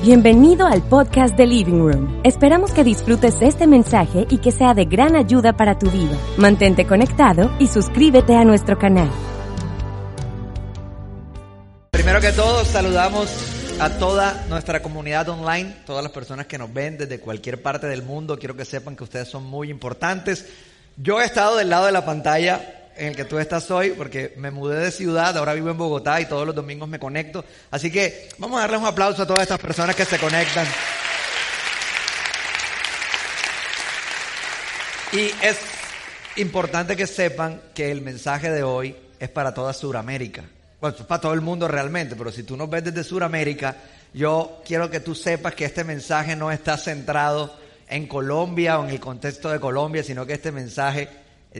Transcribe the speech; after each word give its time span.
Bienvenido 0.00 0.64
al 0.64 0.80
podcast 0.80 1.36
de 1.36 1.44
Living 1.44 1.80
Room. 1.80 2.20
Esperamos 2.22 2.70
que 2.70 2.84
disfrutes 2.84 3.34
este 3.42 3.66
mensaje 3.66 4.28
y 4.30 4.38
que 4.38 4.52
sea 4.52 4.72
de 4.72 4.84
gran 4.84 5.16
ayuda 5.16 5.56
para 5.56 5.76
tu 5.76 5.90
vida. 5.90 6.16
Mantente 6.36 6.86
conectado 6.86 7.50
y 7.58 7.66
suscríbete 7.66 8.36
a 8.36 8.44
nuestro 8.44 8.78
canal. 8.78 9.10
Primero 11.90 12.20
que 12.20 12.30
todo, 12.30 12.64
saludamos 12.64 13.28
a 13.80 13.90
toda 13.98 14.46
nuestra 14.48 14.80
comunidad 14.82 15.28
online, 15.30 15.74
todas 15.84 16.04
las 16.04 16.12
personas 16.12 16.46
que 16.46 16.58
nos 16.58 16.72
ven 16.72 16.96
desde 16.96 17.18
cualquier 17.18 17.60
parte 17.60 17.88
del 17.88 18.04
mundo. 18.04 18.38
Quiero 18.38 18.54
que 18.54 18.64
sepan 18.64 18.94
que 18.94 19.02
ustedes 19.02 19.26
son 19.26 19.46
muy 19.46 19.68
importantes. 19.68 20.46
Yo 20.96 21.20
he 21.20 21.24
estado 21.24 21.56
del 21.56 21.70
lado 21.70 21.86
de 21.86 21.92
la 21.92 22.06
pantalla 22.06 22.77
en 22.98 23.08
el 23.08 23.16
que 23.16 23.24
tú 23.24 23.38
estás 23.38 23.70
hoy 23.70 23.90
porque 23.90 24.34
me 24.36 24.50
mudé 24.50 24.80
de 24.80 24.90
ciudad, 24.90 25.36
ahora 25.38 25.54
vivo 25.54 25.70
en 25.70 25.78
Bogotá 25.78 26.20
y 26.20 26.26
todos 26.26 26.44
los 26.44 26.54
domingos 26.54 26.88
me 26.88 26.98
conecto. 26.98 27.44
Así 27.70 27.90
que 27.90 28.28
vamos 28.38 28.58
a 28.58 28.62
darles 28.62 28.80
un 28.80 28.86
aplauso 28.86 29.22
a 29.22 29.26
todas 29.26 29.42
estas 29.42 29.60
personas 29.60 29.94
que 29.94 30.04
se 30.04 30.18
conectan. 30.18 30.66
Y 35.12 35.30
es 35.42 35.58
importante 36.36 36.96
que 36.96 37.06
sepan 37.06 37.62
que 37.72 37.90
el 37.90 38.02
mensaje 38.02 38.50
de 38.50 38.62
hoy 38.62 38.94
es 39.18 39.28
para 39.28 39.54
toda 39.54 39.72
Sudamérica. 39.72 40.44
Bueno, 40.80 40.96
para 41.06 41.20
todo 41.20 41.34
el 41.34 41.40
mundo 41.40 41.66
realmente, 41.66 42.14
pero 42.14 42.30
si 42.30 42.42
tú 42.42 42.56
nos 42.56 42.68
ves 42.68 42.84
desde 42.84 43.04
Sudamérica, 43.04 43.76
yo 44.12 44.60
quiero 44.66 44.90
que 44.90 45.00
tú 45.00 45.14
sepas 45.14 45.54
que 45.54 45.64
este 45.64 45.84
mensaje 45.84 46.36
no 46.36 46.50
está 46.50 46.76
centrado 46.76 47.56
en 47.88 48.06
Colombia 48.06 48.78
o 48.78 48.84
en 48.84 48.90
el 48.90 49.00
contexto 49.00 49.50
de 49.50 49.60
Colombia, 49.60 50.02
sino 50.02 50.26
que 50.26 50.34
este 50.34 50.52
mensaje 50.52 51.08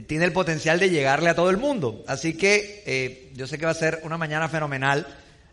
tiene 0.07 0.25
el 0.25 0.33
potencial 0.33 0.79
de 0.79 0.89
llegarle 0.89 1.29
a 1.29 1.35
todo 1.35 1.49
el 1.49 1.57
mundo. 1.57 2.03
Así 2.07 2.33
que 2.33 2.83
eh, 2.85 3.31
yo 3.35 3.47
sé 3.47 3.57
que 3.57 3.65
va 3.65 3.71
a 3.71 3.75
ser 3.75 4.01
una 4.03 4.17
mañana 4.17 4.47
fenomenal 4.49 5.07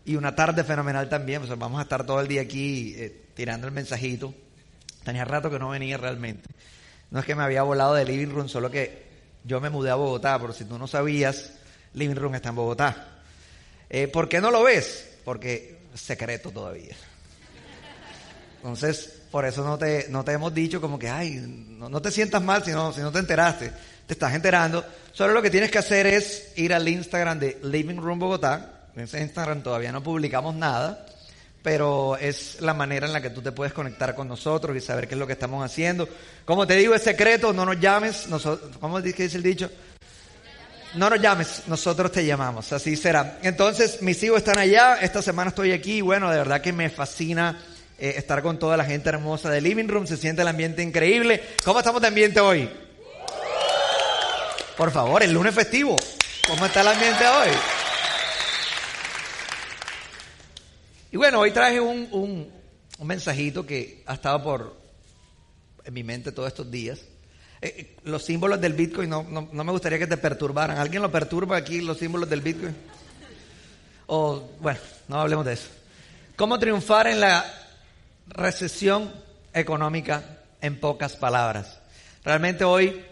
y 0.05 0.15
una 0.15 0.35
tarde 0.35 0.63
fenomenal 0.63 1.09
también. 1.09 1.41
Vamos 1.57 1.79
a 1.79 1.83
estar 1.83 2.05
todo 2.05 2.21
el 2.21 2.27
día 2.27 2.41
aquí 2.41 2.93
eh, 2.97 3.25
tirando 3.33 3.67
el 3.67 3.73
mensajito. 3.73 4.33
Tenía 5.03 5.25
rato 5.25 5.49
que 5.49 5.59
no 5.59 5.69
venía 5.69 5.97
realmente. 5.97 6.49
No 7.11 7.19
es 7.19 7.25
que 7.25 7.35
me 7.35 7.43
había 7.43 7.63
volado 7.63 7.93
de 7.93 8.05
Living 8.05 8.33
Room, 8.33 8.49
solo 8.49 8.69
que 8.69 9.05
yo 9.43 9.61
me 9.61 9.69
mudé 9.69 9.89
a 9.89 9.95
Bogotá, 9.95 10.37
por 10.39 10.53
si 10.53 10.65
tú 10.65 10.77
no 10.77 10.87
sabías, 10.87 11.53
Living 11.93 12.15
Room 12.15 12.35
está 12.35 12.49
en 12.49 12.55
Bogotá. 12.55 13.21
¿Por 14.11 14.27
qué 14.27 14.41
no 14.41 14.51
lo 14.51 14.63
ves? 14.63 15.19
Porque 15.23 15.77
secreto 15.93 16.51
todavía. 16.51 16.95
Entonces, 18.57 19.21
por 19.31 19.45
eso 19.45 19.63
no 19.63 19.77
te, 19.77 20.07
no 20.09 20.23
te 20.23 20.33
hemos 20.33 20.53
dicho 20.53 20.81
como 20.81 20.97
que, 20.97 21.09
ay, 21.09 21.35
no, 21.35 22.01
te 22.01 22.11
sientas 22.11 22.41
mal 22.41 22.63
si 22.63 22.71
no, 22.71 22.91
si 22.91 23.01
no 23.01 23.11
te 23.11 23.19
enteraste. 23.19 23.71
Te 24.07 24.13
estás 24.13 24.33
enterando. 24.33 24.85
Solo 25.11 25.33
lo 25.33 25.41
que 25.41 25.49
tienes 25.49 25.69
que 25.69 25.79
hacer 25.79 26.07
es 26.07 26.53
ir 26.55 26.73
al 26.73 26.87
Instagram 26.87 27.39
de 27.39 27.59
Living 27.63 27.97
Room 27.97 28.19
Bogotá. 28.19 28.87
En 28.95 29.03
ese 29.03 29.21
Instagram 29.21 29.61
todavía 29.61 29.91
no 29.91 30.01
publicamos 30.01 30.55
nada, 30.55 31.05
pero 31.61 32.15
es 32.15 32.61
la 32.61 32.73
manera 32.73 33.05
en 33.05 33.13
la 33.13 33.21
que 33.21 33.29
tú 33.29 33.41
te 33.41 33.51
puedes 33.51 33.73
conectar 33.73 34.15
con 34.15 34.29
nosotros 34.29 34.77
y 34.77 34.79
saber 34.79 35.09
qué 35.09 35.15
es 35.15 35.19
lo 35.19 35.27
que 35.27 35.33
estamos 35.33 35.63
haciendo. 35.63 36.07
Como 36.45 36.65
te 36.65 36.77
digo, 36.77 36.95
es 36.95 37.03
secreto, 37.03 37.51
no 37.51 37.65
nos 37.65 37.79
llames. 37.81 38.27
Nosotros, 38.29 38.77
¿Cómo 38.79 39.01
dice 39.01 39.25
el 39.25 39.43
dicho? 39.43 39.69
No 40.95 41.09
nos 41.09 41.19
llames, 41.19 41.63
nosotros 41.67 42.09
te 42.11 42.25
llamamos, 42.25 42.71
así 42.71 42.95
será. 42.95 43.39
Entonces, 43.43 44.01
mis 44.01 44.23
hijos 44.23 44.37
están 44.37 44.57
allá, 44.57 44.95
esta 45.01 45.21
semana 45.21 45.49
estoy 45.49 45.73
aquí, 45.73 45.99
bueno, 45.99 46.31
de 46.31 46.37
verdad 46.37 46.61
que 46.61 46.71
me 46.71 46.89
fascina 46.89 47.59
eh, 47.99 48.13
estar 48.15 48.41
con 48.41 48.57
toda 48.57 48.77
la 48.77 48.85
gente 48.85 49.09
hermosa 49.09 49.49
de 49.49 49.59
Living 49.59 49.89
Room, 49.89 50.07
se 50.07 50.15
siente 50.15 50.43
el 50.43 50.47
ambiente 50.47 50.81
increíble. 50.81 51.43
¿Cómo 51.65 51.79
estamos 51.79 52.01
de 52.01 52.07
ambiente 52.07 52.39
hoy? 52.39 52.86
Por 54.77 54.91
favor, 54.91 55.23
el 55.23 55.31
lunes 55.31 55.55
festivo, 55.55 55.95
¿cómo 56.47 56.63
está 56.67 56.81
el 56.81 56.89
ambiente 56.89 57.27
hoy? 57.27 57.49
Y 61.11 61.17
bueno, 61.17 61.39
hoy 61.39 61.49
traje 61.49 61.79
un, 61.79 62.07
un, 62.11 63.07
mensajito 63.07 63.65
que 63.65 64.03
ha 64.05 64.13
estado 64.13 64.43
por 64.43 64.77
en 65.83 65.93
mi 65.95 66.03
mente 66.03 66.31
todos 66.31 66.49
estos 66.49 66.69
días. 66.69 66.99
Eh, 67.59 67.73
eh, 67.75 67.95
los 68.03 68.23
símbolos 68.23 68.61
del 68.61 68.73
Bitcoin 68.73 69.09
no, 69.09 69.23
no, 69.23 69.63
me 69.63 69.71
gustaría 69.71 69.97
que 69.97 70.05
te 70.05 70.17
perturbaran. 70.17 70.77
¿Alguien 70.77 71.01
lo 71.01 71.11
perturba 71.11 71.57
aquí 71.57 71.81
los 71.81 71.97
símbolos 71.97 72.29
del 72.29 72.41
Bitcoin? 72.41 72.75
O, 74.05 74.43
bueno, 74.59 74.79
no 75.07 75.19
hablemos 75.19 75.43
de 75.43 75.53
eso. 75.53 75.69
¿Cómo 76.35 76.59
triunfar 76.59 77.07
en 77.07 77.19
la 77.19 77.43
recesión 78.27 79.11
económica 79.53 80.23
en 80.61 80.79
pocas 80.79 81.15
palabras? 81.15 81.79
Realmente 82.23 82.63
hoy 82.63 83.03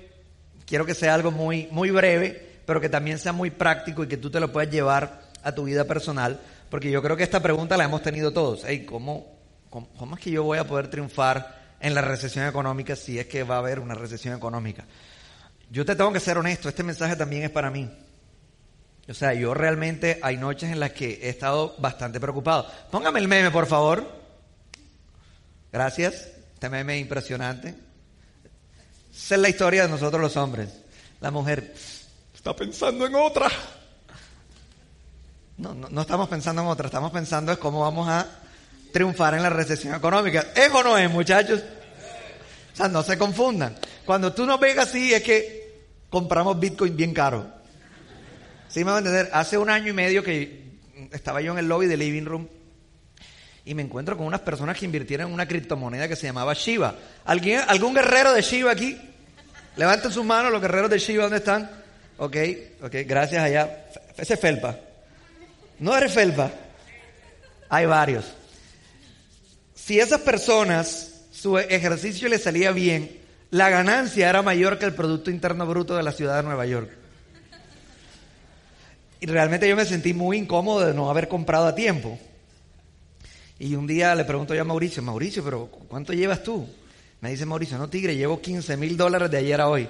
quiero 0.66 0.86
que 0.86 0.94
sea 0.94 1.14
algo 1.14 1.31
muy, 1.31 1.68
muy 1.72 1.92
breve, 1.92 2.59
pero 2.66 2.81
que 2.81 2.90
también 2.90 3.20
sea 3.20 3.34
muy 3.34 3.52
práctico 3.52 4.03
y 4.03 4.08
que 4.08 4.18
tú 4.18 4.30
te 4.30 4.40
lo 4.40 4.52
puedas 4.52 4.72
llevar 4.72 5.22
a 5.44 5.53
tu 5.53 5.66
vida 5.66 5.86
personal, 5.86 6.40
porque 6.70 6.90
yo 6.90 7.02
creo 7.02 7.16
que 7.16 7.24
esta 7.24 7.42
pregunta 7.42 7.78
la 7.78 7.86
hemos 7.86 8.02
tenido 8.02 8.34
todos. 8.34 8.66
¿cómo, 8.86 9.38
cómo 9.70 10.16
es 10.16 10.22
que 10.22 10.31
yo 10.31 10.44
voy 10.44 10.58
a 10.58 10.68
poder 10.68 10.90
triunfar 10.90 11.66
en 11.80 11.94
la 11.94 12.02
recesión 12.02 12.48
económica 12.48 12.96
si 12.96 13.20
es 13.20 13.28
que 13.28 13.44
va 13.44 13.56
a 13.56 13.59
haber 13.59 13.80
una 13.80 13.94
recesión 13.94 14.36
económica. 14.36 14.86
Yo 15.70 15.86
te 15.86 15.96
tengo 15.96 16.12
que 16.12 16.20
ser 16.20 16.38
honesto, 16.38 16.70
este 16.70 16.84
mensaje 16.84 17.16
también 17.16 17.44
es 17.44 17.52
para 17.52 17.70
mí. 17.70 17.90
O 19.08 19.14
sea, 19.14 19.34
yo 19.34 19.53
realmente 19.53 20.20
hay 20.24 20.38
noches 20.38 20.72
en 20.72 20.80
las 20.80 20.94
que 20.94 21.20
he 21.22 21.30
estado 21.30 21.76
bastante 21.78 22.20
preocupado. 22.20 22.68
Póngame 22.90 23.20
el 23.20 23.28
meme, 23.28 23.52
por 23.52 23.68
favor. 23.68 24.20
Gracias. 25.72 26.32
Este 26.53 26.70
meme 26.70 26.96
es 26.96 27.02
impresionante. 27.02 27.76
Esa 29.16 29.36
es 29.36 29.42
la 29.42 29.50
historia 29.50 29.84
de 29.84 29.90
nosotros 29.90 30.22
los 30.22 30.36
hombres. 30.36 30.70
La 31.22 31.31
mujer 31.31 31.74
está 32.34 32.56
pensando 32.56 33.08
en 33.08 33.16
otra. 33.16 33.50
No, 35.58 35.74
no, 35.74 35.88
no 35.90 36.02
estamos 36.02 36.28
pensando 36.28 36.62
en 36.62 36.68
otra, 36.68 36.88
estamos 36.88 37.12
pensando 37.12 37.53
en 37.53 37.58
cómo 37.58 37.80
vamos 37.80 38.09
a 38.09 38.28
triunfar 38.92 39.34
en 39.36 39.44
la 39.44 39.50
recesión 39.50 39.96
económica. 39.96 40.48
¿Es 40.53 40.70
o 40.70 40.84
no 40.84 40.98
es, 40.98 41.09
muchachos? 41.09 41.62
O 42.74 42.76
sea, 42.76 42.90
no 42.90 43.03
se 43.03 43.18
confundan. 43.18 43.76
Cuando 44.06 44.34
tú 44.34 44.46
nos 44.46 44.59
ves 44.59 44.78
así 44.78 45.14
es 45.14 45.24
que 45.24 45.86
compramos 46.09 46.59
Bitcoin 46.59 46.96
bien 46.96 47.14
caro. 47.14 47.47
¿Sí 48.68 48.80
me 48.80 48.92
van 48.92 48.96
a 48.96 48.97
entender? 49.00 49.30
Hace 49.34 49.58
un 49.58 49.70
año 49.70 49.90
y 49.90 49.94
medio 49.94 50.24
que 50.24 50.66
estaba 51.12 51.40
yo 51.42 51.53
en 51.53 51.59
el 51.59 51.70
lobby 51.70 51.88
de 51.88 51.96
Living 51.96 52.26
Room 52.26 52.50
y 53.66 53.74
me 53.74 53.81
encuentro 53.81 54.16
con 54.16 54.28
unas 54.28 54.42
personas 54.42 54.78
que 54.78 54.86
invirtieron 54.86 55.28
en 55.28 55.34
una 55.34 55.48
criptomoneda 55.48 56.08
que 56.08 56.16
se 56.16 56.28
llamaba 56.28 56.53
Shiba. 56.53 56.96
¿Alguien, 57.26 57.62
¿Algún 57.68 57.96
guerrero 57.96 58.31
de 58.31 58.44
Shiba 58.44 58.72
aquí? 58.72 58.96
Levanten 59.76 60.12
sus 60.12 60.24
manos 60.24 60.52
los 60.52 60.62
guerreros 60.62 60.90
de 60.90 61.00
Shiba, 61.00 61.24
¿dónde 61.24 61.40
están? 61.40 61.70
Ok, 62.18 62.38
ok, 62.84 62.96
gracias 63.06 63.44
allá. 63.44 63.88
Ese 64.16 64.36
es 64.36 64.40
Felpa. 64.40 64.78
¿No 65.80 65.98
eres 65.98 66.14
Felpa? 66.14 66.52
Hay 67.70 67.88
varios. 67.88 68.26
Si 69.74 70.00
esas 70.00 70.22
personas, 70.22 71.24
su 71.32 71.58
ejercicio 71.58 72.30
les 72.30 72.44
salía 72.44 72.72
bien, 72.72 73.20
la 73.50 73.70
ganancia 73.70 74.30
era 74.30 74.44
mayor 74.44 74.78
que 74.78 74.86
el 74.86 74.94
Producto 74.94 75.32
Interno 75.32 75.66
Bruto 75.66 75.96
de 75.96 76.03
la 76.03 76.12
ciudad 76.12 76.38
de 76.38 76.44
Nueva 76.44 76.66
York. 76.68 76.90
Y 79.20 79.26
realmente 79.26 79.68
yo 79.68 79.76
me 79.76 79.86
sentí 79.86 80.14
muy 80.14 80.38
incómodo 80.38 80.86
de 80.86 80.94
no 80.94 81.09
haber 81.09 81.28
comprado 81.28 81.66
a 81.66 81.76
tiempo. 81.76 82.20
Y 83.57 83.75
un 83.75 83.88
día 83.88 84.13
le 84.16 84.25
pregunto 84.25 84.53
yo 84.53 84.61
a 84.61 84.66
Mauricio, 84.66 85.02
Mauricio, 85.02 85.43
pero 85.43 85.67
¿cuánto 85.67 86.13
llevas 86.13 86.43
tú? 86.43 86.67
Me 87.22 87.31
dice 87.31 87.46
Mauricio, 87.46 87.78
no 87.78 87.90
tigre, 87.90 88.16
llevo 88.16 88.41
15 88.41 88.75
mil 88.78 88.97
dólares 88.97 89.31
de 89.31 89.37
ayer 89.37 89.61
a 89.61 89.69
hoy. 89.69 89.87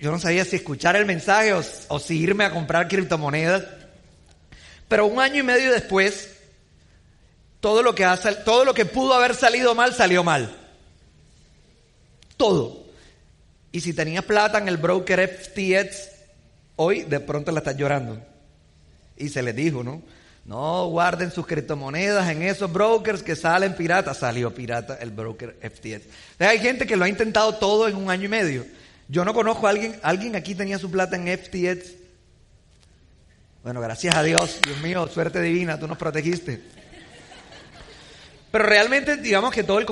Yo, 0.00 0.12
no 0.12 0.18
sabía 0.20 0.44
si 0.44 0.56
escuchar 0.56 0.94
el 0.94 1.06
mensaje 1.06 1.52
o, 1.52 1.98
si 1.98 2.18
irme 2.18 2.44
a 2.44 2.52
comprar 2.52 2.86
criptomonedas. 2.86 3.64
Pero 4.88 5.06
un 5.06 5.20
año 5.20 5.40
y 5.40 5.42
medio 5.42 5.72
después, 5.72 6.30
todo 7.58 7.82
lo 7.82 7.94
que, 7.94 8.06
todo 8.44 8.64
lo 8.64 8.74
que 8.74 8.84
pudo 8.84 9.14
haber 9.14 9.34
salido 9.34 9.74
mal, 9.74 9.92
salió 9.92 10.22
mal. 10.22 10.56
Todo. 12.36 12.86
Y 13.72 13.80
si 13.80 13.92
tenías 13.92 14.24
plata 14.24 14.58
en 14.58 14.68
el 14.68 14.76
broker 14.76 15.28
FTX, 15.28 16.10
hoy 16.76 17.02
de 17.02 17.20
pronto 17.20 17.50
la 17.50 17.58
estás 17.58 17.76
llorando. 17.76 18.20
Y 19.16 19.28
se 19.28 19.42
les 19.42 19.54
dijo, 19.54 19.82
¿no? 19.82 20.02
No 20.50 20.86
guarden 20.88 21.30
sus 21.30 21.46
criptomonedas 21.46 22.28
en 22.28 22.42
esos 22.42 22.72
brokers 22.72 23.22
que 23.22 23.36
salen 23.36 23.76
piratas. 23.76 24.18
Salió 24.18 24.52
pirata 24.52 24.98
el 25.00 25.12
broker 25.12 25.56
FTX. 25.62 26.08
hay 26.40 26.58
gente 26.58 26.88
que 26.88 26.96
lo 26.96 27.04
ha 27.04 27.08
intentado 27.08 27.54
todo 27.54 27.86
en 27.86 27.94
un 27.94 28.10
año 28.10 28.24
y 28.24 28.28
medio. 28.28 28.66
Yo 29.06 29.24
no 29.24 29.32
conozco 29.32 29.68
a 29.68 29.70
alguien, 29.70 30.00
alguien 30.02 30.34
aquí 30.34 30.56
tenía 30.56 30.76
su 30.80 30.90
plata 30.90 31.14
en 31.14 31.28
FTX. 31.38 31.92
Bueno, 33.62 33.80
gracias 33.80 34.16
a 34.16 34.24
Dios, 34.24 34.58
Dios 34.66 34.80
mío, 34.82 35.06
suerte 35.06 35.40
divina, 35.40 35.78
tú 35.78 35.86
nos 35.86 35.96
protegiste. 35.96 36.60
Pero 38.50 38.64
realmente, 38.64 39.18
digamos 39.18 39.54
que 39.54 39.62
todo 39.62 39.78
el, 39.78 39.86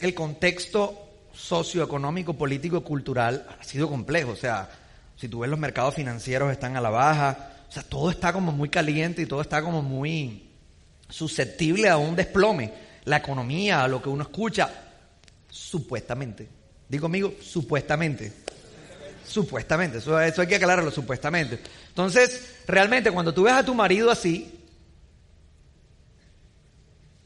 el 0.00 0.14
contexto 0.14 1.06
socioeconómico, 1.34 2.32
político, 2.32 2.82
cultural 2.82 3.46
ha 3.60 3.62
sido 3.62 3.90
complejo. 3.90 4.30
O 4.30 4.36
sea, 4.36 4.70
si 5.18 5.28
tú 5.28 5.40
ves 5.40 5.50
los 5.50 5.58
mercados 5.58 5.94
financieros 5.94 6.50
están 6.50 6.78
a 6.78 6.80
la 6.80 6.88
baja, 6.88 7.57
o 7.68 7.72
sea, 7.72 7.82
todo 7.82 8.10
está 8.10 8.32
como 8.32 8.50
muy 8.50 8.68
caliente 8.68 9.22
y 9.22 9.26
todo 9.26 9.42
está 9.42 9.62
como 9.62 9.82
muy 9.82 10.48
susceptible 11.08 11.88
a 11.88 11.96
un 11.98 12.16
desplome. 12.16 12.72
La 13.04 13.18
economía, 13.18 13.84
a 13.84 13.88
lo 13.88 14.02
que 14.02 14.08
uno 14.08 14.22
escucha, 14.22 14.70
supuestamente. 15.50 16.48
Digo 16.88 17.02
conmigo, 17.02 17.34
supuestamente. 17.40 18.32
Supuestamente, 19.26 19.98
eso, 19.98 20.18
eso 20.20 20.40
hay 20.40 20.46
que 20.46 20.56
aclararlo, 20.56 20.90
supuestamente. 20.90 21.60
Entonces, 21.88 22.56
realmente 22.66 23.10
cuando 23.10 23.34
tú 23.34 23.42
ves 23.42 23.54
a 23.54 23.64
tu 23.64 23.74
marido 23.74 24.10
así, 24.10 24.58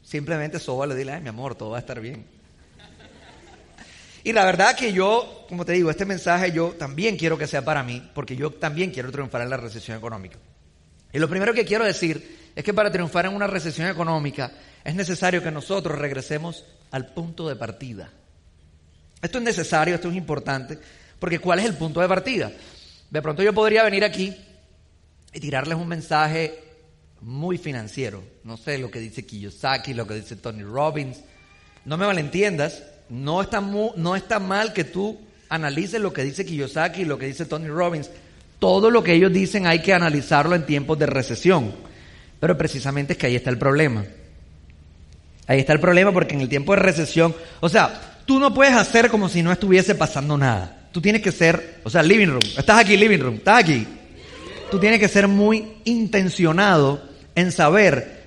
simplemente 0.01 0.59
sóbalo 0.59 0.93
y 0.95 0.97
dile, 0.97 1.13
ay 1.13 1.21
mi 1.21 1.29
amor, 1.29 1.55
todo 1.55 1.71
va 1.71 1.77
a 1.77 1.79
estar 1.79 2.01
bien. 2.01 2.25
Y 4.23 4.31
la 4.31 4.45
verdad 4.45 4.75
que 4.75 4.93
yo, 4.93 5.45
como 5.49 5.65
te 5.65 5.73
digo, 5.73 5.89
este 5.89 6.05
mensaje 6.05 6.51
yo 6.51 6.71
también 6.71 7.17
quiero 7.17 7.37
que 7.37 7.47
sea 7.47 7.63
para 7.63 7.83
mí, 7.83 8.09
porque 8.13 8.35
yo 8.35 8.51
también 8.51 8.91
quiero 8.91 9.11
triunfar 9.11 9.41
en 9.41 9.49
la 9.49 9.57
recesión 9.57 9.97
económica. 9.97 10.37
Y 11.11 11.19
lo 11.19 11.29
primero 11.29 11.53
que 11.53 11.65
quiero 11.65 11.83
decir 11.83 12.51
es 12.55 12.63
que 12.63 12.73
para 12.73 12.91
triunfar 12.91 13.25
en 13.25 13.33
una 13.33 13.47
recesión 13.47 13.87
económica 13.87 14.51
es 14.83 14.95
necesario 14.95 15.43
que 15.43 15.51
nosotros 15.51 15.99
regresemos 15.99 16.63
al 16.91 17.07
punto 17.07 17.47
de 17.49 17.55
partida. 17.55 18.11
Esto 19.21 19.37
es 19.37 19.43
necesario, 19.43 19.95
esto 19.95 20.09
es 20.09 20.15
importante, 20.15 20.79
porque 21.19 21.39
¿cuál 21.39 21.59
es 21.59 21.65
el 21.65 21.75
punto 21.75 21.99
de 21.99 22.07
partida? 22.07 22.51
De 23.09 23.21
pronto 23.21 23.43
yo 23.43 23.53
podría 23.53 23.83
venir 23.83 24.03
aquí 24.03 24.35
y 25.33 25.39
tirarles 25.39 25.77
un 25.77 25.87
mensaje 25.87 26.63
muy 27.21 27.57
financiero. 27.57 28.23
No 28.43 28.57
sé 28.57 28.77
lo 28.77 28.89
que 28.89 28.99
dice 28.99 29.25
Kiyosaki, 29.25 29.93
lo 29.93 30.07
que 30.07 30.15
dice 30.15 30.35
Tony 30.35 30.63
Robbins. 30.63 31.19
No 31.85 31.97
me 31.97 32.05
malentiendas, 32.05 32.83
no 33.09 33.41
está, 33.41 33.61
mu- 33.61 33.91
no 33.95 34.15
está 34.15 34.39
mal 34.39 34.73
que 34.73 34.83
tú 34.83 35.19
analices 35.49 36.01
lo 36.01 36.11
que 36.13 36.23
dice 36.23 36.45
Kiyosaki 36.45 37.05
lo 37.05 37.17
que 37.17 37.27
dice 37.27 37.45
Tony 37.45 37.67
Robbins. 37.67 38.09
Todo 38.59 38.89
lo 38.89 39.03
que 39.03 39.13
ellos 39.13 39.31
dicen 39.33 39.67
hay 39.67 39.79
que 39.79 39.93
analizarlo 39.93 40.55
en 40.55 40.65
tiempos 40.65 40.97
de 40.97 41.05
recesión. 41.05 41.73
Pero 42.39 42.57
precisamente 42.57 43.13
es 43.13 43.19
que 43.19 43.27
ahí 43.27 43.35
está 43.35 43.49
el 43.49 43.57
problema. 43.57 44.03
Ahí 45.47 45.59
está 45.59 45.73
el 45.73 45.79
problema 45.79 46.11
porque 46.11 46.35
en 46.35 46.41
el 46.41 46.49
tiempo 46.49 46.73
de 46.73 46.81
recesión, 46.81 47.35
o 47.59 47.67
sea, 47.69 48.19
tú 48.25 48.39
no 48.39 48.53
puedes 48.53 48.73
hacer 48.73 49.09
como 49.09 49.27
si 49.27 49.43
no 49.43 49.51
estuviese 49.51 49.95
pasando 49.95 50.37
nada. 50.37 50.87
Tú 50.91 51.01
tienes 51.01 51.21
que 51.21 51.31
ser, 51.31 51.79
o 51.83 51.89
sea, 51.89 52.01
living 52.03 52.27
room. 52.27 52.43
Estás 52.57 52.79
aquí, 52.79 52.95
living 52.95 53.19
room. 53.19 53.35
Estás 53.35 53.59
aquí. 53.63 53.85
Tú 54.71 54.79
tienes 54.79 54.99
que 54.99 55.07
ser 55.09 55.27
muy 55.27 55.73
intencionado 55.83 57.03
en 57.35 57.51
saber 57.51 58.23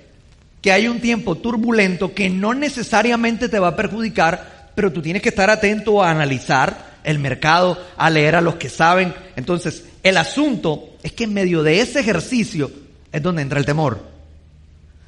que 0.61 0.71
hay 0.71 0.87
un 0.87 0.99
tiempo 0.99 1.35
turbulento 1.35 2.13
que 2.13 2.29
no 2.29 2.53
necesariamente 2.53 3.49
te 3.49 3.59
va 3.59 3.69
a 3.69 3.75
perjudicar, 3.75 4.56
pero 4.77 4.93
tú 4.93 5.01
tienes 5.01 5.23
que 5.23 5.29
estar 5.29 5.49
atento 5.49 6.03
a 6.03 6.11
analizar 6.11 6.99
el 7.03 7.17
mercado, 7.17 7.83
a 7.97 8.11
leer 8.11 8.35
a 8.35 8.41
los 8.41 8.57
que 8.57 8.69
saben. 8.69 9.11
Entonces, 9.35 9.85
el 10.03 10.17
asunto 10.17 10.97
es 11.01 11.13
que 11.13 11.23
en 11.23 11.33
medio 11.33 11.63
de 11.63 11.81
ese 11.81 11.99
ejercicio 11.99 12.69
es 13.11 13.23
donde 13.23 13.41
entra 13.41 13.57
el 13.57 13.65
temor. 13.65 13.99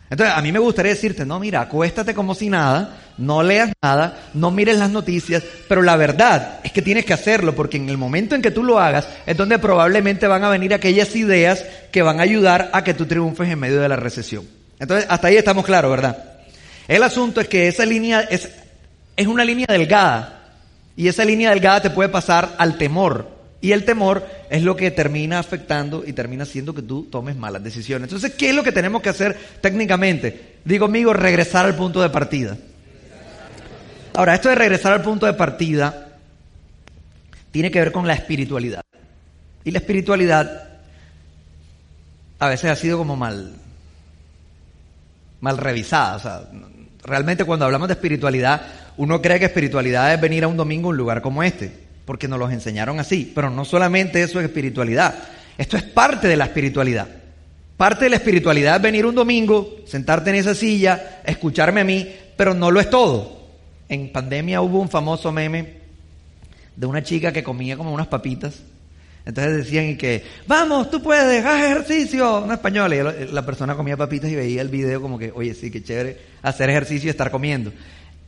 Entonces, 0.10 0.36
a 0.36 0.42
mí 0.42 0.52
me 0.52 0.58
gustaría 0.58 0.94
decirte, 0.94 1.24
no, 1.24 1.40
mira, 1.40 1.62
acuéstate 1.62 2.16
como 2.16 2.34
si 2.34 2.50
nada, 2.50 2.98
no 3.20 3.44
leas 3.44 3.72
nada, 3.80 4.18
no 4.34 4.50
mires 4.50 4.80
las 4.80 4.90
noticias, 4.90 5.44
pero 5.68 5.84
la 5.84 5.98
verdad 5.98 6.62
es 6.64 6.72
que 6.72 6.82
tienes 6.82 7.06
que 7.06 7.14
hacerlo, 7.14 7.54
porque 7.54 7.78
en 7.78 7.90
el 7.90 7.98
momento 8.00 8.34
en 8.34 8.42
que 8.42 8.50
tú 8.50 8.64
lo 8.64 8.80
hagas 8.80 9.08
es 9.28 9.38
donde 9.38 9.60
probablemente 9.60 10.26
van 10.26 10.44
a 10.44 10.50
venir 10.50 10.74
aquellas 10.74 11.16
ideas 11.16 11.64
que 11.92 12.02
van 12.02 12.20
a 12.20 12.24
ayudar 12.24 12.72
a 12.74 12.84
que 12.84 12.96
tú 12.96 13.06
triunfes 13.06 13.48
en 13.48 13.60
medio 13.60 13.80
de 13.80 13.90
la 13.90 13.98
recesión. 13.98 14.48
Entonces, 14.80 15.06
hasta 15.08 15.28
ahí 15.28 15.38
estamos 15.38 15.64
claros, 15.64 15.92
¿verdad? 15.92 16.26
El 16.88 17.04
asunto 17.04 17.40
es 17.40 17.48
que 17.48 17.68
esa 17.68 17.86
línea 17.86 18.22
es, 19.20 19.28
una 19.28 19.44
línea 19.44 19.68
delgada, 19.70 20.40
y 20.96 21.08
esa 21.08 21.26
línea 21.26 21.52
delgada 21.52 21.82
te 21.82 21.90
puede 21.90 22.10
pasar 22.10 22.56
al 22.58 22.78
temor. 22.78 23.38
Y 23.62 23.74
el 23.74 23.84
temor 23.84 24.26
es 24.50 24.64
lo 24.64 24.76
que 24.76 24.90
termina 24.92 25.40
afectando 25.40 26.04
y 26.06 26.14
termina 26.14 26.44
haciendo 26.44 26.74
que 26.74 26.82
tú 26.82 27.04
tomes 27.04 27.36
malas 27.36 27.64
decisiones. 27.64 28.08
Entonces, 28.08 28.34
¿qué 28.36 28.50
es 28.50 28.56
lo 28.56 28.64
que 28.64 28.72
tenemos 28.72 29.02
que 29.02 29.10
hacer 29.10 29.38
técnicamente? 29.62 30.58
Digo, 30.64 30.86
amigo, 30.86 31.14
regresar 31.14 31.66
al 31.66 31.76
punto 31.76 32.02
de 32.02 32.10
partida. 32.10 32.58
Ahora, 34.14 34.36
esto 34.36 34.50
de 34.50 34.56
regresar 34.56 34.94
al 34.94 35.02
punto 35.02 35.26
de 35.26 35.34
partida 35.34 36.10
tiene 37.52 37.70
que 37.72 37.80
ver 37.80 37.92
con 37.92 38.08
la 38.08 38.14
espiritualidad. 38.14 38.82
Y 39.64 39.72
la 39.72 39.80
espiritualidad 39.80 40.70
a 42.40 42.48
veces 42.48 42.72
ha 42.72 42.76
sido 42.76 42.98
como 42.98 43.16
mal, 43.16 43.54
mal 45.42 45.58
revisada. 45.58 46.16
O 46.16 46.20
sea, 46.20 46.42
realmente 47.10 47.44
cuando 47.44 47.66
hablamos 47.66 47.88
de 47.88 47.96
espiritualidad, 47.96 48.62
uno 48.98 49.22
cree 49.22 49.40
que 49.40 49.46
espiritualidad 49.46 50.14
es 50.14 50.22
venir 50.22 50.44
a 50.44 50.48
un 50.48 50.56
domingo 50.56 50.88
a 50.88 50.92
un 50.92 50.98
lugar 50.98 51.22
como 51.22 51.44
este, 51.44 51.72
porque 52.06 52.28
nos 52.28 52.40
los 52.40 52.52
enseñaron 52.52 53.00
así. 53.00 53.32
Pero 53.36 53.50
no 53.50 53.66
solamente 53.66 54.22
eso 54.22 54.40
es 54.40 54.46
espiritualidad, 54.46 55.16
esto 55.58 55.76
es 55.76 55.84
parte 55.84 56.28
de 56.28 56.38
la 56.38 56.46
espiritualidad. 56.46 57.08
Parte 57.76 58.06
de 58.06 58.10
la 58.10 58.18
espiritualidad 58.18 58.76
es 58.76 58.82
venir 58.82 59.06
un 59.06 59.16
domingo, 59.16 59.78
sentarte 59.86 60.30
en 60.30 60.36
esa 60.36 60.54
silla, 60.54 61.22
escucharme 61.26 61.82
a 61.82 61.86
mí, 61.86 62.14
pero 62.36 62.54
no 62.54 62.72
lo 62.72 62.80
es 62.80 62.90
todo. 62.90 63.40
En 63.88 64.12
pandemia 64.12 64.62
hubo 64.62 64.80
un 64.80 64.90
famoso 64.90 65.32
meme 65.32 65.80
de 66.76 66.86
una 66.86 67.04
chica 67.04 67.32
que 67.32 67.44
comía 67.44 67.76
como 67.76 67.94
unas 67.94 68.08
papitas. 68.08 68.62
Entonces 69.26 69.58
decían 69.58 69.86
y 69.90 69.98
que, 69.98 70.24
vamos, 70.48 70.90
tú 70.90 71.02
puedes, 71.02 71.46
haz 71.46 71.64
ejercicio, 71.64 72.44
no 72.48 72.54
español. 72.54 72.94
Y 72.94 73.32
la 73.32 73.46
persona 73.46 73.76
comía 73.76 73.98
papitas 73.98 74.30
y 74.32 74.36
veía 74.36 74.62
el 74.62 74.70
video 74.70 75.02
como 75.02 75.20
que, 75.20 75.32
oye, 75.36 75.54
sí, 75.54 75.70
qué 75.70 75.84
chévere 75.84 76.18
hacer 76.42 76.70
ejercicio 76.70 77.08
y 77.08 77.12
estar 77.12 77.30
comiendo. 77.30 77.72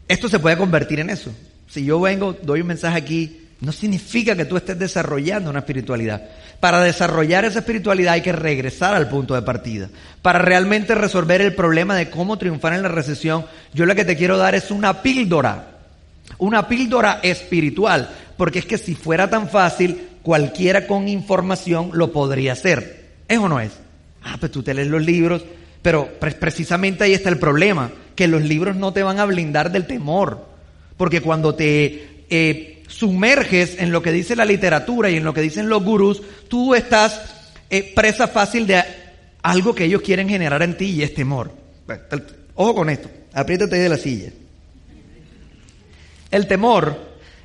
Esto 0.08 0.30
se 0.30 0.40
puede 0.40 0.58
convertir 0.58 1.00
en 1.00 1.10
eso. 1.10 1.32
Si 1.68 1.86
yo 1.86 2.00
vengo, 2.00 2.36
doy 2.44 2.62
un 2.62 2.68
mensaje 2.68 2.98
aquí, 2.98 3.42
no 3.62 3.72
significa 3.72 4.36
que 4.36 4.46
tú 4.46 4.58
estés 4.58 4.78
desarrollando 4.78 5.50
una 5.50 5.60
espiritualidad. 5.60 6.22
Para 6.60 6.82
desarrollar 6.82 7.46
esa 7.46 7.60
espiritualidad 7.60 8.14
hay 8.16 8.22
que 8.22 8.32
regresar 8.32 8.94
al 8.94 9.08
punto 9.08 9.36
de 9.36 9.44
partida. 9.44 9.90
Para 10.22 10.40
realmente 10.40 10.96
resolver 10.96 11.42
el 11.42 11.56
problema 11.56 11.96
de 11.96 12.10
cómo 12.10 12.38
triunfar 12.38 12.74
en 12.74 12.82
la 12.82 12.90
recesión, 12.90 13.46
yo 13.74 13.86
lo 13.86 13.96
que 13.96 14.04
te 14.04 14.18
quiero 14.18 14.38
dar 14.38 14.56
es 14.56 14.72
una 14.72 15.02
píldora. 15.02 15.78
Una 16.40 16.68
píldora 16.68 17.20
espiritual. 17.22 18.10
Porque 18.36 18.60
es 18.60 18.66
que 18.66 18.80
si 18.80 18.96
fuera 18.96 19.30
tan 19.30 19.48
fácil, 19.48 20.10
cualquiera 20.24 20.88
con 20.88 21.08
información 21.08 21.92
lo 21.94 22.12
podría 22.12 22.54
hacer. 22.54 23.10
¿Es 23.28 23.38
o 23.38 23.48
no 23.48 23.60
es? 23.60 23.72
Ah, 24.24 24.38
pues 24.40 24.52
tú 24.52 24.64
te 24.64 24.74
lees 24.74 24.88
los 24.88 25.04
libros, 25.04 25.44
pero 25.82 26.08
pre 26.20 26.32
precisamente 26.32 27.04
ahí 27.04 27.14
está 27.14 27.30
el 27.30 27.40
problema, 27.40 27.92
que 28.16 28.28
los 28.28 28.42
libros 28.42 28.76
no 28.76 28.94
te 28.94 29.04
van 29.04 29.20
a 29.20 29.26
blindar 29.26 29.72
del 29.72 29.88
temor. 29.88 30.46
Porque 30.98 31.22
cuando 31.22 31.56
te 31.56 32.26
eh, 32.30 32.84
sumerges 32.88 33.78
en 33.80 33.92
lo 33.92 34.02
que 34.02 34.12
dice 34.12 34.36
la 34.36 34.46
literatura 34.46 35.10
y 35.10 35.18
en 35.18 35.24
lo 35.24 35.34
que 35.34 35.42
dicen 35.42 35.70
los 35.70 35.84
gurús, 35.84 36.22
tú 36.48 36.76
estás 36.76 37.22
eh, 37.70 37.92
presa 37.96 38.28
fácil 38.28 38.68
de 38.68 38.84
algo 39.42 39.74
que 39.74 39.86
ellos 39.86 40.02
quieren 40.02 40.30
generar 40.30 40.62
en 40.62 40.78
ti 40.78 40.92
y 40.92 41.04
es 41.04 41.14
temor. 41.14 41.52
Ojo 42.56 42.76
con 42.76 42.90
esto, 42.90 43.10
apriétate 43.34 43.78
de 43.78 43.90
la 43.90 43.98
silla. 43.98 44.30
El 46.30 46.48
temor 46.48 46.98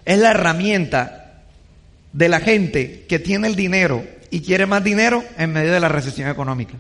es 0.04 0.18
la 0.18 0.30
herramienta 0.30 1.25
de 2.16 2.30
la 2.30 2.40
gente 2.40 3.04
que 3.06 3.18
tiene 3.18 3.46
el 3.46 3.56
dinero 3.56 4.02
y 4.30 4.40
quiere 4.40 4.64
más 4.64 4.82
dinero 4.82 5.23
en 5.37 5.52
medio 5.52 5.73
de 5.73 5.80
la 5.80 5.90
recesión 5.90 6.30
económica. 6.30 6.75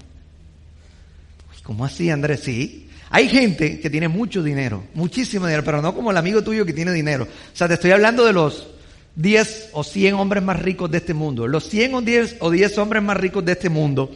¿Cómo 1.62 1.84
así, 1.84 2.08
Andrés? 2.08 2.40
Sí. 2.40 2.88
Hay 3.10 3.28
gente 3.28 3.78
que 3.80 3.90
tiene 3.90 4.08
mucho 4.08 4.42
dinero, 4.42 4.84
muchísimo 4.94 5.46
dinero, 5.46 5.62
pero 5.62 5.82
no 5.82 5.94
como 5.94 6.10
el 6.10 6.16
amigo 6.16 6.42
tuyo 6.42 6.64
que 6.64 6.72
tiene 6.72 6.90
dinero. 6.92 7.24
O 7.24 7.56
sea, 7.56 7.68
te 7.68 7.74
estoy 7.74 7.90
hablando 7.90 8.24
de 8.24 8.32
los 8.32 8.68
10 9.16 9.70
o 9.72 9.84
100 9.84 10.14
hombres 10.14 10.42
más 10.42 10.62
ricos 10.62 10.90
de 10.90 10.98
este 10.98 11.12
mundo. 11.12 11.46
Los 11.46 11.68
100 11.68 11.94
o 11.94 12.00
10 12.00 12.36
o 12.40 12.50
10 12.50 12.78
hombres 12.78 13.02
más 13.02 13.16
ricos 13.18 13.44
de 13.44 13.52
este 13.52 13.68
mundo 13.68 14.10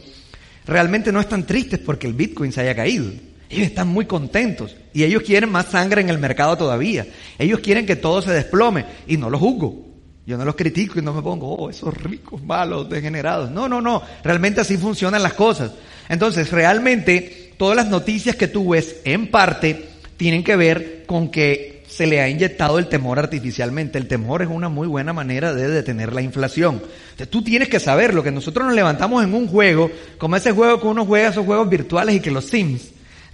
realmente 0.65 1.11
no 1.11 1.19
están 1.19 1.45
tristes 1.45 1.79
porque 1.79 2.07
el 2.07 2.13
Bitcoin 2.13 2.51
se 2.51 2.61
haya 2.61 2.75
caído. 2.75 3.11
Ellos 3.47 3.67
están 3.67 3.89
muy 3.89 4.05
contentos 4.05 4.75
y 4.91 5.03
ellos 5.03 5.21
quieren 5.21 5.51
más 5.51 5.67
sangre 5.67 6.01
en 6.01 6.09
el 6.09 6.17
mercado 6.17 6.57
todavía. 6.57 7.05
Ellos 7.37 7.59
quieren 7.59 7.85
que 7.85 7.95
todo 7.95 8.23
se 8.23 8.31
desplome 8.31 8.85
y 9.05 9.17
no 9.17 9.29
lo 9.29 9.37
juzgo. 9.37 9.90
Yo 10.31 10.37
no 10.37 10.45
los 10.45 10.55
critico 10.55 10.97
y 10.97 11.01
no 11.01 11.11
me 11.11 11.21
pongo, 11.21 11.53
oh, 11.55 11.69
esos 11.69 11.93
ricos, 11.93 12.41
malos, 12.41 12.89
degenerados. 12.89 13.51
No, 13.51 13.67
no, 13.67 13.81
no. 13.81 14.01
Realmente 14.23 14.61
así 14.61 14.77
funcionan 14.77 15.21
las 15.21 15.33
cosas. 15.33 15.73
Entonces, 16.07 16.49
realmente, 16.51 17.51
todas 17.57 17.75
las 17.75 17.89
noticias 17.89 18.37
que 18.37 18.47
tú 18.47 18.69
ves, 18.69 19.01
en 19.03 19.29
parte, 19.29 19.89
tienen 20.15 20.41
que 20.41 20.55
ver 20.55 21.03
con 21.05 21.27
que 21.27 21.83
se 21.85 22.07
le 22.07 22.21
ha 22.21 22.29
inyectado 22.29 22.79
el 22.79 22.87
temor 22.87 23.19
artificialmente. 23.19 23.97
El 23.97 24.07
temor 24.07 24.41
es 24.41 24.47
una 24.47 24.69
muy 24.69 24.87
buena 24.87 25.11
manera 25.11 25.53
de 25.53 25.67
detener 25.67 26.13
la 26.13 26.21
inflación. 26.21 26.75
Entonces, 26.75 27.29
tú 27.29 27.43
tienes 27.43 27.67
que 27.67 27.81
saber 27.81 28.13
lo 28.13 28.23
que 28.23 28.31
nosotros 28.31 28.65
nos 28.65 28.73
levantamos 28.73 29.25
en 29.25 29.33
un 29.33 29.49
juego, 29.49 29.91
como 30.17 30.37
ese 30.37 30.53
juego 30.53 30.79
que 30.79 30.87
uno 30.87 31.05
juega, 31.05 31.27
esos 31.27 31.45
juegos 31.45 31.69
virtuales 31.69 32.15
y 32.15 32.21
que 32.21 32.31
los 32.31 32.45
Sims. 32.45 32.91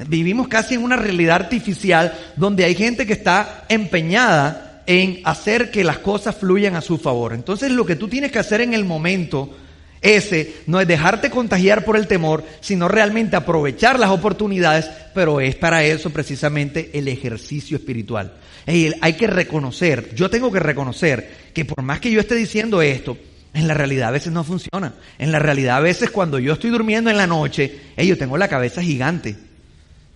Vivimos 0.07 0.47
casi 0.47 0.73
en 0.73 0.83
una 0.83 0.95
realidad 0.95 1.35
artificial 1.35 2.17
donde 2.35 2.65
hay 2.65 2.73
gente 2.73 3.05
que 3.05 3.13
está 3.13 3.65
empeñada 3.69 4.66
en 4.87 5.19
hacer 5.25 5.69
que 5.69 5.83
las 5.83 5.99
cosas 5.99 6.35
fluyan 6.35 6.75
a 6.75 6.81
su 6.81 6.97
favor. 6.97 7.33
Entonces 7.33 7.71
lo 7.71 7.85
que 7.85 7.95
tú 7.95 8.07
tienes 8.07 8.31
que 8.31 8.39
hacer 8.39 8.61
en 8.61 8.73
el 8.73 8.85
momento 8.85 9.55
Ese 10.01 10.53
no 10.67 10.79
es 10.79 10.87
dejarte 10.87 11.29
contagiar 11.29 11.83
por 11.83 11.97
el 11.97 12.07
temor, 12.07 12.43
sino 12.61 12.87
realmente 12.87 13.35
aprovechar 13.35 13.99
las 13.99 14.11
oportunidades, 14.11 14.89
pero 15.13 15.41
es 15.41 15.55
para 15.55 15.83
eso 15.83 16.11
precisamente 16.11 16.91
el 16.93 17.07
ejercicio 17.07 17.77
espiritual. 17.77 18.33
hay 18.65 19.13
que 19.13 19.27
reconocer, 19.27 20.13
yo 20.13 20.29
tengo 20.29 20.51
que 20.51 20.59
reconocer 20.59 21.49
que 21.53 21.65
por 21.65 21.83
más 21.83 21.99
que 21.99 22.11
yo 22.11 22.19
esté 22.19 22.35
diciendo 22.35 22.81
esto, 22.81 23.17
en 23.53 23.67
la 23.67 23.73
realidad 23.73 24.09
a 24.09 24.11
veces 24.11 24.31
no 24.31 24.43
funciona. 24.43 24.93
En 25.17 25.31
la 25.31 25.39
realidad 25.39 25.77
a 25.77 25.81
veces 25.81 26.11
cuando 26.11 26.37
yo 26.37 26.53
estoy 26.53 26.69
durmiendo 26.69 27.09
en 27.09 27.17
la 27.17 27.25
noche, 27.25 27.79
yo 27.97 28.17
tengo 28.17 28.37
la 28.37 28.47
cabeza 28.47 28.83
gigante. 28.83 29.46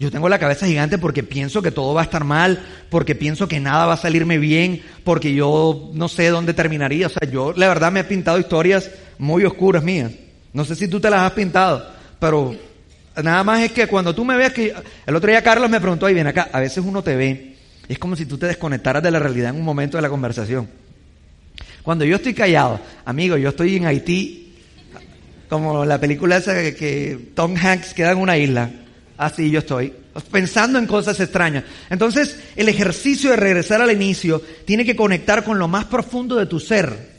Yo 0.01 0.10
tengo 0.10 0.29
la 0.29 0.39
cabeza 0.39 0.65
gigante 0.65 0.98
porque 0.98 1.22
pienso 1.22 1.62
que 1.62 1.70
todo 1.70 1.93
va 1.93 2.01
a 2.01 2.05
estar 2.05 2.24
mal, 2.24 2.60
porque 2.89 3.13
pienso 3.13 3.48
que 3.48 3.60
nada 3.60 3.86
va 3.86 3.93
a 3.93 3.98
salirme 3.98 4.39
bien, 4.39 4.81
porque 5.03 5.31
yo 5.31 5.91
no 5.93 6.08
sé 6.10 6.29
dónde 6.29 6.55
terminaría. 6.55 7.05
O 7.05 7.10
sea, 7.12 7.29
yo 7.29 7.53
la 7.55 7.67
verdad 7.67 7.91
me 7.91 8.00
he 8.00 8.03
pintado 8.03 8.39
historias 8.39 8.89
muy 9.20 9.46
oscuras 9.46 9.84
mías. 9.84 10.12
No 10.53 10.65
sé 10.65 10.75
si 10.75 10.88
tú 10.88 11.00
te 11.00 11.12
las 11.12 11.22
has 11.22 11.34
pintado, 11.34 11.88
pero 12.20 12.55
nada 13.22 13.43
más 13.43 13.62
es 13.62 13.74
que 13.74 13.86
cuando 13.86 14.15
tú 14.15 14.25
me 14.25 14.36
ves 14.38 14.53
que... 14.53 14.74
El 15.05 15.15
otro 15.15 15.29
día 15.29 15.43
Carlos 15.43 15.70
me 15.70 15.79
preguntó, 15.79 16.08
ahí 16.08 16.15
ven 16.15 16.25
acá, 16.25 16.50
a 16.51 16.60
veces 16.60 16.84
uno 16.84 17.03
te 17.03 17.15
ve, 17.15 17.55
es 17.88 18.00
como 18.00 18.15
si 18.15 18.25
tú 18.25 18.39
te 18.39 18.48
desconectaras 18.48 19.03
de 19.03 19.12
la 19.12 19.20
realidad 19.20 19.51
en 19.51 19.58
un 19.58 19.65
momento 19.65 20.00
de 20.00 20.01
la 20.01 20.10
conversación. 20.10 20.67
Cuando 21.84 22.05
yo 22.05 22.15
estoy 22.15 22.34
callado, 22.34 22.79
amigo, 23.05 23.38
yo 23.38 23.50
estoy 23.50 23.75
en 23.75 23.86
Haití, 23.86 24.55
como 25.48 25.86
la 25.86 26.00
película 26.00 26.38
esa 26.38 26.55
que 26.55 27.34
Tom 27.36 27.55
Hanks 27.55 27.93
queda 27.93 28.13
en 28.13 28.17
una 28.17 28.36
isla 28.39 28.72
Así 29.21 29.51
yo 29.51 29.59
estoy, 29.59 29.93
pensando 30.31 30.79
en 30.79 30.87
cosas 30.87 31.19
extrañas. 31.19 31.63
Entonces, 31.91 32.39
el 32.55 32.67
ejercicio 32.69 33.29
de 33.29 33.35
regresar 33.35 33.79
al 33.79 33.91
inicio 33.91 34.41
tiene 34.65 34.83
que 34.83 34.95
conectar 34.95 35.43
con 35.43 35.59
lo 35.59 35.67
más 35.67 35.85
profundo 35.85 36.37
de 36.37 36.47
tu 36.47 36.59
ser. 36.59 37.11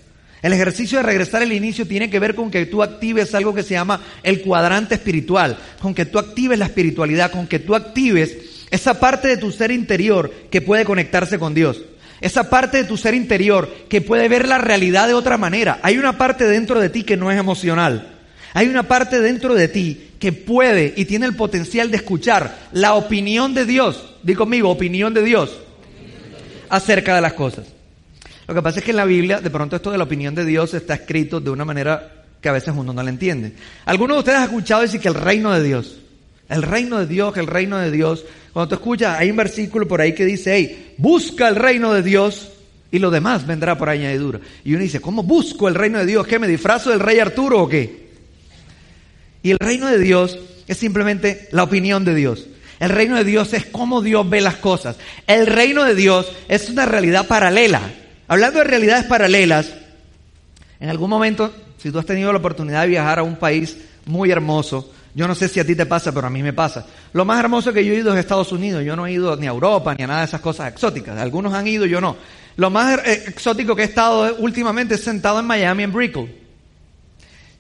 El 0.43 0.53
ejercicio 0.53 0.99
de 0.99 1.05
regresar 1.05 1.43
al 1.43 1.53
inicio 1.53 1.87
tiene 1.87 2.11
que 2.11 2.19
ver 2.19 2.35
con 2.35 2.51
que 2.51 2.67
tú 2.67 2.83
actives 2.83 3.37
algo 3.37 3.55
que 3.55 3.63
se 3.63 3.75
llama 3.75 4.03
el 4.25 4.43
cuadrante 4.43 4.97
espiritual, 4.97 5.57
con 5.81 5.95
que 5.95 6.05
tú 6.05 6.19
actives 6.19 6.59
la 6.59 6.65
espiritualidad, 6.65 7.31
con 7.31 7.47
que 7.47 7.61
tú 7.61 7.77
actives 7.77 8.37
esa 8.73 8.99
parte 8.99 9.29
de 9.29 9.37
tu 9.37 9.53
ser 9.53 9.71
interior 9.71 10.29
que 10.51 10.61
puede 10.61 10.85
conectarse 10.85 11.39
con 11.39 11.55
Dios. 11.55 11.83
Esa 12.21 12.51
parte 12.51 12.79
de 12.79 12.85
tu 12.85 12.97
ser 12.97 13.15
interior 13.15 13.73
que 13.89 14.01
puede 14.01 14.29
ver 14.29 14.49
la 14.49 14.59
realidad 14.59 15.07
de 15.07 15.15
otra 15.15 15.39
manera. 15.39 15.79
Hay 15.85 15.99
una 15.99 16.19
parte 16.19 16.47
dentro 16.47 16.81
de 16.81 16.89
ti 16.89 17.05
que 17.05 17.17
no 17.17 17.31
es 17.31 17.39
emocional. 17.39 18.09
Hay 18.55 18.67
una 18.67 18.83
parte 18.83 19.21
dentro 19.21 19.55
de 19.55 19.69
ti 19.69 20.09
que 20.23 20.33
puede 20.33 20.95
y 20.97 21.05
tiene 21.05 21.27
el 21.27 21.35
potencial 21.35 21.91
de 21.91 21.97
escuchar 21.97 22.69
la 22.71 22.95
opinión 22.95 23.55
de 23.55 23.67
Dios. 23.67 24.15
Di 24.23 24.37
conmigo, 24.37 24.71
opinión 24.71 25.13
de 25.13 25.25
Dios 25.25 25.51
acerca 26.69 27.17
de 27.17 27.21
las 27.21 27.33
cosas. 27.33 27.67
Lo 28.47 28.55
que 28.55 28.63
pasa 28.63 28.79
es 28.79 28.85
que 28.85 28.93
en 28.93 28.99
la 28.99 29.05
Biblia, 29.05 29.41
de 29.41 29.51
pronto 29.51 29.75
esto 29.75 29.91
de 29.91 29.99
la 29.99 30.05
opinión 30.05 30.33
de 30.33 30.45
Dios 30.45 30.75
está 30.75 30.95
escrito 30.95 31.41
de 31.41 31.51
una 31.51 31.65
manera 31.65 32.23
que 32.41 32.49
a 32.49 32.53
veces 32.53 32.73
uno 32.77 32.93
no 32.93 33.03
la 33.03 33.11
entiende. 33.11 33.55
Algunos 33.85 34.15
de 34.15 34.19
ustedes 34.21 34.39
han 34.39 34.45
escuchado 34.45 34.83
decir 34.83 35.01
que 35.01 35.09
el 35.09 35.15
reino 35.15 35.51
de 35.51 35.61
Dios, 35.65 35.99
el 36.49 36.63
reino 36.63 37.01
de 37.01 37.07
Dios, 37.09 37.37
el 37.37 37.49
reino 37.49 37.79
de 37.79 37.91
Dios, 37.91 38.25
cuando 38.53 38.69
tú 38.69 38.75
escuchas, 38.77 39.19
hay 39.19 39.29
un 39.29 39.37
versículo 39.37 39.89
por 39.89 40.01
ahí 40.01 40.15
que 40.15 40.25
dice, 40.25 40.55
hey, 40.55 40.95
busca 40.99 41.49
el 41.49 41.57
reino 41.57 41.93
de 41.93 42.05
Dios 42.05 42.53
y 42.93 43.01
lo 43.01 43.11
demás 43.11 43.45
vendrá 43.45 43.77
por 43.77 43.89
añadidura. 43.89 44.39
Y 44.63 44.75
uno 44.75 44.85
dice, 44.85 45.01
¿cómo 45.01 45.25
busco 45.25 45.67
el 45.67 45.75
reino 45.75 45.99
de 45.99 46.07
Dios? 46.07 46.29
¿Qué 46.29 46.39
me 46.39 46.47
disfrazo 46.47 46.91
del 46.91 47.01
rey 47.01 47.19
Arturo 47.19 47.63
o 47.63 47.69
qué? 47.69 48.02
Y 49.43 49.51
el 49.51 49.59
reino 49.59 49.89
de 49.89 49.99
Dios 49.99 50.39
es 50.67 50.79
simplemente 50.79 51.49
la 51.51 51.65
opinión 51.65 52.05
de 52.05 52.15
Dios. 52.15 52.47
El 52.81 52.91
reino 52.91 53.17
de 53.17 53.25
Dios 53.25 53.53
es 53.53 53.67
cómo 53.67 54.03
Dios 54.03 54.29
ve 54.29 54.41
las 54.41 54.57
cosas. 54.57 54.97
El 55.27 55.47
reino 55.47 55.85
de 55.85 55.95
Dios 55.95 56.33
es 56.49 56.69
una 56.69 56.87
realidad 56.87 57.27
paralela. 57.27 57.81
Hablando 58.29 58.59
de 58.59 58.65
realidades 58.65 59.05
paralelas, 59.05 59.73
en 60.81 60.89
algún 60.89 61.11
momento, 61.11 61.53
si 61.79 61.91
tú 61.91 61.99
has 61.99 62.07
tenido 62.07 62.33
la 62.33 62.39
oportunidad 62.39 62.83
de 62.83 62.89
viajar 62.89 63.21
a 63.21 63.23
un 63.23 63.37
país 63.37 63.77
muy 64.07 64.31
hermoso, 64.31 64.93
yo 65.15 65.29
no 65.29 65.35
sé 65.35 65.49
si 65.49 65.61
a 65.61 65.67
ti 65.67 65.77
te 65.77 65.87
pasa, 65.87 66.13
pero 66.13 66.27
a 66.27 66.31
mí 66.31 66.43
me 66.43 66.53
pasa. 66.53 66.87
Lo 67.13 67.25
más 67.25 67.39
hermoso 67.39 67.73
que 67.73 67.85
yo 67.85 67.93
he 67.93 67.99
ido 67.99 68.13
es 68.13 68.19
Estados 68.19 68.51
Unidos. 68.51 68.83
Yo 68.83 68.97
no 68.97 69.07
he 69.07 69.13
ido 69.13 69.37
ni 69.37 69.47
a 69.47 69.51
Europa 69.51 69.95
ni 69.95 70.05
a 70.05 70.07
nada 70.07 70.21
de 70.21 70.27
esas 70.27 70.41
cosas 70.41 70.73
exóticas. 70.73 71.19
Algunos 71.19 71.53
han 71.53 71.67
ido, 71.67 71.85
yo 71.85 72.01
no. 72.01 72.17
Lo 72.57 72.71
más 72.71 72.99
eh, 73.07 73.25
exótico 73.29 73.77
que 73.77 73.83
he 73.83 73.87
estado 73.87 74.37
últimamente 74.37 74.95
es 74.95 75.05
sentado 75.05 75.39
en 75.39 75.47
Miami, 75.47 75.83
en 75.83 75.93
Brickell. 75.93 76.42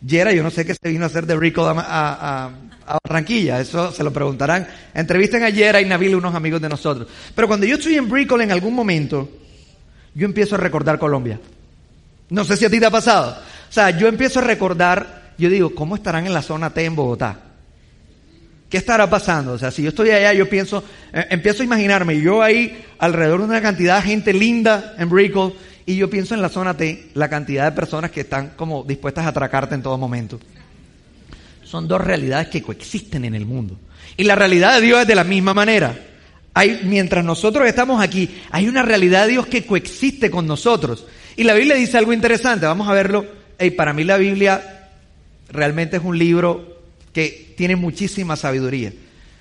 Yera, 0.04 0.32
yo 0.32 0.42
no 0.42 0.50
sé 0.50 0.64
qué 0.64 0.74
se 0.74 0.88
vino 0.88 1.04
a 1.04 1.06
hacer 1.06 1.26
de 1.26 1.36
Rico 1.36 1.64
a, 1.66 2.50
Barranquilla, 3.04 3.60
eso 3.60 3.92
se 3.92 4.02
lo 4.02 4.12
preguntarán. 4.12 4.66
Entrevisten 4.92 5.44
a 5.44 5.50
Yera 5.50 5.80
y 5.80 5.84
Nabil, 5.84 6.16
unos 6.16 6.34
amigos 6.34 6.60
de 6.60 6.68
nosotros. 6.68 7.06
Pero 7.34 7.46
cuando 7.46 7.64
yo 7.64 7.76
estoy 7.76 7.94
en 7.94 8.08
Brickell 8.08 8.40
en 8.40 8.50
algún 8.50 8.74
momento, 8.74 9.28
yo 10.14 10.26
empiezo 10.26 10.56
a 10.56 10.58
recordar 10.58 10.98
Colombia. 10.98 11.40
No 12.30 12.44
sé 12.44 12.56
si 12.56 12.64
a 12.64 12.70
ti 12.70 12.80
te 12.80 12.86
ha 12.86 12.90
pasado. 12.90 13.36
O 13.68 13.72
sea, 13.72 13.90
yo 13.90 14.08
empiezo 14.08 14.40
a 14.40 14.42
recordar, 14.42 15.32
yo 15.38 15.48
digo, 15.48 15.74
¿cómo 15.74 15.94
estarán 15.94 16.26
en 16.26 16.34
la 16.34 16.42
zona 16.42 16.74
T 16.74 16.84
en 16.84 16.96
Bogotá? 16.96 17.38
¿Qué 18.68 18.78
estará 18.78 19.08
pasando? 19.08 19.52
O 19.52 19.58
sea, 19.58 19.70
si 19.70 19.82
yo 19.82 19.90
estoy 19.90 20.10
allá, 20.10 20.32
yo 20.32 20.48
pienso, 20.48 20.82
eh, 21.12 21.26
empiezo 21.30 21.62
a 21.62 21.66
imaginarme, 21.66 22.20
yo 22.20 22.42
ahí 22.42 22.84
alrededor 22.98 23.40
de 23.40 23.46
una 23.46 23.60
cantidad 23.62 23.96
de 23.96 24.08
gente 24.08 24.32
linda 24.32 24.94
en 24.98 25.08
Brickell, 25.08 25.52
y 25.84 25.96
yo 25.96 26.08
pienso 26.08 26.34
en 26.34 26.42
la 26.42 26.48
zona 26.48 26.76
T, 26.76 27.10
la 27.14 27.28
cantidad 27.28 27.64
de 27.64 27.72
personas 27.72 28.10
que 28.10 28.20
están 28.20 28.50
como 28.56 28.84
dispuestas 28.84 29.26
a 29.26 29.28
atracarte 29.28 29.74
en 29.74 29.82
todo 29.82 29.98
momento. 29.98 30.38
Son 31.64 31.88
dos 31.88 32.00
realidades 32.00 32.48
que 32.48 32.62
coexisten 32.62 33.24
en 33.24 33.34
el 33.34 33.46
mundo. 33.46 33.78
Y 34.16 34.24
la 34.24 34.34
realidad 34.34 34.74
de 34.74 34.86
Dios 34.86 35.00
es 35.00 35.06
de 35.06 35.14
la 35.14 35.24
misma 35.24 35.54
manera. 35.54 35.98
Hay, 36.54 36.82
mientras 36.84 37.24
nosotros 37.24 37.66
estamos 37.66 38.02
aquí, 38.02 38.28
hay 38.50 38.68
una 38.68 38.82
realidad 38.82 39.24
de 39.24 39.32
Dios 39.32 39.46
que 39.46 39.64
coexiste 39.64 40.30
con 40.30 40.46
nosotros. 40.46 41.06
Y 41.36 41.44
la 41.44 41.54
Biblia 41.54 41.74
dice 41.74 41.98
algo 41.98 42.12
interesante, 42.12 42.66
vamos 42.66 42.88
a 42.88 42.92
verlo. 42.92 43.26
Hey, 43.58 43.70
para 43.70 43.92
mí 43.92 44.04
la 44.04 44.18
Biblia 44.18 44.90
realmente 45.48 45.96
es 45.96 46.04
un 46.04 46.18
libro 46.18 46.80
que 47.12 47.54
tiene 47.56 47.74
muchísima 47.74 48.36
sabiduría. 48.36 48.92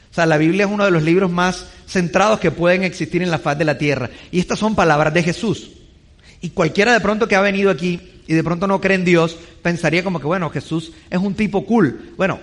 O 0.10 0.14
sea, 0.14 0.26
la 0.26 0.38
Biblia 0.38 0.66
es 0.66 0.72
uno 0.72 0.86
de 0.86 0.92
los 0.92 1.04
libros 1.04 1.32
más 1.32 1.68
centrados 1.88 2.40
que 2.40 2.52
pueden 2.52 2.84
existir 2.84 3.22
en 3.22 3.32
la 3.32 3.40
faz 3.40 3.58
de 3.58 3.66
la 3.66 3.78
tierra. 3.78 4.10
Y 4.32 4.40
estas 4.40 4.60
son 4.60 4.76
palabras 4.76 5.14
de 5.14 5.24
Jesús. 5.24 5.72
Y 6.42 6.50
cualquiera 6.50 6.94
de 6.94 7.00
pronto 7.00 7.28
que 7.28 7.36
ha 7.36 7.42
venido 7.42 7.70
aquí 7.70 8.00
y 8.28 8.34
de 8.34 8.44
pronto 8.44 8.68
no 8.68 8.82
cree 8.82 8.96
en 8.96 9.06
Dios, 9.06 9.38
pensaría 9.62 10.04
como 10.04 10.20
que, 10.20 10.26
bueno, 10.26 10.50
Jesús 10.50 10.92
es 11.10 11.20
un 11.20 11.36
tipo 11.36 11.66
cool. 11.66 12.14
Bueno, 12.18 12.40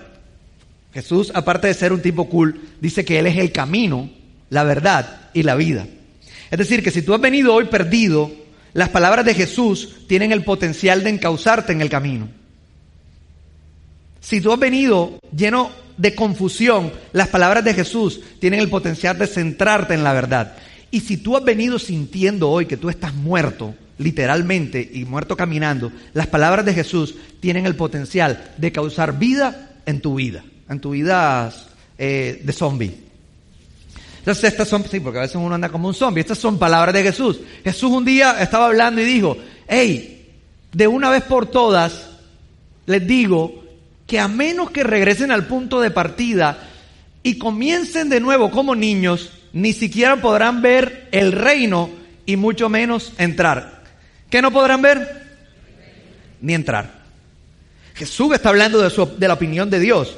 Jesús, 0.93 1.31
aparte 1.35 1.67
de 1.67 1.73
ser 1.73 1.93
un 1.93 2.01
tipo 2.01 2.29
cool, 2.29 2.61
dice 2.79 3.05
que 3.05 3.19
Él 3.19 3.27
es 3.27 3.37
el 3.37 3.51
camino, 3.51 4.09
la 4.49 4.63
verdad 4.63 5.29
y 5.33 5.43
la 5.43 5.55
vida. 5.55 5.87
Es 6.49 6.57
decir, 6.57 6.83
que 6.83 6.91
si 6.91 7.01
tú 7.01 7.13
has 7.13 7.21
venido 7.21 7.53
hoy 7.53 7.65
perdido, 7.65 8.31
las 8.73 8.89
palabras 8.89 9.25
de 9.25 9.33
Jesús 9.33 10.07
tienen 10.07 10.31
el 10.31 10.43
potencial 10.43 11.03
de 11.03 11.11
encauzarte 11.11 11.73
en 11.73 11.81
el 11.81 11.89
camino. 11.89 12.29
Si 14.21 14.41
tú 14.41 14.51
has 14.51 14.59
venido 14.59 15.19
lleno 15.35 15.71
de 15.97 16.15
confusión, 16.15 16.91
las 17.13 17.27
palabras 17.27 17.63
de 17.63 17.73
Jesús 17.73 18.21
tienen 18.39 18.59
el 18.59 18.69
potencial 18.69 19.17
de 19.17 19.27
centrarte 19.27 19.93
en 19.93 20.03
la 20.03 20.13
verdad. 20.13 20.55
Y 20.91 21.01
si 21.01 21.17
tú 21.17 21.37
has 21.37 21.43
venido 21.43 21.77
sintiendo 21.77 22.49
hoy 22.49 22.65
que 22.65 22.77
tú 22.77 22.89
estás 22.89 23.13
muerto, 23.13 23.75
literalmente 23.99 24.89
y 24.91 25.05
muerto 25.05 25.37
caminando, 25.37 25.91
las 26.13 26.27
palabras 26.27 26.65
de 26.65 26.73
Jesús 26.73 27.15
tienen 27.39 27.65
el 27.65 27.75
potencial 27.75 28.51
de 28.57 28.71
causar 28.71 29.19
vida 29.19 29.75
en 29.85 30.01
tu 30.01 30.15
vida, 30.15 30.43
en 30.67 30.79
tu 30.79 30.91
vida 30.91 31.53
eh, 31.97 32.41
de 32.43 32.53
zombie. 32.53 32.97
Entonces 34.19 34.45
estas 34.45 34.67
son, 34.67 34.83
sí, 34.89 34.99
porque 34.99 35.19
a 35.19 35.23
veces 35.23 35.35
uno 35.35 35.55
anda 35.55 35.69
como 35.69 35.87
un 35.87 35.93
zombie, 35.93 36.21
estas 36.21 36.37
son 36.37 36.57
palabras 36.57 36.93
de 36.93 37.03
Jesús. 37.03 37.39
Jesús 37.63 37.91
un 37.91 38.05
día 38.05 38.41
estaba 38.41 38.67
hablando 38.67 39.01
y 39.01 39.05
dijo, 39.05 39.37
hey, 39.67 40.27
de 40.71 40.87
una 40.87 41.09
vez 41.09 41.23
por 41.23 41.47
todas, 41.47 42.09
les 42.85 43.05
digo 43.05 43.63
que 44.07 44.19
a 44.19 44.27
menos 44.27 44.71
que 44.71 44.83
regresen 44.83 45.31
al 45.31 45.45
punto 45.45 45.79
de 45.81 45.91
partida 45.91 46.57
y 47.21 47.37
comiencen 47.37 48.09
de 48.09 48.19
nuevo 48.19 48.49
como 48.49 48.75
niños, 48.75 49.31
ni 49.51 49.73
siquiera 49.73 50.21
podrán 50.21 50.61
ver 50.61 51.07
el 51.11 51.31
reino 51.31 51.89
y 52.25 52.35
mucho 52.35 52.69
menos 52.69 53.13
entrar. 53.17 53.78
¿Qué 54.29 54.41
no 54.41 54.51
podrán 54.51 54.81
ver? 54.81 55.23
Ni 56.41 56.53
entrar. 56.53 56.99
Jesús 57.95 58.33
está 58.33 58.49
hablando 58.49 58.81
de, 58.81 58.89
su, 58.89 59.17
de 59.17 59.27
la 59.27 59.33
opinión 59.33 59.69
de 59.69 59.79
Dios. 59.79 60.15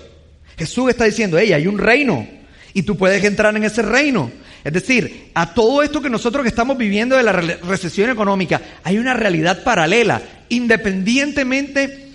Jesús 0.58 0.89
está 0.89 1.06
diciendo, 1.06 1.38
hey, 1.39 1.53
hay 1.53 1.68
un 1.68 1.77
reino 1.77 2.27
y 2.74 2.84
tú 2.84 2.98
puedes 2.98 3.24
entrar 3.24 3.56
en 3.56 3.63
ese 3.63 3.82
reino. 3.82 4.32
Es 4.63 4.74
decir, 4.74 5.32
a 5.34 5.53
todo 5.53 5.82
esto 5.82 6.01
que 6.01 6.10
nosotros 6.10 6.46
estamos 6.46 6.77
viviendo 6.77 7.18
de 7.18 7.24
la 7.24 7.32
recesión 7.32 8.12
económica, 8.12 8.62
hay 8.84 9.00
una 9.00 9.13
realidad 9.13 9.63
paralela, 9.63 10.22
independientemente 10.50 12.10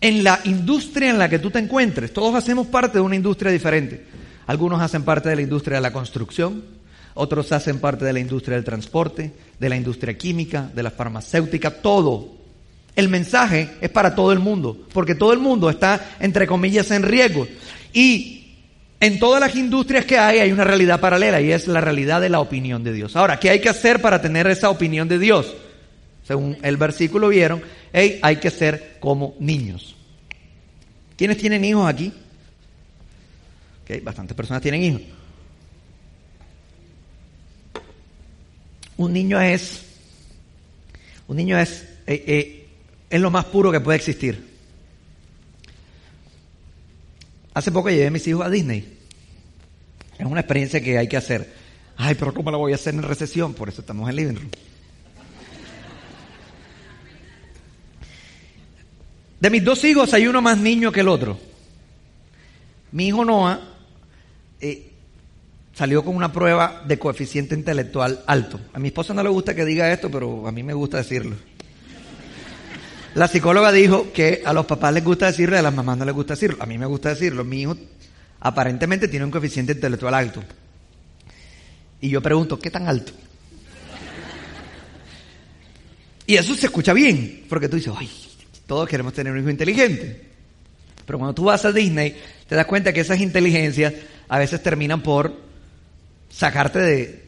en 0.00 0.24
la 0.24 0.40
industria 0.44 1.10
en 1.10 1.18
la 1.18 1.28
que 1.28 1.38
tú 1.38 1.50
te 1.50 1.60
encuentres. 1.60 2.12
Todos 2.12 2.34
hacemos 2.34 2.66
parte 2.66 2.98
de 2.98 3.02
una 3.02 3.14
industria 3.14 3.52
diferente. 3.52 4.04
Algunos 4.46 4.80
hacen 4.82 5.04
parte 5.04 5.28
de 5.28 5.36
la 5.36 5.42
industria 5.42 5.76
de 5.76 5.82
la 5.82 5.92
construcción, 5.92 6.64
otros 7.14 7.52
hacen 7.52 7.80
parte 7.80 8.04
de 8.04 8.12
la 8.12 8.20
industria 8.20 8.56
del 8.56 8.64
transporte, 8.64 9.32
de 9.58 9.68
la 9.68 9.76
industria 9.76 10.16
química, 10.16 10.70
de 10.74 10.82
la 10.82 10.90
farmacéutica, 10.90 11.70
todo. 11.70 12.36
El 12.96 13.08
mensaje 13.08 13.70
es 13.80 13.90
para 13.90 14.14
todo 14.14 14.32
el 14.32 14.38
mundo, 14.38 14.86
porque 14.92 15.14
todo 15.14 15.32
el 15.32 15.38
mundo 15.38 15.70
está, 15.70 16.16
entre 16.20 16.46
comillas, 16.46 16.90
en 16.90 17.02
riesgo. 17.02 17.46
Y 17.92 18.56
en 19.00 19.18
todas 19.18 19.40
las 19.40 19.56
industrias 19.56 20.04
que 20.04 20.18
hay 20.18 20.38
hay 20.40 20.52
una 20.52 20.64
realidad 20.64 21.00
paralela 21.00 21.40
y 21.40 21.52
es 21.52 21.66
la 21.66 21.80
realidad 21.80 22.20
de 22.20 22.28
la 22.28 22.40
opinión 22.40 22.84
de 22.84 22.92
Dios. 22.92 23.16
Ahora, 23.16 23.38
¿qué 23.38 23.50
hay 23.50 23.60
que 23.60 23.68
hacer 23.68 24.00
para 24.00 24.20
tener 24.20 24.46
esa 24.46 24.70
opinión 24.70 25.08
de 25.08 25.18
Dios? 25.18 25.54
Según 26.24 26.58
el 26.62 26.76
versículo 26.76 27.28
vieron, 27.28 27.62
hay 27.92 28.36
que 28.36 28.50
ser 28.50 28.98
como 29.00 29.34
niños. 29.40 29.96
¿Quiénes 31.16 31.38
tienen 31.38 31.64
hijos 31.64 31.88
aquí? 31.88 32.12
Ok, 33.82 34.02
bastantes 34.02 34.36
personas 34.36 34.62
tienen 34.62 34.82
hijos. 34.82 35.02
Un 39.00 39.14
niño 39.14 39.40
es, 39.40 39.80
un 41.26 41.38
niño 41.38 41.58
es, 41.58 41.84
eh, 42.06 42.22
eh, 42.26 42.68
es 43.08 43.18
lo 43.18 43.30
más 43.30 43.46
puro 43.46 43.72
que 43.72 43.80
puede 43.80 43.96
existir. 43.96 44.46
Hace 47.54 47.72
poco 47.72 47.88
llevé 47.88 48.08
a 48.08 48.10
mis 48.10 48.26
hijos 48.26 48.44
a 48.44 48.50
Disney. 48.50 48.98
Es 50.18 50.26
una 50.26 50.40
experiencia 50.40 50.82
que 50.82 50.98
hay 50.98 51.08
que 51.08 51.16
hacer. 51.16 51.50
Ay, 51.96 52.14
pero 52.14 52.34
¿cómo 52.34 52.50
la 52.50 52.58
voy 52.58 52.72
a 52.72 52.74
hacer 52.74 52.92
en 52.92 53.02
recesión? 53.02 53.54
Por 53.54 53.70
eso 53.70 53.80
estamos 53.80 54.06
en 54.10 54.16
living 54.16 54.34
room. 54.34 54.50
De 59.40 59.48
mis 59.48 59.64
dos 59.64 59.82
hijos 59.84 60.12
hay 60.12 60.26
uno 60.26 60.42
más 60.42 60.58
niño 60.58 60.92
que 60.92 61.00
el 61.00 61.08
otro. 61.08 61.40
Mi 62.92 63.06
hijo 63.06 63.24
Noah 63.24 63.60
eh, 64.60 64.89
salió 65.80 66.04
con 66.04 66.14
una 66.14 66.30
prueba 66.30 66.82
de 66.84 66.98
coeficiente 66.98 67.54
intelectual 67.54 68.22
alto. 68.26 68.60
A 68.74 68.78
mi 68.78 68.88
esposa 68.88 69.14
no 69.14 69.22
le 69.22 69.30
gusta 69.30 69.54
que 69.54 69.64
diga 69.64 69.90
esto, 69.90 70.10
pero 70.10 70.46
a 70.46 70.52
mí 70.52 70.62
me 70.62 70.74
gusta 70.74 70.98
decirlo. 70.98 71.34
La 73.14 73.26
psicóloga 73.28 73.72
dijo 73.72 74.12
que 74.12 74.42
a 74.44 74.52
los 74.52 74.66
papás 74.66 74.92
les 74.92 75.02
gusta 75.02 75.28
decirlo 75.28 75.56
y 75.56 75.58
a 75.58 75.62
las 75.62 75.72
mamás 75.72 75.96
no 75.96 76.04
les 76.04 76.14
gusta 76.14 76.34
decirlo. 76.34 76.58
A 76.60 76.66
mí 76.66 76.76
me 76.76 76.84
gusta 76.84 77.08
decirlo. 77.08 77.44
Mi 77.44 77.62
hijo 77.62 77.78
aparentemente 78.40 79.08
tiene 79.08 79.24
un 79.24 79.30
coeficiente 79.30 79.72
intelectual 79.72 80.12
alto. 80.12 80.42
Y 82.02 82.10
yo 82.10 82.20
pregunto, 82.20 82.58
¿qué 82.58 82.70
tan 82.70 82.86
alto? 82.86 83.12
Y 86.26 86.36
eso 86.36 86.54
se 86.56 86.66
escucha 86.66 86.92
bien, 86.92 87.46
porque 87.48 87.70
tú 87.70 87.76
dices, 87.76 87.94
ay, 87.96 88.10
todos 88.66 88.86
queremos 88.86 89.14
tener 89.14 89.32
un 89.32 89.38
hijo 89.38 89.48
inteligente. 89.48 90.28
Pero 91.06 91.18
cuando 91.18 91.34
tú 91.34 91.44
vas 91.44 91.64
a 91.64 91.72
Disney, 91.72 92.14
te 92.46 92.54
das 92.54 92.66
cuenta 92.66 92.92
que 92.92 93.00
esas 93.00 93.18
inteligencias 93.18 93.94
a 94.28 94.38
veces 94.38 94.62
terminan 94.62 95.00
por 95.00 95.48
sacarte 96.30 96.78
de, 96.78 97.24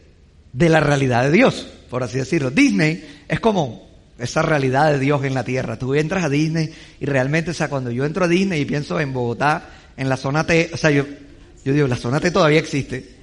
de 0.52 0.68
la 0.68 0.80
realidad 0.80 1.25
de 1.25 1.30
Dios, 1.30 1.68
por 1.90 2.02
así 2.02 2.18
decirlo. 2.18 2.50
Disney 2.50 3.25
es 3.28 3.40
como 3.40 3.90
esa 4.18 4.42
realidad 4.42 4.92
de 4.92 4.99
Dios 4.99 5.25
en 5.25 5.35
la 5.35 5.44
tierra. 5.44 5.78
Tú 5.78 5.94
entras 5.94 6.25
a 6.25 6.28
Disney 6.28 6.73
y 7.00 7.06
realmente, 7.06 7.50
o 7.50 7.54
sea, 7.54 7.68
cuando 7.68 7.90
yo 7.90 8.04
entro 8.04 8.25
a 8.25 8.28
Disney 8.28 8.62
y 8.62 8.64
pienso 8.64 9.00
en 9.00 9.12
Bogotá, 9.12 9.68
en 9.97 10.09
la 10.09 10.16
zona 10.16 10.47
T, 10.47 10.71
o 10.73 10.76
sea, 10.76 10.90
yo, 10.90 11.04
yo 11.64 11.73
digo, 11.73 11.87
la 11.87 11.97
zona 11.97 12.21
T 12.21 12.30
todavía 12.30 12.59
existe. 12.59 13.23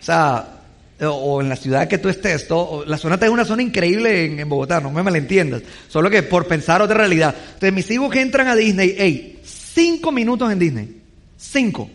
O 0.00 0.04
sea, 0.06 0.56
o 1.00 1.40
en 1.42 1.48
la 1.48 1.56
ciudad 1.56 1.88
que 1.88 1.98
tú 1.98 2.08
estés, 2.08 2.46
la 2.86 2.96
zona 2.96 3.18
T 3.18 3.26
es 3.26 3.32
una 3.32 3.44
zona 3.44 3.62
increíble 3.62 4.40
en, 4.40 4.48
Bogotá, 4.48 4.80
no 4.80 4.90
me 4.90 5.02
malentiendas. 5.02 5.62
Solo 5.88 6.08
que 6.08 6.22
por 6.22 6.46
pensar 6.46 6.80
otra 6.80 6.96
realidad. 6.96 7.34
Entonces, 7.46 7.72
mis 7.72 7.90
hijos 7.90 8.10
que 8.10 8.20
entran 8.20 8.46
a 8.48 8.56
Disney, 8.56 8.94
hey, 8.96 9.40
cinco 9.42 10.12
minutos 10.12 10.50
en 10.52 10.58
Disney. 10.58 11.02
Cinco. 11.36 11.90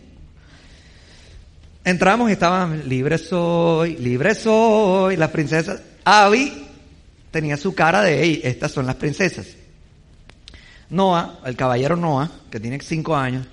Entramos 1.83 2.29
y 2.29 2.33
estaban, 2.33 2.87
libre 2.87 3.17
soy, 3.17 3.97
libre 3.97 4.35
soy, 4.35 5.17
las 5.17 5.31
princesas. 5.31 5.81
Abby 6.03 6.67
tenía 7.31 7.57
su 7.57 7.73
cara 7.73 8.03
de, 8.03 8.21
hey, 8.21 8.41
estas 8.43 8.71
son 8.71 8.85
las 8.85 8.95
princesas. 8.95 9.47
Noah, 10.91 11.39
el 11.45 11.55
caballero 11.55 11.95
Noah, 11.95 12.29
que 12.51 12.59
tiene 12.59 12.79
cinco 12.81 13.15
años, 13.15 13.47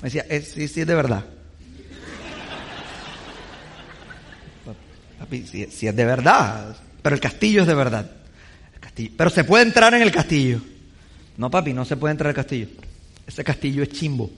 me 0.00 0.06
decía, 0.08 0.24
es, 0.28 0.46
sí, 0.48 0.68
sí, 0.68 0.82
es 0.82 0.86
de 0.86 0.94
verdad. 0.94 1.24
Papi, 5.18 5.44
sí, 5.46 5.64
es 5.64 5.96
de 5.96 6.04
verdad, 6.04 6.76
pero 7.02 7.16
el 7.16 7.20
castillo 7.20 7.62
es 7.62 7.66
de 7.66 7.74
verdad. 7.74 8.08
El 8.74 8.80
castillo, 8.80 9.10
pero 9.16 9.30
se 9.30 9.42
puede 9.42 9.64
entrar 9.64 9.92
en 9.94 10.02
el 10.02 10.12
castillo. 10.12 10.60
No, 11.36 11.50
papi, 11.50 11.72
no 11.72 11.84
se 11.84 11.96
puede 11.96 12.12
entrar 12.12 12.28
al 12.28 12.34
castillo. 12.34 12.68
Ese 13.26 13.42
castillo 13.42 13.82
es 13.82 13.88
chimbo. 13.88 14.30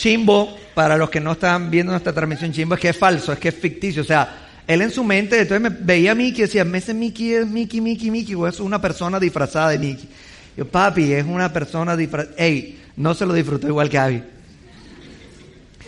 Chimbo, 0.00 0.56
para 0.72 0.96
los 0.96 1.10
que 1.10 1.20
no 1.20 1.32
están 1.32 1.70
viendo 1.70 1.92
nuestra 1.92 2.14
transmisión, 2.14 2.52
chimbo 2.52 2.74
es 2.74 2.80
que 2.80 2.88
es 2.88 2.96
falso, 2.96 3.34
es 3.34 3.38
que 3.38 3.48
es 3.48 3.54
ficticio. 3.54 4.00
O 4.00 4.06
sea, 4.06 4.62
él 4.66 4.80
en 4.80 4.90
su 4.90 5.04
mente, 5.04 5.38
entonces 5.38 5.60
me 5.60 5.68
veía 5.68 6.12
a 6.12 6.14
Mickey 6.14 6.38
y 6.38 6.46
decía, 6.46 6.66
ese 6.72 6.94
Mickey 6.94 7.34
es 7.34 7.46
Mickey, 7.46 7.82
Mickey, 7.82 8.10
Mickey, 8.10 8.34
o 8.34 8.48
es 8.48 8.60
una 8.60 8.80
persona 8.80 9.20
disfrazada 9.20 9.68
de 9.68 9.78
Mickey. 9.78 10.08
Yo, 10.56 10.66
papi, 10.66 11.12
es 11.12 11.26
una 11.26 11.52
persona 11.52 11.98
disfrazada. 11.98 12.34
Ey, 12.38 12.80
no 12.96 13.12
se 13.12 13.26
lo 13.26 13.34
disfrutó 13.34 13.68
igual 13.68 13.90
que 13.90 13.98
Abby. 13.98 14.22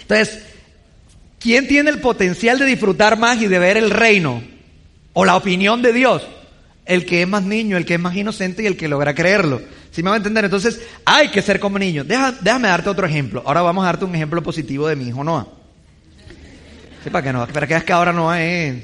Entonces, 0.03 0.43
¿quién 1.41 1.67
tiene 1.67 1.89
el 1.89 2.01
potencial 2.01 2.59
de 2.59 2.67
disfrutar 2.67 3.19
más 3.19 3.41
y 3.41 3.47
de 3.47 3.59
ver 3.59 3.79
el 3.79 3.89
reino? 3.89 4.43
O 5.15 5.25
la 5.25 5.37
opinión 5.37 5.81
de 5.81 5.95
Dios. 5.95 6.23
El 6.85 7.07
que 7.07 7.23
es 7.23 7.29
más 7.29 7.45
niño, 7.45 7.79
el 7.79 7.87
que 7.87 7.95
es 7.95 8.01
más 8.01 8.15
inocente 8.15 8.63
y 8.63 8.67
el 8.67 8.77
que 8.77 8.89
logra 8.89 9.15
creerlo. 9.15 9.63
¿Sí 9.93 10.03
me 10.03 10.09
va 10.09 10.17
a 10.17 10.17
entender? 10.17 10.47
Entonces, 10.47 10.81
hay 11.05 11.29
que 11.29 11.43
ser 11.43 11.61
como 11.61 11.79
niño. 11.79 12.03
déjame 12.03 12.69
darte 12.69 12.89
otro 12.89 13.07
ejemplo. 13.07 13.43
Ahora 13.47 13.61
vamos 13.61 13.85
a 13.85 13.89
darte 13.89 14.07
un 14.07 14.15
ejemplo 14.15 14.43
positivo 14.43 14.89
de 14.89 14.97
mi 14.97 15.09
hijo 15.09 15.23
Noah. 15.23 15.47
Sí, 17.05 17.11
para 17.11 17.23
que 17.23 17.33
no, 17.33 17.47
para 17.47 17.67
que 17.67 17.75
es 17.75 17.85
que 17.85 17.93
ahora 17.93 18.13
no 18.13 18.35
es 18.35 18.83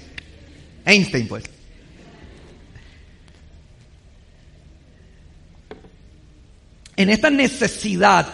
Einstein, 0.85 1.27
pues. 1.27 1.45
En 6.97 7.11
esta 7.11 7.31
necesidad 7.31 8.27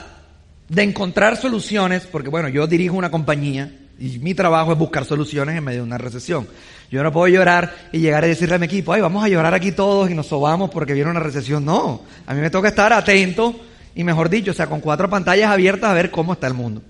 de 0.69 0.83
encontrar 0.83 1.37
soluciones, 1.37 2.07
porque 2.07 2.31
bueno, 2.31 2.49
yo 2.49 2.67
dirijo 2.67 2.97
una 2.97 3.11
compañía 3.11 3.71
y 3.99 4.19
mi 4.19 4.35
trabajo 4.35 4.73
es 4.73 4.79
buscar 4.79 5.05
soluciones 5.05 5.57
en 5.57 5.65
medio 5.65 5.81
de 5.81 5.87
una 5.87 5.99
recesión. 5.99 6.47
Yo 6.91 7.03
no 7.03 7.13
puedo 7.13 7.29
llorar 7.29 7.75
y 7.93 7.99
llegar 7.99 8.25
y 8.25 8.29
decirle 8.29 8.57
a 8.57 8.59
mi 8.59 8.67
equipo, 8.67 8.93
ay, 8.93 9.01
vamos 9.01 9.25
a 9.25 9.29
llorar 9.29 9.55
aquí 9.55 9.73
todos 9.73 10.11
y 10.11 10.15
nos 10.15 10.27
sobamos 10.27 10.71
porque 10.71 10.93
viene 10.93 11.11
una 11.11 11.21
recesión. 11.21 11.65
No, 11.65 12.03
a 12.27 12.35
mí 12.35 12.41
me 12.41 12.51
toca 12.51 12.69
estar 12.69 12.93
atento 12.93 13.59
y 13.95 14.05
mejor 14.05 14.29
dicho, 14.29 14.51
o 14.51 14.55
sea, 14.55 14.67
con 14.67 14.81
cuatro 14.81 15.09
pantallas 15.09 15.51
abiertas 15.51 15.91
a 15.91 15.95
ver 15.95 16.11
cómo 16.11 16.33
está 16.33 16.47
el 16.47 16.55
mundo. 16.55 16.83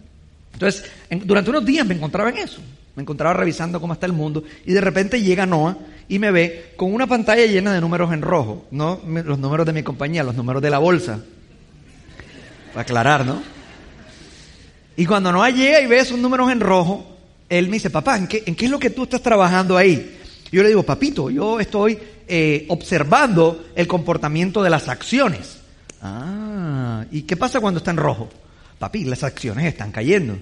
Entonces, 0.52 0.84
durante 1.24 1.50
unos 1.50 1.64
días 1.64 1.86
me 1.86 1.94
encontraba 1.94 2.30
en 2.30 2.38
eso. 2.38 2.60
Me 2.96 3.02
encontraba 3.02 3.34
revisando 3.34 3.80
cómo 3.80 3.92
está 3.92 4.06
el 4.06 4.12
mundo 4.12 4.44
y 4.64 4.72
de 4.72 4.80
repente 4.80 5.20
llega 5.20 5.46
Noah 5.46 5.76
y 6.08 6.18
me 6.18 6.30
ve 6.30 6.74
con 6.76 6.92
una 6.92 7.06
pantalla 7.06 7.44
llena 7.44 7.72
de 7.72 7.80
números 7.80 8.12
en 8.12 8.22
rojo, 8.22 8.66
no 8.70 9.00
los 9.04 9.38
números 9.38 9.66
de 9.66 9.72
mi 9.72 9.82
compañía, 9.82 10.22
los 10.22 10.36
números 10.36 10.62
de 10.62 10.70
la 10.70 10.78
bolsa. 10.78 11.18
Para 12.72 12.82
aclarar, 12.82 13.26
¿no? 13.26 13.53
Y 14.96 15.07
cuando 15.07 15.33
Noah 15.33 15.50
llega 15.50 15.80
y 15.80 15.87
ve 15.87 15.98
esos 15.98 16.18
números 16.18 16.50
en 16.50 16.61
rojo, 16.61 17.04
él 17.48 17.66
me 17.66 17.74
dice, 17.74 17.90
papá, 17.90 18.16
¿en 18.16 18.26
qué, 18.26 18.42
es 18.46 18.70
lo 18.70 18.78
que 18.78 18.90
tú 18.90 19.04
estás 19.04 19.22
trabajando 19.22 19.76
ahí? 19.76 20.18
yo 20.50 20.62
le 20.62 20.68
digo, 20.68 20.85
papito, 20.85 21.30
yo 21.30 21.59
estoy 21.59 21.98
eh, 22.28 22.64
observando 22.68 23.66
el 23.74 23.88
comportamiento 23.88 24.62
de 24.62 24.70
las 24.70 24.88
acciones. 24.88 25.59
Ah, 26.00 27.04
¿y 27.11 27.22
qué 27.22 27.37
pasa 27.37 27.61
cuando 27.61 27.78
está 27.78 27.90
en 27.90 27.96
rojo? 27.96 28.28
Papi, 28.78 29.04
las 29.04 29.24
acciones 29.24 29.66
están 29.66 29.90
cayendo. 29.90 30.38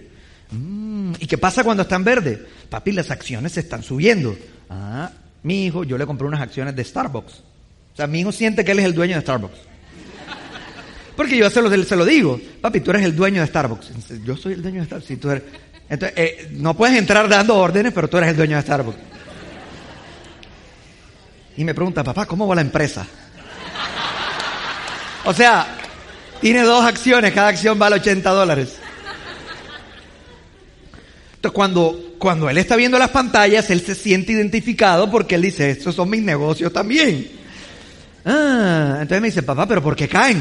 Mm, 0.50 1.12
¿Y 1.18 1.26
qué 1.26 1.38
pasa 1.38 1.64
cuando 1.64 1.84
está 1.84 1.96
en 1.96 2.04
verde? 2.04 2.46
Papi, 2.68 2.92
las 2.92 3.10
acciones 3.10 3.52
se 3.52 3.60
están 3.60 3.82
subiendo. 3.82 4.36
Ah, 4.68 5.10
mi 5.44 5.64
hijo, 5.66 5.82
yo 5.84 5.96
le 5.96 6.04
compré 6.04 6.26
unas 6.26 6.42
acciones 6.42 6.76
de 6.76 6.84
Starbucks. 6.84 7.32
O 7.92 7.96
sea, 7.96 8.06
mi 8.06 8.20
hijo 8.20 8.32
siente 8.32 8.64
que 8.64 8.72
él 8.72 8.80
es 8.80 8.84
el 8.84 8.94
dueño 8.94 9.14
de 9.14 9.22
Starbucks. 9.22 9.58
Porque 11.16 11.36
yo 11.36 11.50
se 11.50 11.60
lo, 11.60 11.84
se 11.84 11.96
lo 11.96 12.04
digo. 12.04 12.40
Papi, 12.60 12.80
tú 12.80 12.90
eres 12.90 13.04
el 13.04 13.14
dueño 13.14 13.40
de 13.40 13.46
Starbucks. 13.46 13.90
Yo 14.24 14.36
soy 14.36 14.54
el 14.54 14.62
dueño 14.62 14.80
de 14.80 14.86
Starbucks. 14.86 15.08
Si 15.08 15.16
tú 15.16 15.30
eres... 15.30 15.42
Entonces, 15.88 16.18
eh, 16.18 16.48
no 16.52 16.74
puedes 16.74 16.96
entrar 16.96 17.28
dando 17.28 17.56
órdenes, 17.56 17.92
pero 17.92 18.08
tú 18.08 18.16
eres 18.16 18.30
el 18.30 18.36
dueño 18.36 18.56
de 18.56 18.62
Starbucks. 18.62 18.98
Y 21.56 21.64
me 21.64 21.74
pregunta, 21.74 22.02
papá, 22.02 22.24
¿cómo 22.24 22.46
va 22.46 22.54
la 22.54 22.62
empresa? 22.62 23.06
O 25.24 25.34
sea, 25.34 25.66
tiene 26.40 26.62
dos 26.62 26.84
acciones, 26.84 27.32
cada 27.32 27.48
acción 27.48 27.78
vale 27.78 27.96
80 27.96 28.30
dólares. 28.30 28.76
Entonces, 31.34 31.54
cuando, 31.54 32.14
cuando 32.18 32.48
él 32.48 32.56
está 32.58 32.74
viendo 32.76 32.98
las 32.98 33.10
pantallas, 33.10 33.68
él 33.70 33.80
se 33.80 33.94
siente 33.94 34.32
identificado 34.32 35.10
porque 35.10 35.34
él 35.34 35.42
dice, 35.42 35.70
estos 35.70 35.94
son 35.94 36.08
mis 36.08 36.22
negocios 36.22 36.72
también. 36.72 37.30
Ah, 38.24 38.98
entonces 39.02 39.20
me 39.20 39.28
dice, 39.28 39.42
papá, 39.42 39.66
pero 39.66 39.82
¿por 39.82 39.94
qué 39.94 40.08
caen? 40.08 40.40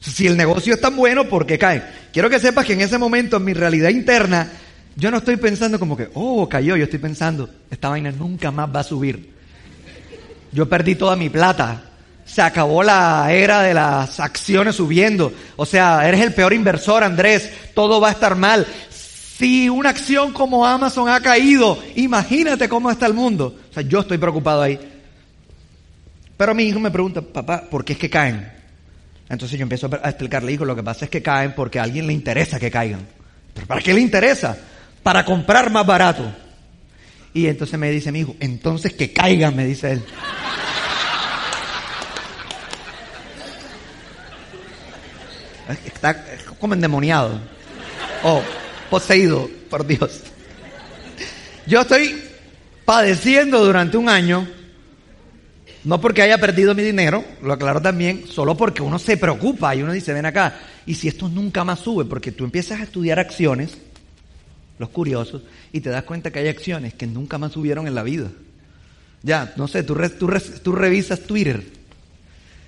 Si 0.00 0.26
el 0.26 0.36
negocio 0.36 0.74
es 0.74 0.80
tan 0.80 0.96
bueno, 0.96 1.28
¿por 1.28 1.46
qué 1.46 1.58
caen? 1.58 1.84
Quiero 2.12 2.30
que 2.30 2.40
sepas 2.40 2.64
que 2.64 2.72
en 2.72 2.80
ese 2.80 2.96
momento, 2.96 3.36
en 3.36 3.44
mi 3.44 3.52
realidad 3.52 3.90
interna, 3.90 4.50
yo 4.96 5.10
no 5.10 5.18
estoy 5.18 5.36
pensando 5.36 5.78
como 5.78 5.96
que, 5.96 6.08
oh, 6.14 6.48
cayó, 6.48 6.76
yo 6.76 6.84
estoy 6.84 6.98
pensando, 6.98 7.48
esta 7.70 7.90
vaina 7.90 8.10
nunca 8.10 8.50
más 8.50 8.74
va 8.74 8.80
a 8.80 8.84
subir. 8.84 9.34
Yo 10.52 10.68
perdí 10.68 10.94
toda 10.94 11.16
mi 11.16 11.28
plata. 11.28 11.84
Se 12.24 12.42
acabó 12.42 12.82
la 12.82 13.32
era 13.32 13.62
de 13.62 13.74
las 13.74 14.20
acciones 14.20 14.76
subiendo. 14.76 15.32
O 15.56 15.66
sea, 15.66 16.06
eres 16.08 16.20
el 16.20 16.32
peor 16.32 16.52
inversor, 16.52 17.04
Andrés. 17.04 17.50
Todo 17.74 18.00
va 18.00 18.08
a 18.08 18.12
estar 18.12 18.36
mal. 18.36 18.66
Si 18.88 19.68
una 19.68 19.90
acción 19.90 20.32
como 20.32 20.66
Amazon 20.66 21.08
ha 21.08 21.20
caído, 21.20 21.78
imagínate 21.96 22.68
cómo 22.68 22.90
está 22.90 23.06
el 23.06 23.14
mundo. 23.14 23.56
O 23.70 23.72
sea, 23.72 23.82
yo 23.82 24.00
estoy 24.00 24.18
preocupado 24.18 24.62
ahí. 24.62 24.78
Pero 26.36 26.54
mi 26.54 26.64
hijo 26.64 26.78
me 26.80 26.90
pregunta, 26.90 27.20
papá, 27.20 27.62
¿por 27.68 27.84
qué 27.84 27.94
es 27.94 27.98
que 27.98 28.10
caen? 28.10 28.59
Entonces 29.30 29.56
yo 29.58 29.62
empiezo 29.62 29.88
a 30.02 30.08
explicarle, 30.08 30.52
hijo, 30.52 30.64
lo 30.64 30.74
que 30.74 30.82
pasa 30.82 31.04
es 31.04 31.10
que 31.10 31.22
caen 31.22 31.54
porque 31.54 31.78
a 31.78 31.84
alguien 31.84 32.06
le 32.08 32.12
interesa 32.12 32.58
que 32.58 32.70
caigan. 32.70 33.06
¿Pero 33.54 33.66
para 33.66 33.80
qué 33.80 33.94
le 33.94 34.00
interesa? 34.00 34.58
Para 35.04 35.24
comprar 35.24 35.70
más 35.70 35.86
barato. 35.86 36.30
Y 37.32 37.46
entonces 37.46 37.78
me 37.78 37.90
dice 37.90 38.10
mi 38.10 38.20
hijo, 38.20 38.34
entonces 38.40 38.92
que 38.92 39.12
caigan, 39.12 39.54
me 39.54 39.64
dice 39.64 39.92
él. 39.92 40.04
Está 45.86 46.24
como 46.58 46.74
endemoniado. 46.74 47.40
O 48.24 48.42
poseído 48.90 49.48
por 49.70 49.86
Dios. 49.86 50.22
Yo 51.66 51.82
estoy 51.82 52.20
padeciendo 52.84 53.64
durante 53.64 53.96
un 53.96 54.08
año, 54.08 54.48
no 55.84 56.00
porque 56.00 56.22
haya 56.22 56.38
perdido 56.38 56.74
mi 56.74 56.82
dinero, 56.82 57.24
lo 57.42 57.52
aclaro 57.52 57.80
también, 57.80 58.26
solo 58.26 58.56
porque 58.56 58.82
uno 58.82 58.98
se 58.98 59.16
preocupa 59.16 59.74
y 59.74 59.82
uno 59.82 59.92
dice, 59.92 60.12
ven 60.12 60.26
acá, 60.26 60.58
y 60.86 60.94
si 60.94 61.08
esto 61.08 61.28
nunca 61.28 61.64
más 61.64 61.80
sube, 61.80 62.04
porque 62.04 62.32
tú 62.32 62.44
empiezas 62.44 62.80
a 62.80 62.84
estudiar 62.84 63.18
acciones, 63.18 63.78
los 64.78 64.90
curiosos, 64.90 65.42
y 65.72 65.80
te 65.80 65.90
das 65.90 66.04
cuenta 66.04 66.30
que 66.30 66.40
hay 66.40 66.48
acciones 66.48 66.94
que 66.94 67.06
nunca 67.06 67.38
más 67.38 67.52
subieron 67.52 67.86
en 67.86 67.94
la 67.94 68.02
vida. 68.02 68.28
Ya, 69.22 69.52
no 69.56 69.68
sé, 69.68 69.82
tú, 69.82 69.96
tú 70.62 70.72
revisas 70.72 71.20
Twitter 71.20 71.62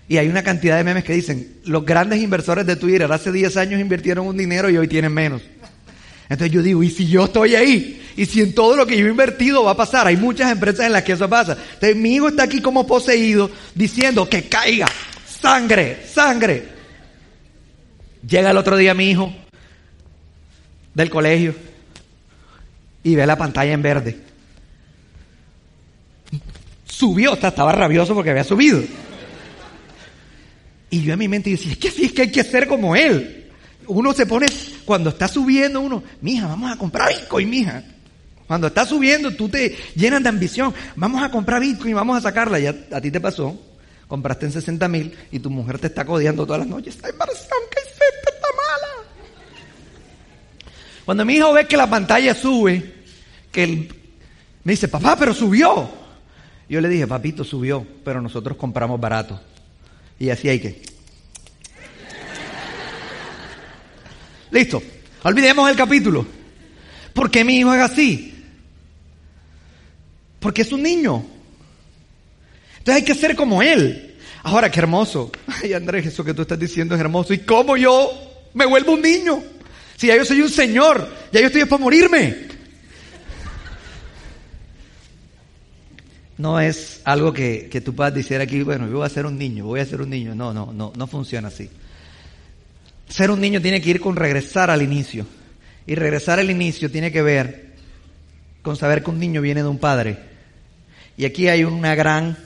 y 0.09 0.19
hay 0.19 0.29
una 0.29 0.43
cantidad 0.43 0.77
de 0.77 0.85
memes 0.85 1.05
que 1.05 1.15
dicen, 1.15 1.57
los 1.65 1.87
grandes 1.87 2.21
inversores 2.21 2.67
de 2.67 2.77
Twitter 2.77 3.11
hace 3.11 3.33
10 3.33 3.57
años 3.57 3.81
invirtieron 3.81 4.27
un 4.27 4.37
dinero 4.37 4.69
y 4.69 4.77
hoy 4.77 4.89
tienen 4.89 5.15
menos. 5.15 5.43
Entonces 6.33 6.55
yo 6.55 6.63
digo, 6.63 6.83
¿y 6.83 6.89
si 6.89 7.07
yo 7.07 7.27
estoy 7.27 7.55
ahí? 7.57 8.03
¿Y 8.17 8.25
si 8.25 8.41
en 8.41 8.55
todo 8.55 8.75
lo 8.75 8.87
que 8.87 8.97
yo 8.97 9.07
he 9.07 9.11
invertido 9.11 9.65
va 9.65 9.73
a 9.73 9.77
pasar? 9.77 10.07
Hay 10.07 10.17
muchas 10.17 10.51
empresas 10.51 10.87
en 10.87 10.93
las 10.93 11.03
que 11.03 11.13
eso 11.13 11.29
pasa. 11.29 11.59
Entonces 11.75 11.95
mi 11.95 12.15
hijo 12.15 12.29
está 12.29 12.45
aquí 12.45 12.63
como 12.63 12.87
poseído 12.87 13.51
diciendo 13.75 14.27
que 14.27 14.49
caiga 14.49 14.87
sangre, 15.27 15.99
sangre. 16.11 16.69
Llega 18.27 18.51
el 18.51 18.57
otro 18.57 18.79
día 18.79 18.95
mi 18.95 19.11
hijo 19.11 19.31
del 20.95 21.11
colegio 21.11 21.55
y 23.05 23.15
ve 23.15 23.27
la 23.27 23.37
pantalla 23.37 23.75
en 23.75 23.83
verde. 23.83 24.19
Subió, 26.87 27.35
estaba 27.35 27.73
rabioso 27.73 28.15
porque 28.15 28.31
había 28.31 28.45
subido. 28.45 28.83
Y 30.89 31.03
yo 31.03 31.13
en 31.13 31.19
mi 31.19 31.29
mente 31.29 31.51
decía, 31.51 31.73
es 31.73 31.79
que 31.79 31.89
así 31.89 32.05
es 32.07 32.13
que 32.13 32.23
hay 32.23 32.33
que 32.33 32.43
ser 32.43 32.67
como 32.67 32.97
él. 32.97 33.42
Uno 33.87 34.13
se 34.13 34.27
pone, 34.27 34.47
cuando 34.85 35.11
está 35.11 35.29
subiendo 35.29 35.81
uno, 35.81 36.03
mija, 36.21 36.47
vamos 36.47 36.71
a 36.71 36.77
comprar 36.77 37.09
Bitcoin, 37.09 37.51
mija. 37.51 37.83
Cuando 38.47 38.67
está 38.67 38.85
subiendo, 38.85 39.31
tú 39.33 39.49
te 39.49 39.77
llenas 39.95 40.23
de 40.23 40.29
ambición. 40.29 40.75
Vamos 40.97 41.23
a 41.23 41.31
comprar 41.31 41.61
Bitcoin, 41.61 41.95
vamos 41.95 42.19
a 42.19 42.21
sacarla. 42.21 42.59
Ya 42.59 42.75
a 42.93 43.01
ti 43.01 43.11
te 43.11 43.21
pasó, 43.21 43.59
compraste 44.09 44.47
en 44.47 44.53
60 44.53 44.89
mil 44.89 45.17
y 45.31 45.39
tu 45.39 45.51
mujer 45.51 45.79
te 45.79 45.87
está 45.87 46.05
codiando 46.05 46.45
todas 46.45 46.61
las 46.61 46.69
noches. 46.69 46.97
Está 46.97 47.09
embarazada, 47.09 47.49
que 47.71 47.81
está 47.81 48.47
mala. 48.57 49.09
Cuando 51.05 51.25
mi 51.25 51.35
hijo 51.35 51.53
ve 51.53 51.67
que 51.67 51.77
la 51.77 51.89
pantalla 51.89 52.35
sube, 52.35 52.95
que 53.51 53.65
él 53.65 53.95
me 54.65 54.73
dice, 54.73 54.89
papá, 54.89 55.17
pero 55.19 55.35
subió. 55.35 55.89
Yo 56.69 56.81
le 56.81 56.89
dije, 56.89 57.07
papito, 57.07 57.45
subió, 57.45 57.87
pero 58.05 58.21
nosotros 58.21 58.57
compramos 58.57 59.01
barato. 59.01 59.41
Y 60.19 60.31
así 60.31 60.49
hay 60.49 60.61
que. 60.61 60.92
Listo. 64.53 64.83
Olvidemos 65.25 65.69
el 65.71 65.77
capítulo. 65.77 66.27
¿Por 67.15 67.31
qué 67.31 67.43
mi 67.43 67.57
hijo 67.57 67.75
es 67.75 67.81
así? 67.81 68.35
Porque 70.39 70.63
es 70.63 70.73
un 70.73 70.83
niño. 70.83 71.25
Entonces 72.79 72.95
hay 72.97 73.05
que 73.05 73.15
ser 73.15 73.35
como 73.35 73.63
él. 73.63 74.17
Ahora, 74.43 74.71
qué 74.71 74.81
hermoso. 74.81 75.31
Ay, 75.47 75.73
Andrés, 75.73 76.07
eso 76.07 76.25
que 76.25 76.35
tú 76.35 76.43
estás 76.43 76.59
diciendo 76.59 76.95
es 76.95 77.01
hermoso. 77.01 77.33
¿Y 77.33 77.39
cómo 77.39 77.77
yo 77.77 78.11
me 78.55 78.67
vuelvo 78.67 78.93
un 78.93 79.03
niño? 79.03 79.43
Si 79.97 80.09
ya 80.09 80.17
yo 80.17 80.25
soy 80.25 80.43
un 80.43 80.51
señor, 80.51 81.09
ya 81.33 81.41
yo 81.41 81.47
estoy 81.47 81.65
para 81.65 81.83
morirme. 81.83 82.53
No 86.37 86.61
es 86.61 87.01
algo 87.05 87.33
que, 87.33 87.69
que 87.71 87.81
tú 87.81 87.95
puedas 87.95 88.13
decir 88.13 88.41
aquí, 88.41 88.63
bueno, 88.63 88.89
yo 88.89 88.97
voy 88.97 89.07
a 89.07 89.11
ser 89.11 89.27
un 89.27 89.39
niño, 89.39 89.65
voy 89.65 89.81
a 89.81 89.87
ser 89.87 90.03
un 90.03 90.11
niño. 90.11 90.35
No, 90.35 90.53
no, 90.53 90.73
no, 90.73 90.93
no 90.95 91.07
funciona 91.07 91.49
así. 91.49 91.71
Ser 93.09 93.31
un 93.31 93.41
niño 93.41 93.61
tiene 93.61 93.81
que 93.81 93.91
ir 93.91 94.01
con 94.01 94.17
regresar 94.17 94.71
al 94.71 94.83
inicio. 94.83 95.27
Y 95.87 95.95
regresar 95.95 96.39
al 96.39 96.51
inicio 96.51 96.91
tiene 96.91 97.11
que 97.11 97.23
ver 97.23 97.73
con 98.63 98.77
saber 98.77 99.03
que 99.03 99.11
un 99.11 99.19
niño 99.19 99.41
viene 99.41 99.63
de 99.63 99.69
un 99.69 99.79
padre. 99.79 100.19
Y 101.17 101.25
aquí 101.25 101.49
hay 101.49 101.65
una 101.65 101.95
gran, 101.95 102.39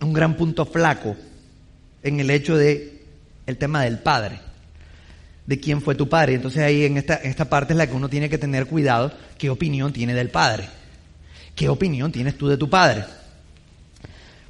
un 0.00 0.12
gran 0.12 0.36
punto 0.36 0.64
flaco 0.64 1.16
en 2.02 2.20
el 2.20 2.30
hecho 2.30 2.56
de 2.56 3.02
el 3.46 3.56
tema 3.58 3.82
del 3.82 3.98
padre, 3.98 4.38
de 5.46 5.60
quién 5.60 5.82
fue 5.82 5.94
tu 5.94 6.08
padre. 6.08 6.34
Entonces 6.34 6.62
ahí 6.62 6.84
en 6.84 6.96
esta, 6.96 7.20
en 7.22 7.30
esta 7.30 7.50
parte 7.50 7.72
es 7.72 7.76
la 7.76 7.86
que 7.86 7.94
uno 7.94 8.08
tiene 8.08 8.30
que 8.30 8.38
tener 8.38 8.66
cuidado, 8.66 9.12
qué 9.36 9.50
opinión 9.50 9.92
tiene 9.92 10.14
del 10.14 10.30
padre, 10.30 10.68
qué 11.54 11.68
opinión 11.68 12.12
tienes 12.12 12.38
tú 12.38 12.48
de 12.48 12.56
tu 12.56 12.70
padre. 12.70 13.04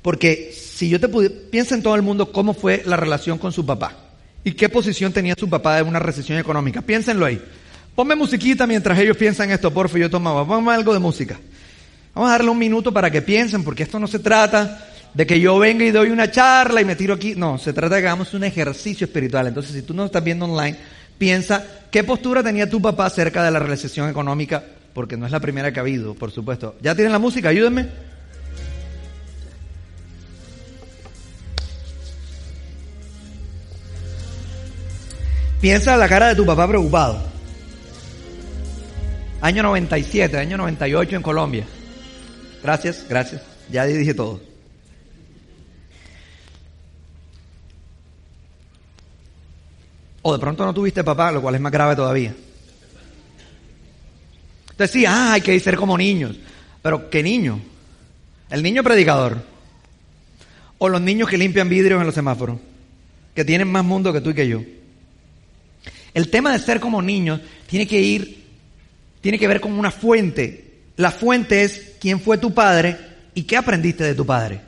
Porque 0.03 0.53
si 0.83 0.89
yo 0.89 0.99
te 0.99 1.07
pudiera, 1.07 1.33
piensa 1.49 1.77
en 1.77 1.83
todo 1.85 1.95
el 1.95 2.03
mundo 2.03 2.33
cómo 2.33 2.55
fue 2.55 2.83
la 2.85 2.97
relación 2.97 3.39
con 3.39 3.53
su 3.53 3.65
papá 3.65 3.95
y 4.43 4.51
qué 4.51 4.69
posición 4.69 5.13
tenía 5.13 5.37
su 5.39 5.49
papá 5.49 5.79
en 5.79 5.87
una 5.87 6.01
recesión 6.01 6.41
económica. 6.41 6.83
Piénsenlo 6.83 7.25
ahí. 7.25 7.41
Ponme 7.95 8.17
musiquita 8.17 8.67
mientras 8.67 8.99
ellos 8.99 9.17
piensan 9.17 9.53
esto, 9.53 9.73
por 9.73 9.87
favor, 9.87 10.01
yo 10.01 10.11
tomaba. 10.11 10.45
Ponme 10.45 10.73
algo 10.73 10.93
de 10.93 10.99
música. 10.99 11.39
Vamos 12.13 12.31
a 12.31 12.33
darle 12.33 12.51
un 12.51 12.59
minuto 12.59 12.93
para 12.93 13.13
que 13.13 13.23
piensen, 13.23 13.63
porque 13.63 13.85
esto 13.85 14.01
no 14.01 14.09
se 14.09 14.19
trata 14.19 14.89
de 15.15 15.25
que 15.25 15.39
yo 15.39 15.57
venga 15.57 15.85
y 15.85 15.93
doy 15.93 16.11
una 16.11 16.33
charla 16.33 16.81
y 16.81 16.85
me 16.85 16.97
tiro 16.97 17.15
aquí. 17.15 17.37
No, 17.37 17.59
se 17.59 17.73
trata 17.73 17.95
de 17.95 18.01
que 18.01 18.09
hagamos 18.09 18.35
un 18.35 18.43
ejercicio 18.43 19.05
espiritual. 19.05 19.47
Entonces, 19.47 19.73
si 19.75 19.83
tú 19.83 19.95
no 19.95 20.07
estás 20.07 20.25
viendo 20.25 20.47
online, 20.47 20.77
piensa 21.17 21.65
qué 21.93 22.03
postura 22.03 22.43
tenía 22.43 22.69
tu 22.69 22.83
papá 22.83 23.07
acerca 23.07 23.45
de 23.45 23.53
la 23.53 23.61
recesión 23.61 24.11
económica, 24.11 24.65
porque 24.95 25.17
no 25.17 25.27
es 25.27 25.31
la 25.31 25.39
primera 25.39 25.73
que 25.73 25.79
ha 25.79 25.83
habido, 25.83 26.15
por 26.15 26.33
supuesto. 26.33 26.75
¿Ya 26.83 26.97
tienen 26.97 27.13
la 27.13 27.21
música? 27.21 27.51
Ayúdenme. 27.51 28.12
Piensa 35.63 35.95
en 35.95 36.01
la 36.01 36.09
cara 36.09 36.27
de 36.27 36.35
tu 36.35 36.45
papá 36.45 36.67
preocupado. 36.67 37.23
Año 39.41 39.63
97, 39.63 40.37
año 40.37 40.57
98 40.57 41.15
en 41.15 41.23
Colombia. 41.23 41.65
Gracias, 42.65 43.07
gracias. 43.09 43.43
Ya 43.71 43.87
dije 43.87 44.13
todo. 44.13 44.41
O 50.23 50.33
de 50.33 50.41
pronto 50.41 50.65
no 50.67 50.75
tuviste 50.75 51.05
papá, 51.05 51.31
lo 51.31 51.41
cual 51.41 51.55
es 51.55 51.61
más 51.61 51.71
grave 51.71 51.95
todavía. 51.95 52.35
Entonces 54.73 54.91
sí, 54.91 55.07
ah, 55.07 55.35
hay 55.35 55.43
que 55.43 55.61
ser 55.61 55.77
como 55.77 55.97
niños. 55.97 56.41
Pero 56.83 57.09
¿qué 57.09 57.23
niño? 57.23 57.61
¿El 58.51 58.65
niño 58.65 58.83
predicador? 58.83 59.41
¿O 60.79 60.89
los 60.89 61.01
niños 61.01 61.29
que 61.29 61.39
limpian 61.39 61.69
vidrios 61.69 62.01
en 62.01 62.07
los 62.07 62.15
semáforos? 62.17 62.59
Que 63.33 63.45
tienen 63.45 63.71
más 63.71 63.85
mundo 63.85 64.13
que 64.13 64.21
tú 64.21 64.31
y 64.31 64.35
que 64.35 64.49
yo. 64.49 64.61
El 66.15 66.29
tema 66.29 66.53
de 66.53 66.59
ser 66.59 66.81
como 66.81 67.01
niños 67.01 67.41
tiene 67.67 67.87
que 67.87 68.01
ir, 68.01 68.45
tiene 69.21 69.39
que 69.39 69.49
ver 69.49 69.61
con 69.61 69.73
una 69.73 69.91
fuente. 69.91 70.73
La 70.97 71.11
fuente 71.11 71.63
es 71.63 71.93
quién 72.01 72.21
fue 72.21 72.39
tu 72.39 72.53
padre 72.53 72.97
y 73.35 73.45
qué 73.45 73.57
aprendiste 73.57 74.05
de 74.05 74.15
tu 74.15 74.27
padre. 74.27 74.61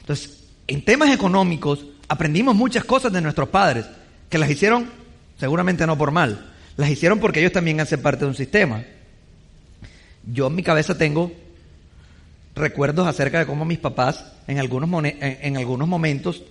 Entonces, 0.00 0.38
en 0.66 0.84
temas 0.84 1.10
económicos 1.10 1.84
aprendimos 2.08 2.54
muchas 2.54 2.84
cosas 2.84 3.12
de 3.12 3.20
nuestros 3.20 3.48
padres, 3.48 3.86
que 4.28 4.38
las 4.38 4.50
hicieron 4.50 4.90
seguramente 5.38 5.86
no 5.86 5.96
por 5.96 6.10
mal, 6.10 6.52
las 6.76 6.90
hicieron 6.90 7.20
porque 7.20 7.40
ellos 7.40 7.52
también 7.52 7.80
hacen 7.80 8.02
parte 8.02 8.24
de 8.24 8.30
un 8.30 8.34
sistema. 8.34 8.84
Yo 10.32 10.48
en 10.48 10.54
mi 10.54 10.62
cabeza 10.62 10.96
tengo 10.96 11.32
recuerdos 12.54 13.06
acerca 13.06 13.38
de 13.38 13.46
cómo 13.46 13.64
mis 13.64 13.78
papás 13.78 14.24
en 14.46 14.58
algunos, 14.58 14.90
en 15.20 15.56
algunos 15.56 15.88
momentos 15.88 16.42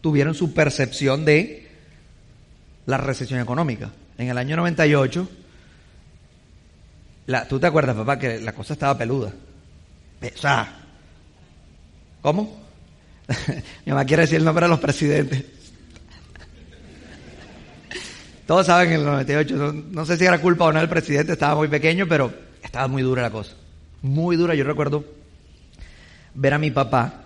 tuvieron 0.00 0.34
su 0.34 0.52
percepción 0.52 1.24
de 1.24 1.68
la 2.86 2.96
recesión 2.96 3.40
económica. 3.40 3.90
En 4.18 4.28
el 4.28 4.38
año 4.38 4.56
98, 4.56 5.28
la, 7.26 7.46
¿tú 7.46 7.58
te 7.58 7.66
acuerdas, 7.66 7.96
papá, 7.96 8.18
que 8.18 8.40
la 8.40 8.52
cosa 8.52 8.74
estaba 8.74 8.98
peluda? 8.98 9.32
O 10.22 10.38
sea, 10.38 10.72
¿cómo? 12.20 12.62
Mi 13.86 13.92
mamá 13.92 14.04
quiere 14.04 14.22
decir 14.22 14.38
el 14.38 14.44
nombre 14.44 14.66
de 14.66 14.70
los 14.70 14.80
presidentes. 14.80 15.42
Todos 18.46 18.66
saben 18.66 18.92
en 18.92 19.00
el 19.00 19.06
98, 19.06 19.56
no, 19.56 19.72
no 19.72 20.06
sé 20.06 20.16
si 20.16 20.24
era 20.24 20.40
culpa 20.40 20.66
o 20.66 20.72
no 20.72 20.80
del 20.80 20.88
presidente, 20.88 21.32
estaba 21.32 21.56
muy 21.56 21.68
pequeño, 21.68 22.06
pero 22.08 22.32
estaba 22.62 22.88
muy 22.88 23.02
dura 23.02 23.22
la 23.22 23.30
cosa. 23.30 23.52
Muy 24.02 24.36
dura. 24.36 24.54
Yo 24.54 24.64
recuerdo 24.64 25.04
ver 26.34 26.54
a 26.54 26.58
mi 26.58 26.70
papá 26.70 27.24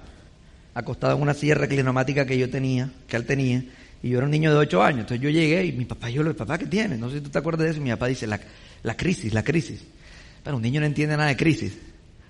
acostado 0.74 1.16
en 1.16 1.22
una 1.22 1.34
silla 1.34 1.54
reclinomática 1.54 2.26
que 2.26 2.36
yo 2.36 2.50
tenía, 2.50 2.90
que 3.08 3.16
él 3.16 3.24
tenía, 3.24 3.64
y 4.02 4.10
yo 4.10 4.18
era 4.18 4.26
un 4.26 4.30
niño 4.30 4.50
de 4.50 4.58
8 4.58 4.82
años. 4.82 5.00
Entonces 5.00 5.20
yo 5.20 5.30
llegué 5.30 5.64
y 5.64 5.72
mi 5.72 5.84
papá, 5.84 6.10
yo 6.10 6.22
le 6.22 6.30
dije, 6.30 6.38
papá, 6.38 6.58
¿qué 6.58 6.66
tiene? 6.66 6.96
No 6.96 7.08
sé 7.08 7.16
si 7.16 7.22
tú 7.22 7.30
te 7.30 7.38
acuerdas 7.38 7.64
de 7.64 7.70
eso. 7.70 7.80
Y 7.80 7.82
mi 7.82 7.90
papá 7.90 8.06
dice, 8.06 8.26
la, 8.26 8.40
la 8.82 8.96
crisis, 8.96 9.32
la 9.32 9.42
crisis. 9.42 9.80
Pero 10.44 10.56
un 10.56 10.62
niño 10.62 10.80
no 10.80 10.86
entiende 10.86 11.16
nada 11.16 11.28
de 11.28 11.36
crisis. 11.36 11.76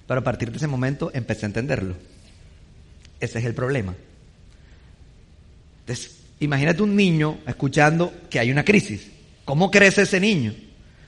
Pero 0.06 0.20
a 0.20 0.24
partir 0.24 0.50
de 0.50 0.56
ese 0.56 0.66
momento 0.66 1.10
empecé 1.12 1.46
a 1.46 1.48
entenderlo. 1.48 1.96
Ese 3.20 3.38
es 3.38 3.44
el 3.44 3.54
problema. 3.54 3.94
Entonces, 5.80 6.16
imagínate 6.40 6.82
un 6.82 6.94
niño 6.94 7.38
escuchando 7.46 8.12
que 8.30 8.38
hay 8.38 8.50
una 8.50 8.64
crisis. 8.64 9.10
¿Cómo 9.44 9.70
crece 9.70 10.02
ese 10.02 10.20
niño? 10.20 10.54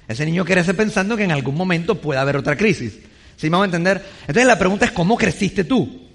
Ese 0.06 0.24
niño 0.24 0.44
crece 0.44 0.74
pensando 0.74 1.16
que 1.16 1.24
en 1.24 1.32
algún 1.32 1.54
momento 1.54 2.00
puede 2.00 2.20
haber 2.20 2.36
otra 2.36 2.56
crisis. 2.56 2.98
¿Sí 3.36 3.46
me 3.46 3.50
vamos 3.50 3.64
a 3.64 3.66
entender? 3.66 4.04
Entonces 4.22 4.46
la 4.46 4.58
pregunta 4.58 4.86
es, 4.86 4.92
¿cómo 4.92 5.16
creciste 5.16 5.64
tú? 5.64 6.07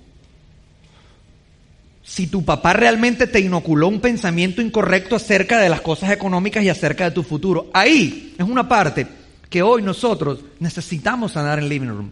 Si 2.04 2.28
tu 2.28 2.44
papá 2.44 2.74
realmente 2.74 3.28
te 3.28 3.40
inoculó 3.40 3.88
un 3.88 4.02
pensamiento 4.02 4.62
incorrecto 4.62 5.16
acerca 5.16 5.60
de 5.60 5.70
las 5.70 5.82
cosas 5.82 6.12
económicas 6.12 6.64
y 6.64 6.70
acerca 6.70 7.06
de 7.06 7.12
tu 7.12 7.24
futuro. 7.24 7.70
Ahí 7.74 8.36
es 8.38 8.46
una 8.46 8.68
parte 8.68 9.08
que 9.50 9.62
hoy 9.62 9.82
nosotros 9.82 10.40
necesitamos 10.60 11.32
sanar 11.32 11.60
en 11.60 11.70
Living 11.70 11.88
Room. 11.88 12.12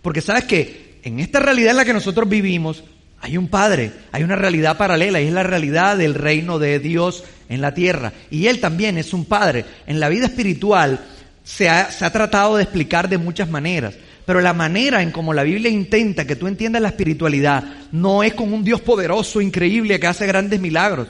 Porque 0.00 0.20
sabes 0.20 0.44
que 0.44 1.00
en 1.02 1.18
esta 1.18 1.40
realidad 1.40 1.72
en 1.72 1.78
la 1.78 1.84
que 1.84 1.92
nosotros 1.92 2.28
vivimos, 2.28 2.84
hay 3.20 3.36
un 3.36 3.48
Padre, 3.48 3.92
hay 4.12 4.22
una 4.22 4.36
realidad 4.36 4.76
paralela 4.76 5.20
y 5.20 5.26
es 5.26 5.32
la 5.32 5.42
realidad 5.42 5.96
del 5.96 6.14
reino 6.14 6.58
de 6.58 6.78
Dios 6.78 7.24
en 7.48 7.60
la 7.60 7.74
tierra. 7.74 8.12
Y 8.30 8.46
Él 8.46 8.60
también 8.60 8.96
es 8.96 9.12
un 9.12 9.24
Padre. 9.24 9.64
En 9.86 9.98
la 9.98 10.08
vida 10.08 10.26
espiritual 10.26 11.00
se 11.42 11.68
ha, 11.68 11.90
se 11.90 12.04
ha 12.04 12.12
tratado 12.12 12.56
de 12.56 12.62
explicar 12.62 13.08
de 13.08 13.18
muchas 13.18 13.48
maneras. 13.48 13.94
Pero 14.24 14.40
la 14.40 14.52
manera 14.52 15.02
en 15.02 15.10
como 15.10 15.34
la 15.34 15.42
Biblia 15.42 15.70
intenta 15.70 16.24
que 16.26 16.36
tú 16.36 16.46
entiendas 16.46 16.82
la 16.82 16.88
espiritualidad 16.88 17.64
no 17.90 18.22
es 18.22 18.34
con 18.34 18.52
un 18.52 18.62
Dios 18.62 18.80
poderoso, 18.80 19.40
increíble, 19.40 19.98
que 19.98 20.06
hace 20.06 20.26
grandes 20.26 20.60
milagros. 20.60 21.08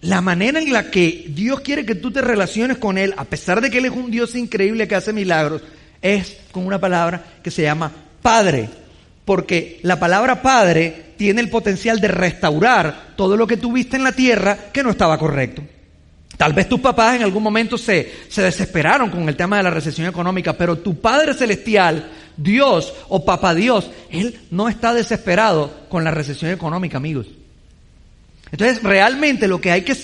La 0.00 0.20
manera 0.20 0.60
en 0.60 0.72
la 0.72 0.90
que 0.90 1.26
Dios 1.28 1.60
quiere 1.60 1.86
que 1.86 1.94
tú 1.94 2.10
te 2.10 2.20
relaciones 2.20 2.78
con 2.78 2.98
Él, 2.98 3.14
a 3.16 3.24
pesar 3.24 3.60
de 3.60 3.70
que 3.70 3.78
Él 3.78 3.84
es 3.84 3.92
un 3.92 4.10
Dios 4.10 4.34
increíble 4.34 4.88
que 4.88 4.96
hace 4.96 5.12
milagros, 5.12 5.62
es 6.00 6.38
con 6.50 6.66
una 6.66 6.80
palabra 6.80 7.24
que 7.40 7.52
se 7.52 7.62
llama 7.62 7.92
Padre. 8.20 8.68
Porque 9.24 9.78
la 9.82 10.00
palabra 10.00 10.42
Padre 10.42 11.12
tiene 11.16 11.40
el 11.40 11.50
potencial 11.50 12.00
de 12.00 12.08
restaurar 12.08 13.12
todo 13.16 13.36
lo 13.36 13.46
que 13.46 13.56
tuviste 13.56 13.96
en 13.96 14.02
la 14.02 14.10
tierra 14.10 14.58
que 14.72 14.82
no 14.82 14.90
estaba 14.90 15.16
correcto. 15.18 15.62
Tal 16.36 16.52
vez 16.52 16.68
tus 16.68 16.80
papás 16.80 17.16
en 17.16 17.22
algún 17.22 17.42
momento 17.42 17.76
se, 17.76 18.10
se 18.28 18.42
desesperaron 18.42 19.10
con 19.10 19.28
el 19.28 19.36
tema 19.36 19.58
de 19.58 19.62
la 19.64 19.70
recesión 19.70 20.08
económica, 20.08 20.54
pero 20.54 20.78
tu 20.78 21.00
Padre 21.00 21.34
Celestial, 21.34 22.10
Dios 22.36 22.92
o 23.08 23.24
Papá 23.24 23.54
Dios, 23.54 23.90
Él 24.10 24.38
no 24.50 24.68
está 24.68 24.94
desesperado 24.94 25.86
con 25.88 26.04
la 26.04 26.10
recesión 26.10 26.50
económica, 26.50 26.96
amigos. 26.96 27.26
Entonces, 28.50 28.82
realmente 28.82 29.48
lo 29.48 29.60
que 29.60 29.70
hay 29.70 29.82
que 29.82 29.96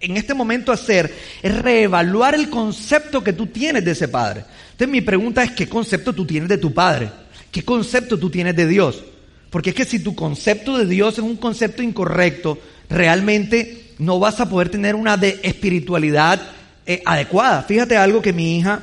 en 0.00 0.16
este 0.16 0.34
momento 0.34 0.72
hacer 0.72 1.12
es 1.42 1.58
reevaluar 1.58 2.34
el 2.34 2.50
concepto 2.50 3.22
que 3.22 3.32
tú 3.32 3.46
tienes 3.46 3.84
de 3.84 3.92
ese 3.92 4.08
Padre. 4.08 4.44
Entonces, 4.72 4.88
mi 4.88 5.00
pregunta 5.00 5.42
es, 5.42 5.52
¿qué 5.52 5.68
concepto 5.68 6.12
tú 6.12 6.26
tienes 6.26 6.48
de 6.48 6.58
tu 6.58 6.74
Padre? 6.74 7.10
¿Qué 7.50 7.64
concepto 7.64 8.18
tú 8.18 8.28
tienes 8.28 8.54
de 8.56 8.66
Dios? 8.66 9.02
Porque 9.50 9.70
es 9.70 9.76
que 9.76 9.84
si 9.84 10.00
tu 10.00 10.14
concepto 10.14 10.76
de 10.76 10.86
Dios 10.86 11.14
es 11.14 11.24
un 11.24 11.36
concepto 11.36 11.82
incorrecto, 11.82 12.58
realmente 12.90 13.85
no 13.98 14.18
vas 14.18 14.40
a 14.40 14.48
poder 14.48 14.68
tener 14.68 14.94
una 14.94 15.16
de 15.16 15.40
espiritualidad 15.42 16.40
eh, 16.84 17.02
adecuada. 17.04 17.62
Fíjate 17.62 17.96
algo 17.96 18.22
que 18.22 18.32
mi 18.32 18.58
hija, 18.58 18.82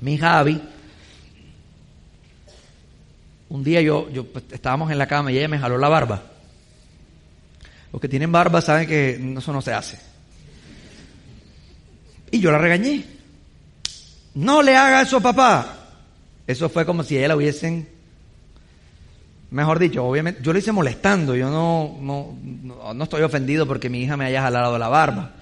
mi 0.00 0.14
hija 0.14 0.38
Abby, 0.38 0.60
un 3.48 3.62
día 3.62 3.82
yo, 3.82 4.08
yo 4.10 4.24
pues, 4.24 4.44
estábamos 4.50 4.90
en 4.90 4.98
la 4.98 5.06
cama 5.06 5.30
y 5.30 5.38
ella 5.38 5.48
me 5.48 5.58
jaló 5.58 5.76
la 5.76 5.88
barba. 5.88 6.22
Los 7.92 8.00
que 8.00 8.08
tienen 8.08 8.32
barba 8.32 8.62
saben 8.62 8.88
que 8.88 9.34
eso 9.36 9.52
no 9.52 9.60
se 9.60 9.74
hace. 9.74 9.98
Y 12.30 12.40
yo 12.40 12.50
la 12.50 12.58
regañé. 12.58 13.04
No 14.34 14.62
le 14.62 14.74
haga 14.74 15.02
eso 15.02 15.18
a 15.18 15.20
papá. 15.20 15.78
Eso 16.46 16.70
fue 16.70 16.86
como 16.86 17.04
si 17.04 17.18
ella 17.18 17.28
la 17.28 17.36
hubiesen 17.36 17.86
Mejor 19.52 19.78
dicho, 19.78 20.02
obviamente, 20.02 20.40
yo 20.42 20.54
lo 20.54 20.58
hice 20.58 20.72
molestando, 20.72 21.36
yo 21.36 21.50
no, 21.50 21.98
no, 22.00 22.94
no, 22.94 23.04
estoy 23.04 23.20
ofendido 23.20 23.66
porque 23.66 23.90
mi 23.90 24.00
hija 24.00 24.16
me 24.16 24.24
haya 24.24 24.40
jalado 24.40 24.78
la 24.78 24.88
barba. 24.88 25.32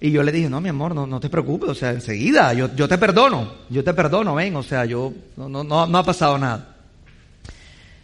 Y 0.00 0.12
yo 0.12 0.22
le 0.22 0.30
dije, 0.30 0.48
no, 0.48 0.60
mi 0.60 0.68
amor, 0.68 0.94
no, 0.94 1.04
no 1.04 1.18
te 1.18 1.28
preocupes, 1.28 1.68
o 1.68 1.74
sea, 1.74 1.90
enseguida, 1.90 2.52
yo, 2.54 2.72
yo 2.76 2.86
te 2.86 2.96
perdono, 2.96 3.54
yo 3.70 3.82
te 3.82 3.92
perdono, 3.92 4.36
ven, 4.36 4.54
o 4.54 4.62
sea, 4.62 4.84
yo, 4.84 5.12
no, 5.36 5.48
no, 5.48 5.64
no 5.64 5.98
ha 5.98 6.04
pasado 6.04 6.38
nada. 6.38 6.76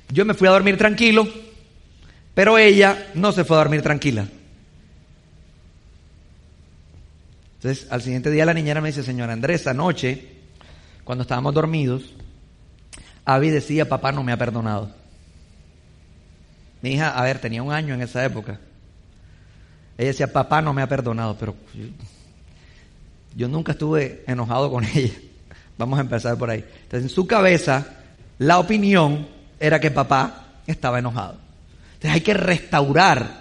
Yo 0.09 0.24
me 0.24 0.35
fui 0.35 0.48
a 0.48 0.50
dormir 0.50 0.77
tranquilo, 0.77 1.29
pero 2.35 2.59
ella 2.59 3.12
no 3.14 3.31
se 3.31 3.44
fue 3.44 3.57
a 3.57 3.61
dormir 3.61 3.83
tranquila. 3.83 4.27
Entonces, 7.59 7.87
al 7.88 8.03
siguiente 8.03 8.33
día 8.33 8.44
la 8.46 8.55
niñera 8.55 8.81
me 8.81 8.88
dice, 8.88 9.05
señora 9.05 9.33
Andrés, 9.33 9.64
anoche, 9.68 10.29
cuando 11.05 11.22
estábamos 11.22 11.55
dormidos, 11.55 12.03
Abby 13.24 13.50
decía, 13.50 13.88
papá 13.88 14.11
no 14.11 14.24
me 14.24 14.33
ha 14.33 14.37
perdonado. 14.37 15.04
Mi 16.85 16.90
hija, 16.90 17.18
a 17.18 17.23
ver, 17.23 17.38
tenía 17.38 17.62
un 17.62 17.73
año 17.73 17.94
en 17.94 18.03
esa 18.03 18.23
época. 18.27 18.61
Ella 19.97 20.09
decía, 20.09 20.31
papá 20.31 20.61
no 20.61 20.75
me 20.75 20.83
ha 20.83 20.87
perdonado, 20.87 21.35
pero 21.40 21.57
yo, 23.35 23.49
nunca 23.49 23.73
estuve 23.73 24.23
enojado 24.27 24.70
con 24.70 24.85
ella. 24.94 25.14
Vamos 25.79 25.99
a 25.99 26.03
empezar 26.03 26.37
por 26.37 26.51
ahí. 26.51 26.62
Entonces, 26.83 27.05
en 27.05 27.09
su 27.09 27.27
cabeza, 27.27 27.87
la 28.37 28.59
opinión 28.59 29.27
era 29.59 29.81
que 29.81 29.90
papá 29.90 30.61
estaba 30.66 30.99
enojado. 30.99 31.38
Entonces, 31.94 32.11
hay 32.11 32.20
que 32.20 32.35
restaurar 32.35 33.40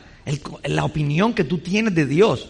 la 0.64 0.86
opinión 0.86 1.34
que 1.34 1.44
tú 1.44 1.58
tienes 1.58 1.94
de 1.94 2.06
Dios. 2.06 2.50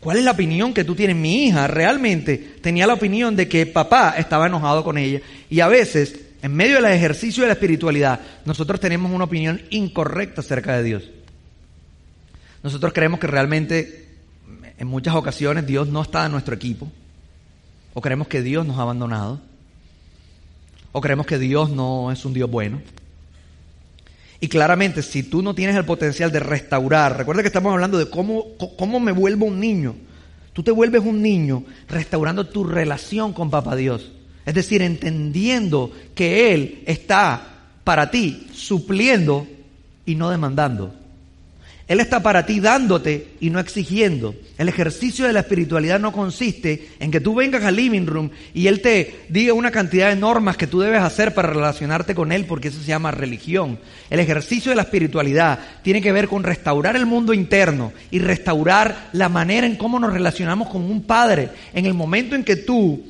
¿Cuál 0.00 0.16
es 0.16 0.24
la 0.24 0.30
opinión 0.30 0.72
que 0.72 0.84
tú 0.84 0.94
tienes? 0.94 1.14
Mi 1.14 1.44
hija 1.44 1.66
realmente 1.66 2.38
tenía 2.62 2.86
la 2.86 2.94
opinión 2.94 3.36
de 3.36 3.48
que 3.48 3.66
papá 3.66 4.14
estaba 4.16 4.46
enojado 4.46 4.82
con 4.82 4.96
ella. 4.96 5.20
Y 5.50 5.60
a 5.60 5.68
veces 5.68 6.18
en 6.42 6.54
medio 6.54 6.76
del 6.76 6.86
ejercicio 6.86 7.44
de 7.44 7.48
la 7.48 7.54
espiritualidad, 7.54 8.20
nosotros 8.44 8.80
tenemos 8.80 9.12
una 9.12 9.24
opinión 9.24 9.62
incorrecta 9.70 10.40
acerca 10.40 10.76
de 10.76 10.82
Dios. 10.82 11.04
Nosotros 12.64 12.92
creemos 12.92 13.20
que 13.20 13.28
realmente 13.28 14.08
en 14.76 14.88
muchas 14.88 15.14
ocasiones 15.14 15.66
Dios 15.66 15.86
no 15.88 16.02
está 16.02 16.26
en 16.26 16.32
nuestro 16.32 16.54
equipo. 16.54 16.90
O 17.94 18.00
creemos 18.00 18.26
que 18.26 18.42
Dios 18.42 18.66
nos 18.66 18.78
ha 18.78 18.82
abandonado. 18.82 19.40
O 20.90 21.00
creemos 21.00 21.26
que 21.26 21.38
Dios 21.38 21.70
no 21.70 22.10
es 22.10 22.24
un 22.24 22.32
Dios 22.32 22.50
bueno. 22.50 22.82
Y 24.40 24.48
claramente, 24.48 25.02
si 25.02 25.22
tú 25.22 25.42
no 25.42 25.54
tienes 25.54 25.76
el 25.76 25.84
potencial 25.84 26.32
de 26.32 26.40
restaurar, 26.40 27.16
recuerda 27.16 27.42
que 27.42 27.48
estamos 27.48 27.72
hablando 27.72 27.98
de 27.98 28.10
cómo, 28.10 28.46
cómo 28.76 28.98
me 28.98 29.12
vuelvo 29.12 29.46
un 29.46 29.60
niño. 29.60 29.94
Tú 30.52 30.64
te 30.64 30.72
vuelves 30.72 31.02
un 31.02 31.22
niño 31.22 31.64
restaurando 31.88 32.48
tu 32.48 32.64
relación 32.64 33.32
con 33.32 33.50
Papá 33.50 33.76
Dios. 33.76 34.10
Es 34.44 34.54
decir, 34.54 34.82
entendiendo 34.82 35.92
que 36.14 36.52
Él 36.52 36.82
está 36.86 37.48
para 37.84 38.10
ti 38.10 38.48
supliendo 38.52 39.46
y 40.06 40.14
no 40.14 40.30
demandando. 40.30 40.94
Él 41.88 42.00
está 42.00 42.22
para 42.22 42.46
ti 42.46 42.60
dándote 42.60 43.32
y 43.40 43.50
no 43.50 43.58
exigiendo. 43.58 44.34
El 44.56 44.68
ejercicio 44.68 45.26
de 45.26 45.32
la 45.32 45.40
espiritualidad 45.40 46.00
no 46.00 46.12
consiste 46.12 46.88
en 47.00 47.10
que 47.10 47.20
tú 47.20 47.34
vengas 47.34 47.64
al 47.64 47.76
living 47.76 48.06
room 48.06 48.30
y 48.54 48.68
Él 48.68 48.80
te 48.80 49.26
diga 49.28 49.52
una 49.52 49.70
cantidad 49.70 50.08
de 50.08 50.16
normas 50.16 50.56
que 50.56 50.66
tú 50.66 50.80
debes 50.80 51.02
hacer 51.02 51.34
para 51.34 51.50
relacionarte 51.50 52.14
con 52.14 52.32
Él, 52.32 52.46
porque 52.46 52.68
eso 52.68 52.80
se 52.80 52.86
llama 52.86 53.10
religión. 53.10 53.78
El 54.08 54.20
ejercicio 54.20 54.70
de 54.70 54.76
la 54.76 54.82
espiritualidad 54.82 55.58
tiene 55.82 56.00
que 56.00 56.12
ver 56.12 56.28
con 56.28 56.44
restaurar 56.44 56.96
el 56.96 57.04
mundo 57.04 57.34
interno 57.34 57.92
y 58.10 58.20
restaurar 58.20 59.10
la 59.12 59.28
manera 59.28 59.66
en 59.66 59.76
cómo 59.76 59.98
nos 59.98 60.12
relacionamos 60.12 60.70
con 60.70 60.82
un 60.82 61.02
Padre. 61.02 61.50
En 61.74 61.84
el 61.84 61.94
momento 61.94 62.36
en 62.36 62.44
que 62.44 62.56
tú 62.56 63.02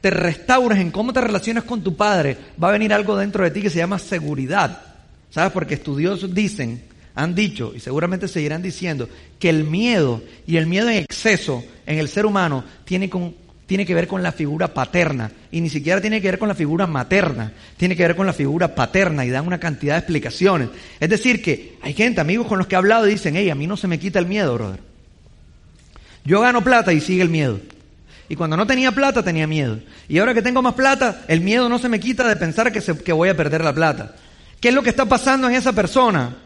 te 0.00 0.10
restauras 0.10 0.78
en 0.78 0.90
cómo 0.90 1.12
te 1.12 1.20
relacionas 1.20 1.64
con 1.64 1.82
tu 1.82 1.96
padre, 1.96 2.36
va 2.62 2.68
a 2.68 2.72
venir 2.72 2.92
algo 2.92 3.16
dentro 3.16 3.44
de 3.44 3.50
ti 3.50 3.62
que 3.62 3.70
se 3.70 3.78
llama 3.78 3.98
seguridad. 3.98 4.82
¿Sabes? 5.30 5.52
Porque 5.52 5.74
estudiosos 5.74 6.32
dicen, 6.34 6.82
han 7.14 7.34
dicho 7.34 7.72
y 7.74 7.80
seguramente 7.80 8.28
seguirán 8.28 8.62
diciendo 8.62 9.08
que 9.38 9.48
el 9.48 9.64
miedo 9.64 10.22
y 10.46 10.58
el 10.58 10.66
miedo 10.66 10.88
en 10.88 10.98
exceso 10.98 11.64
en 11.86 11.98
el 11.98 12.08
ser 12.08 12.26
humano 12.26 12.62
tiene, 12.84 13.10
con, 13.10 13.34
tiene 13.66 13.84
que 13.84 13.94
ver 13.94 14.06
con 14.06 14.22
la 14.22 14.32
figura 14.32 14.72
paterna 14.72 15.30
y 15.50 15.60
ni 15.60 15.70
siquiera 15.70 16.00
tiene 16.00 16.20
que 16.20 16.30
ver 16.30 16.38
con 16.38 16.48
la 16.48 16.54
figura 16.54 16.86
materna, 16.86 17.52
tiene 17.76 17.96
que 17.96 18.02
ver 18.02 18.16
con 18.16 18.26
la 18.26 18.32
figura 18.32 18.74
paterna 18.74 19.24
y 19.24 19.30
dan 19.30 19.46
una 19.46 19.58
cantidad 19.58 19.94
de 19.94 20.00
explicaciones. 20.00 20.68
Es 21.00 21.08
decir, 21.08 21.42
que 21.42 21.78
hay 21.82 21.94
gente, 21.94 22.20
amigos 22.20 22.46
con 22.46 22.58
los 22.58 22.66
que 22.66 22.74
he 22.74 22.78
hablado, 22.78 23.06
dicen, 23.06 23.34
hey, 23.36 23.50
a 23.50 23.54
mí 23.54 23.66
no 23.66 23.76
se 23.76 23.88
me 23.88 23.98
quita 23.98 24.18
el 24.18 24.26
miedo, 24.26 24.54
brother. 24.54 24.80
Yo 26.24 26.40
gano 26.40 26.62
plata 26.62 26.92
y 26.92 27.00
sigue 27.00 27.22
el 27.22 27.28
miedo. 27.30 27.60
Y 28.28 28.36
cuando 28.36 28.56
no 28.56 28.66
tenía 28.66 28.92
plata 28.92 29.22
tenía 29.22 29.46
miedo. 29.46 29.78
Y 30.08 30.18
ahora 30.18 30.34
que 30.34 30.42
tengo 30.42 30.62
más 30.62 30.74
plata, 30.74 31.24
el 31.28 31.40
miedo 31.40 31.68
no 31.68 31.78
se 31.78 31.88
me 31.88 32.00
quita 32.00 32.26
de 32.26 32.36
pensar 32.36 32.72
que, 32.72 32.80
que 32.80 33.12
voy 33.12 33.28
a 33.28 33.36
perder 33.36 33.62
la 33.62 33.72
plata. 33.72 34.14
¿Qué 34.60 34.68
es 34.68 34.74
lo 34.74 34.82
que 34.82 34.90
está 34.90 35.04
pasando 35.04 35.48
en 35.48 35.54
esa 35.54 35.72
persona? 35.72 36.36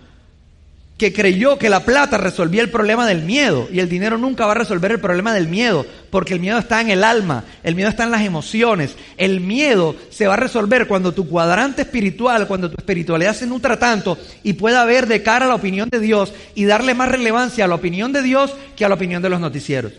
que 1.01 1.15
creyó 1.15 1.59
que 1.59 1.71
la 1.71 1.87
plata 1.87 2.19
resolvía 2.19 2.61
el 2.61 2.69
problema 2.69 3.07
del 3.07 3.23
miedo 3.23 3.71
y 3.73 3.81
el 3.81 3.89
dinero 3.89 4.19
nunca 4.19 4.45
va 4.45 4.53
a 4.53 4.57
resolver 4.57 4.93
el 4.93 5.01
problema 5.01 5.33
del 5.33 5.49
miedo, 5.49 5.87
porque 6.11 6.35
el 6.35 6.41
miedo 6.41 6.59
está 6.59 6.83
en 6.83 6.91
el 6.91 7.05
alma, 7.05 7.45
el 7.63 7.75
miedo 7.75 7.89
está 7.89 8.05
en 8.05 8.11
las 8.11 8.21
emociones, 8.21 8.97
el 9.17 9.41
miedo 9.41 9.97
se 10.11 10.27
va 10.27 10.35
a 10.35 10.37
resolver 10.37 10.87
cuando 10.87 11.13
tu 11.13 11.27
cuadrante 11.27 11.81
espiritual, 11.81 12.47
cuando 12.47 12.71
tu 12.71 12.77
espiritualidad 12.77 13.35
se 13.35 13.47
nutra 13.47 13.79
tanto 13.79 14.19
y 14.43 14.53
pueda 14.53 14.85
ver 14.85 15.07
de 15.07 15.23
cara 15.23 15.47
a 15.47 15.49
la 15.49 15.55
opinión 15.55 15.89
de 15.89 16.01
Dios 16.01 16.35
y 16.55 16.67
darle 16.67 16.93
más 16.93 17.09
relevancia 17.09 17.65
a 17.65 17.69
la 17.69 17.77
opinión 17.77 18.13
de 18.13 18.21
Dios 18.21 18.53
que 18.77 18.85
a 18.85 18.89
la 18.91 18.97
opinión 18.97 19.23
de 19.23 19.31
los 19.31 19.41
noticieros. 19.41 19.95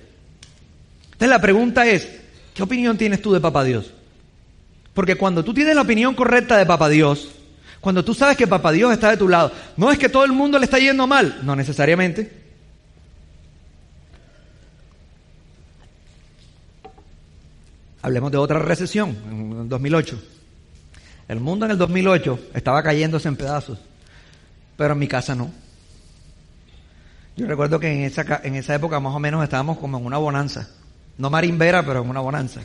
Entonces 1.21 1.37
la 1.37 1.41
pregunta 1.43 1.85
es, 1.85 2.09
¿qué 2.55 2.63
opinión 2.63 2.97
tienes 2.97 3.21
tú 3.21 3.31
de 3.31 3.39
Papá 3.39 3.63
Dios? 3.63 3.93
Porque 4.91 5.13
cuando 5.13 5.43
tú 5.43 5.53
tienes 5.53 5.75
la 5.75 5.83
opinión 5.83 6.15
correcta 6.15 6.57
de 6.57 6.65
Papá 6.65 6.89
Dios, 6.89 7.29
cuando 7.79 8.03
tú 8.03 8.15
sabes 8.15 8.35
que 8.35 8.47
Papá 8.47 8.71
Dios 8.71 8.91
está 8.91 9.11
de 9.11 9.17
tu 9.17 9.29
lado, 9.29 9.51
no 9.77 9.91
es 9.91 9.99
que 9.99 10.09
todo 10.09 10.25
el 10.25 10.31
mundo 10.31 10.57
le 10.57 10.65
está 10.65 10.79
yendo 10.79 11.05
mal, 11.05 11.41
no 11.43 11.55
necesariamente. 11.55 12.41
Hablemos 18.01 18.31
de 18.31 18.39
otra 18.39 18.57
recesión, 18.57 19.15
en 19.29 19.69
2008. 19.69 20.19
El 21.27 21.39
mundo 21.39 21.65
en 21.65 21.71
el 21.73 21.77
2008 21.77 22.47
estaba 22.55 22.81
cayéndose 22.81 23.27
en 23.27 23.35
pedazos. 23.35 23.77
pero 24.75 24.93
en 24.93 24.99
mi 24.99 25.07
casa 25.07 25.35
no. 25.35 25.51
Yo 27.37 27.45
recuerdo 27.45 27.79
que 27.79 27.93
en 27.93 28.01
esa, 28.05 28.41
en 28.43 28.55
esa 28.55 28.73
época 28.73 28.99
más 28.99 29.13
o 29.13 29.19
menos 29.19 29.43
estábamos 29.43 29.77
como 29.77 29.99
en 29.99 30.05
una 30.07 30.17
bonanza. 30.17 30.67
No 31.21 31.29
marimbera, 31.29 31.85
pero 31.85 32.01
en 32.01 32.09
una 32.09 32.19
bonanza. 32.19 32.61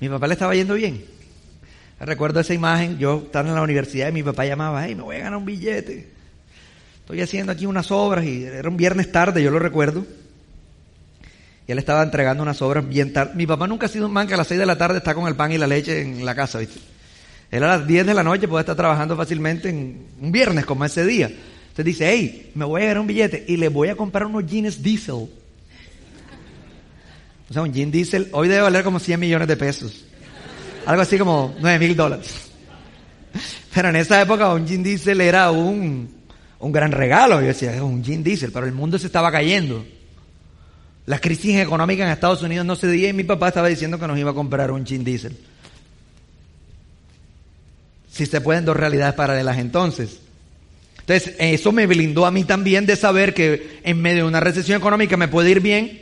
Mi 0.00 0.08
papá 0.08 0.26
le 0.26 0.32
estaba 0.32 0.56
yendo 0.56 0.74
bien. 0.74 1.04
Recuerdo 2.00 2.40
esa 2.40 2.52
imagen, 2.52 2.98
yo 2.98 3.22
estaba 3.26 3.48
en 3.48 3.54
la 3.54 3.62
universidad 3.62 4.08
y 4.08 4.12
mi 4.12 4.24
papá 4.24 4.44
llamaba, 4.44 4.84
hey, 4.84 4.96
me 4.96 5.02
voy 5.02 5.14
a 5.14 5.18
ganar 5.20 5.36
un 5.36 5.44
billete. 5.44 6.08
Estoy 6.98 7.20
haciendo 7.20 7.52
aquí 7.52 7.64
unas 7.64 7.92
obras 7.92 8.24
y 8.24 8.42
era 8.42 8.68
un 8.68 8.76
viernes 8.76 9.12
tarde, 9.12 9.40
yo 9.40 9.52
lo 9.52 9.60
recuerdo. 9.60 10.04
Y 11.68 11.70
él 11.70 11.78
estaba 11.78 12.02
entregando 12.02 12.42
unas 12.42 12.60
obras 12.60 12.88
bien 12.88 13.12
tarde. 13.12 13.34
Mi 13.36 13.46
papá 13.46 13.68
nunca 13.68 13.86
ha 13.86 13.88
sido 13.88 14.06
un 14.06 14.12
man 14.12 14.26
que 14.26 14.34
a 14.34 14.36
las 14.36 14.48
6 14.48 14.58
de 14.58 14.66
la 14.66 14.76
tarde 14.78 14.98
está 14.98 15.14
con 15.14 15.28
el 15.28 15.36
pan 15.36 15.52
y 15.52 15.58
la 15.58 15.68
leche 15.68 16.00
en 16.00 16.24
la 16.24 16.34
casa, 16.34 16.58
¿viste? 16.58 16.80
Él 17.52 17.62
a 17.62 17.76
las 17.76 17.86
10 17.86 18.04
de 18.04 18.14
la 18.14 18.24
noche 18.24 18.48
puede 18.48 18.62
estar 18.62 18.74
trabajando 18.74 19.16
fácilmente 19.16 19.68
en 19.68 20.08
un 20.20 20.32
viernes 20.32 20.66
como 20.66 20.84
ese 20.84 21.06
día. 21.06 21.30
Entonces 21.72 21.86
dice, 21.86 22.10
hey, 22.12 22.50
me 22.54 22.66
voy 22.66 22.82
a 22.82 22.84
ganar 22.84 23.00
un 23.00 23.06
billete 23.06 23.46
y 23.48 23.56
le 23.56 23.70
voy 23.70 23.88
a 23.88 23.96
comprar 23.96 24.26
unos 24.26 24.44
jeans 24.44 24.82
diesel. 24.82 25.14
O 25.14 25.30
sea, 27.50 27.62
un 27.62 27.72
jean 27.72 27.90
diesel 27.90 28.28
hoy 28.32 28.48
debe 28.48 28.60
valer 28.60 28.84
como 28.84 28.98
100 28.98 29.18
millones 29.18 29.48
de 29.48 29.56
pesos. 29.56 30.04
Algo 30.84 31.00
así 31.00 31.16
como 31.16 31.54
9 31.60 31.78
mil 31.78 31.96
dólares. 31.96 32.50
Pero 33.72 33.88
en 33.88 33.96
esa 33.96 34.20
época 34.20 34.52
un 34.52 34.66
jean 34.66 34.82
diesel 34.82 35.22
era 35.22 35.50
un, 35.50 36.14
un 36.58 36.72
gran 36.72 36.92
regalo. 36.92 37.40
Yo 37.40 37.46
decía, 37.46 37.74
es 37.74 37.80
un 37.80 38.04
jean 38.04 38.22
diesel, 38.22 38.52
pero 38.52 38.66
el 38.66 38.72
mundo 38.72 38.98
se 38.98 39.06
estaba 39.06 39.32
cayendo. 39.32 39.82
La 41.06 41.20
crisis 41.20 41.56
económica 41.56 42.04
en 42.04 42.10
Estados 42.10 42.42
Unidos 42.42 42.66
no 42.66 42.76
se 42.76 42.90
dio 42.90 43.08
y 43.08 43.14
mi 43.14 43.24
papá 43.24 43.48
estaba 43.48 43.68
diciendo 43.68 43.98
que 43.98 44.06
nos 44.06 44.18
iba 44.18 44.32
a 44.32 44.34
comprar 44.34 44.70
un 44.70 44.84
jean 44.84 45.04
diesel. 45.04 45.38
Si 48.10 48.26
se 48.26 48.42
pueden 48.42 48.66
dos 48.66 48.76
realidades 48.76 49.14
paralelas 49.14 49.56
entonces. 49.56 50.21
Entonces, 51.12 51.36
eso 51.38 51.72
me 51.72 51.86
blindó 51.86 52.24
a 52.24 52.30
mí 52.30 52.44
también 52.44 52.86
de 52.86 52.96
saber 52.96 53.34
que 53.34 53.80
en 53.84 54.00
medio 54.00 54.22
de 54.22 54.28
una 54.28 54.40
recesión 54.40 54.78
económica 54.78 55.18
me 55.18 55.28
puede 55.28 55.50
ir 55.50 55.60
bien, 55.60 56.00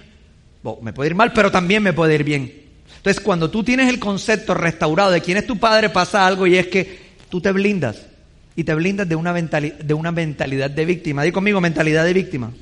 me 0.82 0.92
puede 0.92 1.10
ir 1.10 1.16
mal, 1.16 1.32
pero 1.32 1.50
también 1.50 1.82
me 1.82 1.92
puede 1.92 2.14
ir 2.14 2.22
bien. 2.22 2.54
Entonces, 2.96 3.20
cuando 3.20 3.50
tú 3.50 3.64
tienes 3.64 3.88
el 3.88 3.98
concepto 3.98 4.54
restaurado 4.54 5.10
de 5.10 5.20
quién 5.20 5.36
es 5.36 5.48
tu 5.48 5.58
padre, 5.58 5.88
pasa 5.90 6.24
algo 6.24 6.46
y 6.46 6.56
es 6.56 6.68
que 6.68 7.10
tú 7.28 7.40
te 7.40 7.50
blindas. 7.50 8.06
Y 8.54 8.62
te 8.62 8.72
blindas 8.72 9.08
de 9.08 9.16
una, 9.16 9.32
de 9.32 9.94
una 9.94 10.12
mentalidad 10.12 10.70
de 10.70 10.84
víctima. 10.84 11.24
Di 11.24 11.32
conmigo, 11.32 11.60
mentalidad 11.60 12.04
de 12.04 12.12
víctima. 12.12 12.52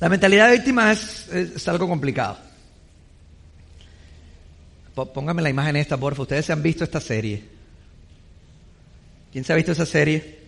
La 0.00 0.08
mentalidad 0.08 0.48
de 0.48 0.56
víctima 0.56 0.90
es 0.90 1.68
algo 1.68 1.86
complicado. 1.86 2.49
Póngame 5.06 5.42
la 5.42 5.50
imagen 5.50 5.76
esta, 5.76 5.96
porfa. 5.96 6.22
Ustedes 6.22 6.46
se 6.46 6.52
han 6.52 6.62
visto 6.62 6.84
esta 6.84 7.00
serie. 7.00 7.44
¿Quién 9.32 9.44
se 9.44 9.52
ha 9.52 9.56
visto 9.56 9.72
esa 9.72 9.86
serie? 9.86 10.38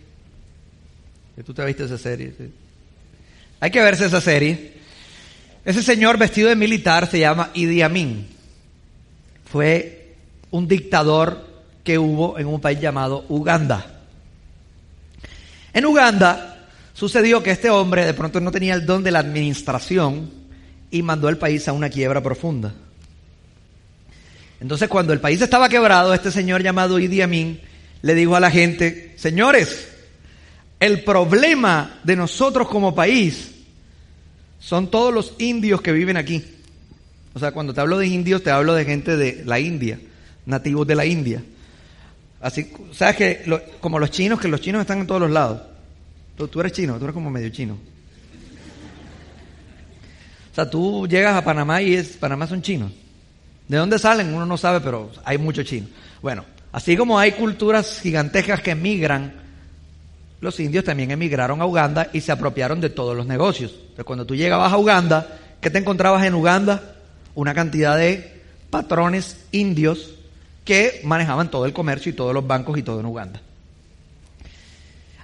¿Que 1.35 1.43
¿Tú 1.43 1.53
te 1.53 1.61
has 1.61 1.67
visto 1.67 1.85
esa 1.85 1.97
serie? 1.97 2.33
Hay 3.59 3.71
que 3.71 3.81
verse 3.81 4.05
esa 4.05 4.21
serie. 4.21 4.73
Ese 5.65 5.81
señor 5.81 6.17
vestido 6.17 6.49
de 6.49 6.55
militar 6.55 7.09
se 7.09 7.19
llama 7.19 7.49
Idi 7.53 7.81
Amin. 7.81 8.27
Fue 9.45 10.15
un 10.51 10.67
dictador 10.67 11.47
que 11.83 11.97
hubo 11.97 12.37
en 12.37 12.47
un 12.47 12.59
país 12.59 12.79
llamado 12.79 13.25
Uganda. 13.29 14.01
En 15.73 15.85
Uganda 15.85 16.67
sucedió 16.93 17.41
que 17.41 17.51
este 17.51 17.69
hombre 17.69 18.05
de 18.05 18.13
pronto 18.13 18.39
no 18.39 18.51
tenía 18.51 18.73
el 18.73 18.85
don 18.85 19.03
de 19.03 19.11
la 19.11 19.19
administración 19.19 20.29
y 20.91 21.01
mandó 21.01 21.27
al 21.27 21.37
país 21.37 21.67
a 21.67 21.73
una 21.73 21.89
quiebra 21.89 22.21
profunda. 22.21 22.73
Entonces 24.63 24.87
cuando 24.87 25.11
el 25.11 25.19
país 25.19 25.41
estaba 25.41 25.67
quebrado, 25.67 26.13
este 26.13 26.31
señor 26.31 26.63
llamado 26.63 26.97
Idi 26.97 27.21
Amin 27.21 27.59
le 28.01 28.15
dijo 28.15 28.33
a 28.33 28.39
la 28.39 28.49
gente, 28.49 29.13
señores, 29.17 29.89
el 30.79 31.03
problema 31.03 31.99
de 32.05 32.15
nosotros 32.15 32.69
como 32.69 32.95
país 32.95 33.51
son 34.61 34.89
todos 34.89 35.13
los 35.13 35.33
indios 35.37 35.81
que 35.81 35.91
viven 35.91 36.15
aquí. 36.15 36.45
O 37.33 37.39
sea, 37.39 37.51
cuando 37.51 37.73
te 37.73 37.81
hablo 37.81 37.97
de 37.97 38.07
indios, 38.07 38.41
te 38.41 38.51
hablo 38.51 38.73
de 38.73 38.85
gente 38.85 39.17
de 39.17 39.43
la 39.43 39.59
India, 39.59 39.99
nativos 40.45 40.87
de 40.87 40.95
la 40.95 41.05
India. 41.05 41.43
Así, 42.39 42.71
sabes 42.93 43.17
que 43.17 43.61
como 43.81 43.99
los 43.99 44.11
chinos, 44.11 44.39
que 44.39 44.47
los 44.47 44.61
chinos 44.61 44.79
están 44.79 44.99
en 44.99 45.07
todos 45.07 45.19
los 45.19 45.31
lados. 45.31 45.61
Tú, 46.37 46.47
tú 46.47 46.61
eres 46.61 46.71
chino, 46.71 46.97
tú 46.97 47.03
eres 47.03 47.13
como 47.13 47.29
medio 47.29 47.49
chino. 47.49 47.73
O 50.53 50.55
sea, 50.55 50.69
tú 50.69 51.05
llegas 51.05 51.35
a 51.35 51.43
Panamá 51.43 51.81
y 51.81 51.95
es, 51.95 52.15
Panamá 52.15 52.47
son 52.47 52.61
chinos. 52.61 52.93
¿De 53.67 53.77
dónde 53.77 53.99
salen? 53.99 54.33
Uno 54.33 54.45
no 54.45 54.57
sabe, 54.57 54.81
pero 54.81 55.11
hay 55.23 55.37
muchos 55.37 55.65
chinos. 55.65 55.89
Bueno, 56.21 56.45
así 56.71 56.97
como 56.97 57.17
hay 57.17 57.33
culturas 57.33 57.99
gigantescas 58.01 58.61
que 58.61 58.71
emigran, 58.71 59.33
los 60.41 60.59
indios 60.59 60.83
también 60.83 61.11
emigraron 61.11 61.61
a 61.61 61.65
Uganda 61.65 62.09
y 62.11 62.21
se 62.21 62.31
apropiaron 62.31 62.81
de 62.81 62.89
todos 62.89 63.15
los 63.15 63.25
negocios. 63.25 63.71
Entonces, 63.71 64.05
cuando 64.05 64.25
tú 64.25 64.35
llegabas 64.35 64.73
a 64.73 64.77
Uganda, 64.77 65.39
¿qué 65.61 65.69
te 65.69 65.79
encontrabas 65.79 66.25
en 66.25 66.33
Uganda? 66.33 66.95
Una 67.35 67.53
cantidad 67.53 67.97
de 67.97 68.41
patrones 68.69 69.37
indios 69.51 70.15
que 70.65 71.01
manejaban 71.03 71.49
todo 71.49 71.65
el 71.65 71.73
comercio 71.73 72.11
y 72.11 72.15
todos 72.15 72.33
los 72.33 72.45
bancos 72.45 72.77
y 72.77 72.83
todo 72.83 72.99
en 72.99 73.05
Uganda. 73.05 73.41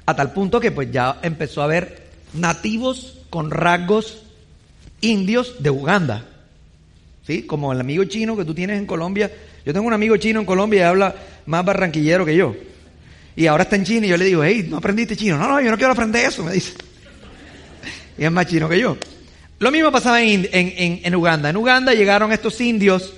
A 0.05 0.15
tal 0.15 0.31
punto 0.31 0.59
que 0.59 0.71
pues 0.71 0.91
ya 0.91 1.19
empezó 1.21 1.61
a 1.61 1.65
haber 1.65 2.07
nativos 2.33 3.17
con 3.29 3.51
rasgos 3.51 4.23
indios 5.01 5.61
de 5.61 5.69
Uganda. 5.69 6.25
Como 7.45 7.71
el 7.71 7.79
amigo 7.79 8.03
chino 8.05 8.35
que 8.35 8.43
tú 8.43 8.53
tienes 8.53 8.79
en 8.79 8.85
Colombia. 8.85 9.31
Yo 9.65 9.73
tengo 9.73 9.85
un 9.85 9.93
amigo 9.93 10.17
chino 10.17 10.39
en 10.39 10.45
Colombia 10.45 10.79
y 10.79 10.83
habla 10.83 11.15
más 11.45 11.63
barranquillero 11.63 12.25
que 12.25 12.35
yo. 12.35 12.55
Y 13.35 13.45
ahora 13.45 13.63
está 13.63 13.75
en 13.75 13.85
China 13.85 14.07
y 14.07 14.09
yo 14.09 14.17
le 14.17 14.25
digo, 14.25 14.43
hey, 14.43 14.65
¿no 14.67 14.77
aprendiste 14.77 15.15
chino? 15.15 15.37
No, 15.37 15.47
no, 15.47 15.61
yo 15.61 15.69
no 15.69 15.77
quiero 15.77 15.93
aprender 15.93 16.25
eso, 16.25 16.43
me 16.43 16.53
dice. 16.53 16.73
Y 18.17 18.25
es 18.25 18.31
más 18.31 18.47
chino 18.47 18.67
que 18.67 18.79
yo. 18.79 18.97
Lo 19.59 19.71
mismo 19.71 19.91
pasaba 19.91 20.21
en, 20.21 20.49
en, 20.51 21.01
en, 21.03 21.15
Uganda. 21.15 21.49
En 21.49 21.57
Uganda 21.57 21.93
llegaron 21.93 22.31
estos 22.31 22.59
indios, 22.61 23.13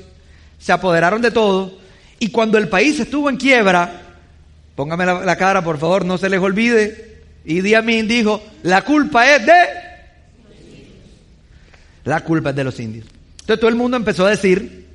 se 0.60 0.72
apoderaron 0.72 1.22
de 1.22 1.32
todo, 1.32 1.80
y 2.20 2.30
cuando 2.30 2.58
el 2.58 2.68
país 2.68 3.00
estuvo 3.00 3.30
en 3.30 3.38
quiebra, 3.38 4.18
póngame 4.76 5.06
la, 5.06 5.26
la 5.26 5.36
cara, 5.38 5.64
por 5.64 5.80
favor, 5.80 6.04
no 6.04 6.18
se 6.18 6.30
les 6.30 6.40
olvide, 6.40 7.22
Idi 7.46 7.74
Amin 7.74 8.08
dijo, 8.08 8.44
la 8.64 8.84
culpa 8.84 9.36
es 9.36 9.46
de... 9.46 9.54
La 12.04 12.24
culpa 12.24 12.50
es 12.50 12.56
de 12.56 12.64
los 12.64 12.80
indios. 12.80 13.06
Entonces 13.42 13.60
todo 13.60 13.70
el 13.70 13.76
mundo 13.76 13.98
empezó 13.98 14.26
a 14.26 14.30
decir, 14.30 14.88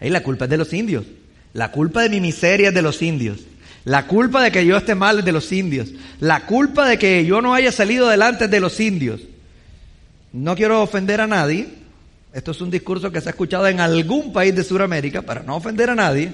hey, 0.00 0.10
la 0.10 0.22
culpa 0.22 0.44
es 0.44 0.50
de 0.50 0.56
los 0.58 0.72
indios. 0.72 1.04
La 1.52 1.72
culpa 1.72 2.02
de 2.02 2.10
mi 2.10 2.20
miseria 2.20 2.68
es 2.68 2.74
de 2.74 2.82
los 2.82 3.02
indios. 3.02 3.40
La 3.84 4.06
culpa 4.06 4.42
de 4.42 4.50
que 4.50 4.66
yo 4.66 4.76
esté 4.76 4.94
mal 4.94 5.20
es 5.20 5.24
de 5.24 5.32
los 5.32 5.50
indios. 5.52 5.88
La 6.20 6.44
culpa 6.44 6.86
de 6.88 6.98
que 6.98 7.24
yo 7.24 7.40
no 7.40 7.54
haya 7.54 7.72
salido 7.72 8.08
adelante 8.08 8.44
es 8.44 8.50
de 8.50 8.60
los 8.60 8.78
indios. 8.80 9.20
No 10.32 10.54
quiero 10.54 10.82
ofender 10.82 11.20
a 11.20 11.26
nadie. 11.26 11.68
Esto 12.32 12.50
es 12.50 12.60
un 12.60 12.70
discurso 12.70 13.10
que 13.10 13.20
se 13.20 13.28
ha 13.28 13.30
escuchado 13.30 13.66
en 13.68 13.80
algún 13.80 14.32
país 14.32 14.54
de 14.54 14.64
Sudamérica 14.64 15.22
para 15.22 15.42
no 15.42 15.56
ofender 15.56 15.88
a 15.88 15.94
nadie. 15.94 16.30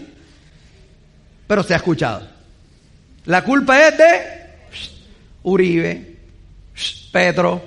Pero 1.47 1.63
se 1.63 1.75
ha 1.75 1.77
escuchado. 1.77 2.27
La 3.27 3.45
culpa 3.45 3.87
es 3.87 3.99
de 3.99 4.21
Uribe, 5.45 6.17
Petro, 7.13 7.63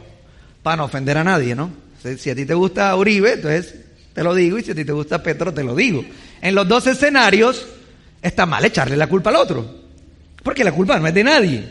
para 0.62 0.78
no 0.78 0.86
ofender 0.86 1.18
a 1.18 1.24
nadie, 1.24 1.56
¿no? 1.56 1.85
Si, 2.18 2.30
a 2.30 2.36
ti 2.36 2.46
te 2.46 2.54
gusta 2.54 2.96
Uribe, 2.96 3.34
entonces 3.34 3.76
te 4.14 4.24
lo 4.24 4.34
digo, 4.36 4.58
y 4.60 4.64
si 4.64 4.72
a 4.72 4.76
ti 4.76 4.86
te 4.86 4.92
gusta 4.92 5.24
Petro, 5.24 5.54
te 5.54 5.64
lo 5.64 5.76
digo. 5.76 6.06
En 6.42 6.54
los 6.54 6.68
dos 6.68 6.86
escenarios 6.88 7.66
está 8.22 8.46
mal 8.46 8.64
echarle 8.64 8.96
la 8.96 9.08
culpa 9.08 9.32
al 9.32 9.38
otro, 9.38 9.66
porque 10.44 10.64
la 10.64 10.72
culpa 10.72 11.00
no 11.00 11.08
es 11.08 11.14
de 11.14 11.24
nadie. 11.24 11.64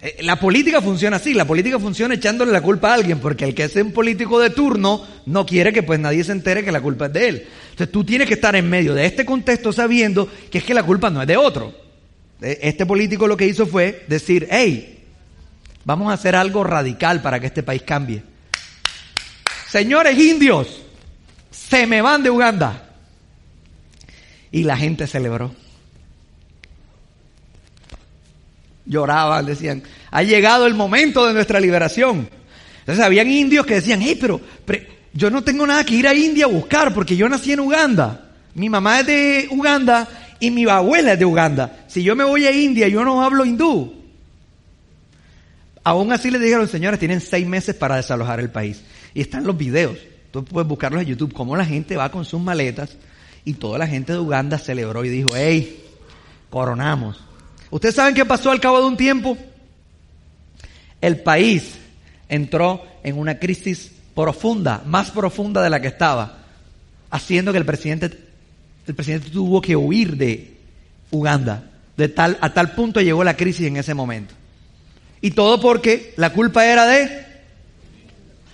Eh, 0.00 0.18
La 0.22 0.38
política 0.38 0.80
funciona 0.80 1.16
así, 1.16 1.34
la 1.34 1.44
política 1.44 1.78
funciona 1.78 2.14
echándole 2.14 2.52
la 2.52 2.60
culpa 2.60 2.90
a 2.90 2.94
alguien, 2.94 3.18
porque 3.20 3.44
el 3.44 3.54
que 3.54 3.64
es 3.64 3.76
un 3.76 3.92
político 3.92 4.38
de 4.40 4.50
turno 4.50 5.06
no 5.26 5.46
quiere 5.46 5.72
que 5.72 5.82
pues 5.82 5.98
nadie 5.98 6.22
se 6.24 6.32
entere 6.32 6.64
que 6.64 6.72
la 6.72 6.80
culpa 6.80 7.06
es 7.06 7.12
de 7.12 7.28
él. 7.28 7.46
Entonces 7.70 7.90
tú 7.92 8.04
tienes 8.04 8.28
que 8.28 8.34
estar 8.34 8.54
en 8.54 8.68
medio 8.68 8.94
de 8.94 9.06
este 9.06 9.24
contexto 9.24 9.72
sabiendo 9.72 10.28
que 10.50 10.58
es 10.58 10.64
que 10.64 10.74
la 10.74 10.82
culpa 10.82 11.10
no 11.10 11.20
es 11.22 11.28
de 11.28 11.36
otro. 11.36 11.74
Eh, 12.40 12.58
Este 12.62 12.86
político 12.86 13.26
lo 13.26 13.36
que 13.36 13.46
hizo 13.46 13.66
fue 13.66 14.04
decir, 14.08 14.46
hey, 14.50 14.97
vamos 15.88 16.10
a 16.10 16.12
hacer 16.12 16.36
algo 16.36 16.64
radical 16.64 17.22
para 17.22 17.40
que 17.40 17.46
este 17.46 17.62
país 17.62 17.80
cambie. 17.80 18.22
Señores 19.70 20.18
indios, 20.18 20.82
se 21.50 21.86
me 21.86 22.02
van 22.02 22.22
de 22.22 22.28
Uganda. 22.28 22.90
Y 24.52 24.64
la 24.64 24.76
gente 24.76 25.06
celebró. 25.06 25.54
Lloraban, 28.84 29.46
decían, 29.46 29.82
ha 30.10 30.22
llegado 30.22 30.66
el 30.66 30.74
momento 30.74 31.26
de 31.26 31.32
nuestra 31.32 31.58
liberación. 31.58 32.28
Entonces 32.80 33.02
habían 33.02 33.30
indios 33.30 33.64
que 33.64 33.76
decían, 33.76 34.02
hey, 34.02 34.18
pero, 34.20 34.42
pero 34.66 34.84
yo 35.14 35.30
no 35.30 35.42
tengo 35.42 35.66
nada 35.66 35.84
que 35.84 35.94
ir 35.94 36.06
a 36.06 36.12
India 36.12 36.44
a 36.44 36.48
buscar 36.48 36.92
porque 36.92 37.16
yo 37.16 37.30
nací 37.30 37.52
en 37.52 37.60
Uganda. 37.60 38.28
Mi 38.54 38.68
mamá 38.68 39.00
es 39.00 39.06
de 39.06 39.48
Uganda 39.50 40.06
y 40.38 40.50
mi 40.50 40.68
abuela 40.68 41.14
es 41.14 41.18
de 41.18 41.24
Uganda. 41.24 41.84
Si 41.86 42.02
yo 42.02 42.14
me 42.14 42.24
voy 42.24 42.44
a 42.44 42.52
India, 42.52 42.88
yo 42.88 43.02
no 43.06 43.24
hablo 43.24 43.46
hindú. 43.46 43.97
Aún 45.88 46.12
así 46.12 46.30
le 46.30 46.38
dijeron, 46.38 46.68
señores, 46.68 47.00
tienen 47.00 47.22
seis 47.22 47.46
meses 47.46 47.74
para 47.74 47.96
desalojar 47.96 48.40
el 48.40 48.50
país. 48.50 48.82
Y 49.14 49.22
están 49.22 49.44
los 49.44 49.56
videos. 49.56 49.96
tú 50.30 50.44
puedes 50.44 50.68
buscarlos 50.68 51.00
en 51.00 51.08
YouTube, 51.08 51.32
cómo 51.32 51.56
la 51.56 51.64
gente 51.64 51.96
va 51.96 52.10
con 52.10 52.26
sus 52.26 52.42
maletas 52.42 52.98
y 53.46 53.54
toda 53.54 53.78
la 53.78 53.86
gente 53.86 54.12
de 54.12 54.18
Uganda 54.18 54.58
celebró 54.58 55.02
y 55.02 55.08
dijo, 55.08 55.30
hey, 55.34 55.82
coronamos. 56.50 57.18
¿Ustedes 57.70 57.94
saben 57.94 58.14
qué 58.14 58.26
pasó 58.26 58.50
al 58.50 58.60
cabo 58.60 58.82
de 58.82 58.86
un 58.86 58.98
tiempo? 58.98 59.38
El 61.00 61.22
país 61.22 61.78
entró 62.28 62.84
en 63.02 63.18
una 63.18 63.38
crisis 63.38 63.90
profunda, 64.14 64.82
más 64.84 65.10
profunda 65.10 65.62
de 65.62 65.70
la 65.70 65.80
que 65.80 65.88
estaba, 65.88 66.40
haciendo 67.08 67.50
que 67.50 67.58
el 67.58 67.64
presidente, 67.64 68.10
el 68.86 68.94
presidente 68.94 69.30
tuvo 69.30 69.62
que 69.62 69.74
huir 69.74 70.18
de 70.18 70.54
Uganda. 71.10 71.70
De 71.96 72.10
tal, 72.10 72.36
a 72.42 72.52
tal 72.52 72.72
punto 72.72 73.00
llegó 73.00 73.24
la 73.24 73.38
crisis 73.38 73.68
en 73.68 73.78
ese 73.78 73.94
momento. 73.94 74.34
Y 75.20 75.32
todo 75.32 75.60
porque 75.60 76.14
la 76.16 76.32
culpa 76.32 76.66
era 76.66 76.86
de... 76.86 77.26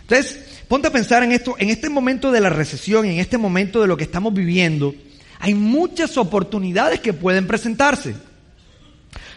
Entonces, 0.02 0.62
ponte 0.68 0.88
a 0.88 0.92
pensar 0.92 1.22
en 1.22 1.32
esto, 1.32 1.56
en 1.58 1.70
este 1.70 1.88
momento 1.88 2.30
de 2.30 2.40
la 2.40 2.50
recesión, 2.50 3.04
en 3.06 3.18
este 3.18 3.38
momento 3.38 3.80
de 3.80 3.86
lo 3.86 3.96
que 3.96 4.04
estamos 4.04 4.32
viviendo, 4.32 4.94
hay 5.38 5.54
muchas 5.54 6.16
oportunidades 6.16 7.00
que 7.00 7.12
pueden 7.12 7.46
presentarse. 7.46 8.14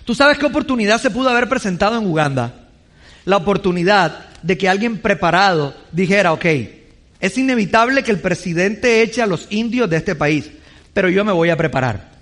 ¿Tú 0.06 0.16
sabes 0.16 0.38
qué 0.38 0.46
oportunidad 0.46 1.02
se 1.02 1.12
pudo 1.12 1.30
haber 1.30 1.50
presentado 1.50 1.98
en 1.98 2.08
Uganda? 2.08 2.70
La 3.26 3.38
oportunidad 3.38 4.30
de 4.42 4.58
que 4.58 4.70
alguien 4.70 5.00
preparado 5.00 5.76
dijera, 5.92 6.32
ok, 6.32 6.46
es 7.20 7.38
inevitable 7.38 8.04
que 8.04 8.12
el 8.12 8.20
presidente 8.20 9.02
eche 9.02 9.22
a 9.22 9.28
los 9.28 9.48
indios 9.50 9.90
de 9.90 9.98
este 9.98 10.16
país, 10.16 10.50
pero 10.94 11.10
yo 11.10 11.26
me 11.26 11.32
voy 11.32 11.50
a 11.50 11.58
preparar. 11.58 12.17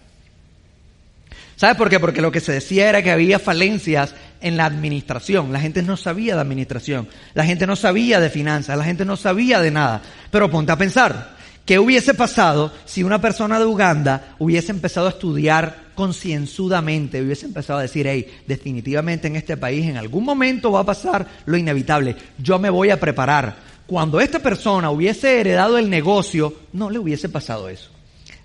¿Sabes 1.55 1.77
por 1.77 1.89
qué? 1.89 1.99
Porque 1.99 2.21
lo 2.21 2.31
que 2.31 2.41
se 2.41 2.51
decía 2.51 2.89
era 2.89 3.01
que 3.01 3.11
había 3.11 3.39
falencias 3.39 4.13
en 4.41 4.57
la 4.57 4.65
administración. 4.65 5.53
La 5.53 5.59
gente 5.59 5.81
no 5.81 5.95
sabía 5.95 6.35
de 6.35 6.41
administración. 6.41 7.07
La 7.33 7.45
gente 7.45 7.65
no 7.65 7.75
sabía 7.75 8.19
de 8.19 8.29
finanzas. 8.29 8.77
La 8.77 8.83
gente 8.83 9.05
no 9.05 9.15
sabía 9.15 9.61
de 9.61 9.71
nada. 9.71 10.01
Pero 10.31 10.51
ponte 10.51 10.73
a 10.73 10.77
pensar, 10.77 11.35
¿qué 11.65 11.79
hubiese 11.79 12.13
pasado 12.13 12.73
si 12.85 13.03
una 13.03 13.21
persona 13.21 13.57
de 13.57 13.65
Uganda 13.65 14.35
hubiese 14.37 14.71
empezado 14.71 15.07
a 15.07 15.11
estudiar 15.11 15.85
concienzudamente, 15.95 17.21
hubiese 17.21 17.45
empezado 17.45 17.79
a 17.79 17.83
decir, 17.83 18.05
hey, 18.05 18.27
definitivamente 18.45 19.27
en 19.27 19.37
este 19.37 19.55
país 19.55 19.85
en 19.87 19.97
algún 19.97 20.25
momento 20.25 20.73
va 20.73 20.81
a 20.81 20.85
pasar 20.85 21.25
lo 21.45 21.57
inevitable. 21.57 22.17
Yo 22.37 22.59
me 22.59 22.69
voy 22.69 22.89
a 22.89 22.99
preparar. 22.99 23.55
Cuando 23.87 24.19
esta 24.19 24.39
persona 24.39 24.89
hubiese 24.89 25.39
heredado 25.39 25.77
el 25.77 25.89
negocio, 25.89 26.53
no 26.73 26.89
le 26.89 26.99
hubiese 26.99 27.29
pasado 27.29 27.69
eso. 27.69 27.91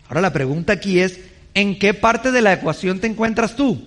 Ahora 0.08 0.20
la 0.20 0.32
pregunta 0.32 0.74
aquí 0.74 1.00
es, 1.00 1.18
¿En 1.54 1.78
qué 1.78 1.94
parte 1.94 2.30
de 2.30 2.42
la 2.42 2.52
ecuación 2.52 3.00
te 3.00 3.06
encuentras 3.06 3.56
tú? 3.56 3.86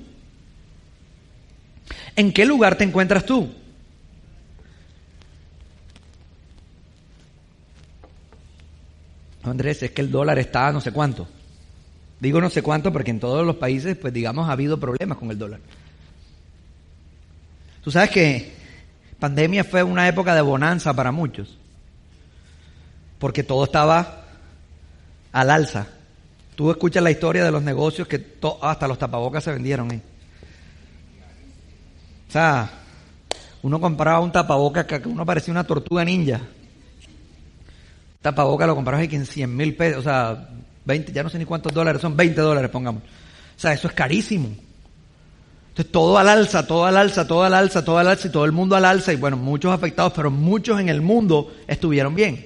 ¿En 2.16 2.32
qué 2.32 2.45
lugar 2.45 2.78
te 2.78 2.84
encuentras 2.84 3.26
tú? 3.26 3.51
Andrés, 9.43 9.84
es 9.84 9.91
que 9.91 10.01
el 10.01 10.11
dólar 10.11 10.39
está 10.39 10.72
no 10.72 10.82
sé 10.82 10.91
cuánto. 10.91 11.28
Digo 12.20 12.39
no 12.39 12.49
sé 12.49 12.61
cuánto 12.61 12.93
porque 12.93 13.11
en 13.11 13.20
todos 13.20 13.45
los 13.45 13.57
países, 13.57 13.97
pues 13.97 14.14
digamos, 14.14 14.47
ha 14.47 14.53
habido 14.53 14.80
problemas 14.80 15.18
con 15.18 15.30
el 15.30 15.38
dólar. 15.38 15.59
Tú 17.84 17.91
sabes 17.91 18.11
que 18.11 18.53
pandemia 19.20 19.66
fue 19.66 19.84
una 19.84 20.07
época 20.07 20.34
de 20.34 20.41
bonanza 20.41 20.93
para 20.93 21.11
muchos, 21.11 21.57
porque 23.20 23.43
todo 23.43 23.66
estaba 23.66 24.24
al 25.34 25.49
alza. 25.49 25.88
Tú 26.56 26.70
escuchas 26.70 27.04
la 27.04 27.12
historia 27.12 27.43
de 27.43 27.51
los 27.51 27.64
negocios 27.64 28.08
que 28.08 28.38
hasta 28.62 28.88
los 28.88 28.97
tapabocas 28.97 29.43
se 29.43 29.51
vendieron. 29.51 29.91
¿eh? 29.91 30.01
O 32.30 32.32
sea, 32.32 32.70
uno 33.64 33.80
compraba 33.80 34.20
un 34.20 34.32
tapabocas 34.32 34.86
que 34.86 35.01
uno 35.06 35.26
parecía 35.26 35.51
una 35.51 35.64
tortuga 35.64 36.06
ninja. 36.06 36.41
Tapabocas 38.22 38.68
lo 38.68 38.76
comprabas 38.76 39.12
en 39.12 39.26
100 39.26 39.56
mil 39.56 39.76
pesos, 39.76 39.99
o 39.99 40.04
sea, 40.04 40.49
20, 40.86 41.12
ya 41.12 41.24
no 41.24 41.30
sé 41.30 41.39
ni 41.39 41.45
cuántos 41.45 41.74
dólares, 41.74 42.01
son 42.01 42.16
20 42.16 42.39
dólares, 42.39 42.70
pongamos. 42.70 43.04
O 43.04 43.60
sea, 43.60 43.74
eso 43.74 43.88
es 43.88 43.93
carísimo. 43.93 44.49
Entonces, 45.70 45.91
todo 45.91 46.18
al 46.18 46.30
alza, 46.30 46.68
todo 46.68 46.86
al 46.86 46.97
alza, 46.97 47.28
todo 47.28 47.43
al 47.43 47.54
alza, 47.54 47.84
todo 47.84 47.97
al 47.97 48.08
alza 48.08 48.28
y 48.28 48.32
todo 48.32 48.45
el 48.45 48.51
mundo 48.51 48.76
al 48.76 48.86
alza. 48.86 49.12
Y 49.12 49.16
bueno, 49.16 49.38
muchos 49.38 49.74
afectados, 49.74 50.14
pero 50.16 50.30
muchos 50.30 50.80
en 50.80 50.88
el 50.88 51.01
mundo 51.01 51.51
estuvieron 51.68 52.14
bien. 52.14 52.45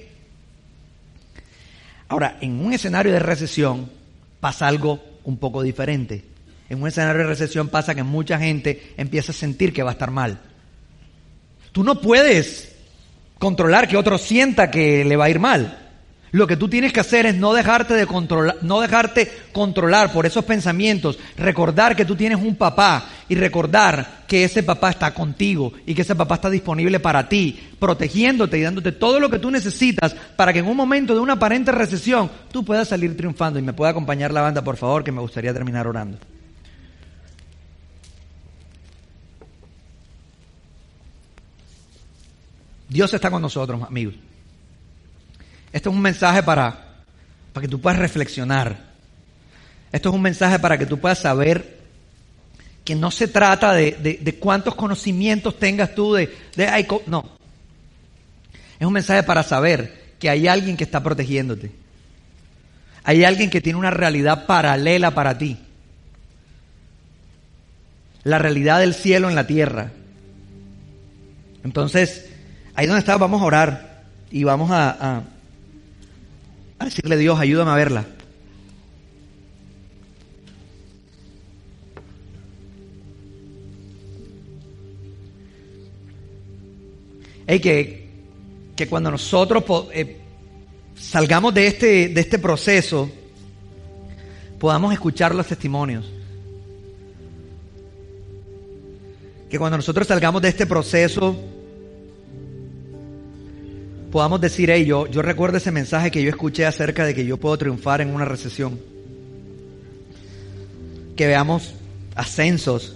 Ahora, 2.08 2.38
en 2.40 2.64
un 2.64 2.72
escenario 2.72 3.12
de 3.12 3.18
recesión, 3.18 3.90
pasa 4.40 4.66
algo 4.66 5.00
un 5.24 5.38
poco 5.38 5.62
diferente. 5.62 6.24
En 6.68 6.82
un 6.82 6.88
escenario 6.88 7.22
de 7.22 7.28
recesión 7.28 7.68
pasa 7.68 7.94
que 7.94 8.02
mucha 8.02 8.38
gente 8.38 8.94
empieza 8.96 9.32
a 9.32 9.34
sentir 9.34 9.72
que 9.72 9.82
va 9.82 9.90
a 9.90 9.92
estar 9.92 10.10
mal. 10.10 10.40
Tú 11.72 11.82
no 11.82 12.00
puedes 12.00 12.74
controlar 13.38 13.88
que 13.88 13.96
otro 13.96 14.18
sienta 14.18 14.70
que 14.70 15.04
le 15.04 15.16
va 15.16 15.26
a 15.26 15.30
ir 15.30 15.38
mal. 15.38 15.87
Lo 16.30 16.46
que 16.46 16.56
tú 16.56 16.68
tienes 16.68 16.92
que 16.92 17.00
hacer 17.00 17.26
es 17.26 17.34
no 17.34 17.54
dejarte 17.54 17.94
de 17.94 18.06
controlar, 18.06 18.56
no 18.62 18.80
dejarte 18.80 19.30
controlar 19.52 20.12
por 20.12 20.26
esos 20.26 20.44
pensamientos, 20.44 21.18
recordar 21.36 21.96
que 21.96 22.04
tú 22.04 22.16
tienes 22.16 22.38
un 22.38 22.56
papá 22.56 23.06
y 23.28 23.34
recordar 23.34 24.24
que 24.26 24.44
ese 24.44 24.62
papá 24.62 24.90
está 24.90 25.14
contigo 25.14 25.72
y 25.86 25.94
que 25.94 26.02
ese 26.02 26.14
papá 26.14 26.34
está 26.34 26.50
disponible 26.50 27.00
para 27.00 27.28
ti, 27.28 27.58
protegiéndote 27.78 28.58
y 28.58 28.62
dándote 28.62 28.92
todo 28.92 29.20
lo 29.20 29.30
que 29.30 29.38
tú 29.38 29.50
necesitas 29.50 30.14
para 30.36 30.52
que 30.52 30.58
en 30.58 30.66
un 30.66 30.76
momento 30.76 31.14
de 31.14 31.20
una 31.20 31.34
aparente 31.34 31.72
recesión 31.72 32.30
tú 32.52 32.64
puedas 32.64 32.88
salir 32.88 33.16
triunfando 33.16 33.58
y 33.58 33.62
me 33.62 33.72
pueda 33.72 33.92
acompañar 33.92 34.32
la 34.32 34.42
banda, 34.42 34.62
por 34.62 34.76
favor, 34.76 35.02
que 35.02 35.12
me 35.12 35.20
gustaría 35.20 35.54
terminar 35.54 35.86
orando. 35.86 36.18
Dios 42.88 43.12
está 43.12 43.30
con 43.30 43.42
nosotros, 43.42 43.82
amigos. 43.82 44.14
Esto 45.72 45.90
es 45.90 45.96
un 45.96 46.02
mensaje 46.02 46.42
para, 46.42 47.02
para 47.52 47.62
que 47.62 47.70
tú 47.70 47.80
puedas 47.80 47.98
reflexionar. 47.98 48.76
Esto 49.92 50.08
es 50.08 50.14
un 50.14 50.22
mensaje 50.22 50.58
para 50.58 50.78
que 50.78 50.86
tú 50.86 50.98
puedas 50.98 51.18
saber 51.18 51.78
que 52.84 52.94
no 52.94 53.10
se 53.10 53.28
trata 53.28 53.74
de, 53.74 54.38
cuántos 54.40 54.74
conocimientos 54.74 55.58
tengas 55.58 55.94
tú 55.94 56.14
de, 56.14 56.34
de 56.56 56.86
no. 57.06 57.36
Es 58.80 58.86
un 58.86 58.92
mensaje 58.92 59.22
para 59.22 59.42
saber 59.42 60.14
que 60.18 60.30
hay 60.30 60.48
alguien 60.48 60.76
que 60.76 60.84
está 60.84 61.02
protegiéndote. 61.02 61.70
Hay 63.04 63.24
alguien 63.24 63.50
que 63.50 63.60
tiene 63.60 63.78
una 63.78 63.90
realidad 63.90 64.46
paralela 64.46 65.10
para 65.10 65.36
ti. 65.36 65.58
La 68.24 68.38
realidad 68.38 68.80
del 68.80 68.94
cielo 68.94 69.28
en 69.28 69.34
la 69.34 69.46
tierra. 69.46 69.90
Entonces, 71.64 72.30
ahí 72.74 72.86
donde 72.86 73.00
está, 73.00 73.16
vamos 73.16 73.42
a 73.42 73.44
orar 73.44 74.04
y 74.30 74.44
vamos 74.44 74.70
a 74.70 75.24
decirle 76.84 77.16
Dios, 77.16 77.38
ayúdame 77.38 77.70
a 77.70 77.74
verla. 77.74 78.06
Hey, 87.46 87.60
que, 87.60 88.08
que 88.76 88.86
cuando 88.88 89.10
nosotros 89.10 89.64
eh, 89.94 90.20
salgamos 90.94 91.54
de 91.54 91.66
este, 91.66 92.08
de 92.08 92.20
este 92.20 92.38
proceso, 92.38 93.10
podamos 94.58 94.92
escuchar 94.92 95.34
los 95.34 95.46
testimonios. 95.46 96.04
Que 99.48 99.58
cuando 99.58 99.78
nosotros 99.78 100.06
salgamos 100.06 100.42
de 100.42 100.48
este 100.50 100.66
proceso, 100.66 101.42
podamos 104.10 104.40
decir, 104.40 104.70
hey, 104.70 104.84
yo, 104.84 105.06
yo 105.06 105.22
recuerdo 105.22 105.58
ese 105.58 105.70
mensaje 105.70 106.10
que 106.10 106.22
yo 106.22 106.30
escuché 106.30 106.66
acerca 106.66 107.04
de 107.04 107.14
que 107.14 107.26
yo 107.26 107.36
puedo 107.36 107.56
triunfar 107.58 108.00
en 108.00 108.14
una 108.14 108.24
recesión. 108.24 108.78
Que 111.16 111.26
veamos 111.26 111.74
ascensos, 112.14 112.94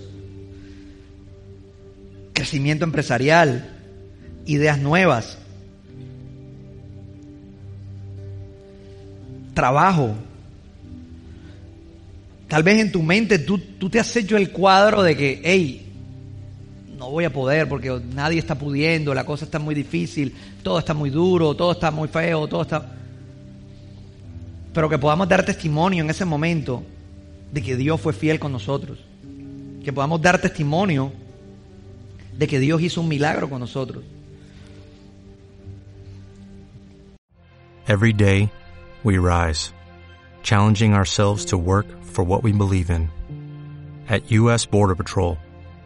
crecimiento 2.33 2.85
empresarial, 2.85 3.69
ideas 4.47 4.79
nuevas, 4.79 5.39
trabajo. 9.55 10.15
Tal 12.49 12.63
vez 12.63 12.81
en 12.81 12.93
tu 12.93 13.03
mente 13.03 13.39
tú, 13.39 13.59
tú 13.59 13.89
te 13.89 13.99
has 13.99 14.15
hecho 14.17 14.37
el 14.37 14.51
cuadro 14.51 15.03
de 15.03 15.17
que, 15.17 15.41
hey, 15.45 15.91
no 17.03 17.11
voy 17.11 17.24
a 17.24 17.32
poder 17.32 17.68
porque 17.68 18.00
nadie 18.14 18.38
está 18.38 18.55
pudiendo, 18.55 19.12
la 19.12 19.24
cosa 19.24 19.44
está 19.44 19.59
muy 19.59 19.74
difícil, 19.74 20.32
todo 20.62 20.78
está 20.78 20.94
muy 20.94 21.11
duro, 21.11 21.53
todo 21.57 21.72
está 21.72 21.90
muy 21.90 22.07
feo, 22.07 22.46
todo 22.46 22.62
está... 22.62 22.92
Pero 24.72 24.88
que 24.88 24.98
podamos 24.98 25.28
dar 25.28 25.44
testimonio 25.44 26.05
en 26.05 26.11
ese 26.11 26.24
momento 26.24 26.84
de 27.50 27.61
que 27.61 27.76
Dios 27.76 28.00
fue 28.00 28.12
fiel 28.12 28.38
con 28.38 28.53
nosotros. 28.53 29.00
Que 29.82 29.92
podamos 29.92 30.22
dar 30.22 30.40
testimonio 30.40 31.12
de 32.38 32.46
que 32.46 32.61
Dios 32.61 32.80
hizo 32.80 33.00
un 33.00 33.09
milagro 33.09 33.50
con 33.50 33.59
nosotros. 33.59 34.05
Every 37.88 38.12
day 38.12 38.48
we 39.03 39.18
rise, 39.18 39.72
challenging 40.44 40.94
ourselves 40.94 41.46
to 41.46 41.59
work 41.59 41.86
for 42.05 42.24
what 42.24 42.44
we 42.44 42.53
believe 42.53 42.90
in. 42.90 43.11
At 44.09 44.30
U.S. 44.30 44.66
Border 44.66 44.94
Patrol, 44.94 45.36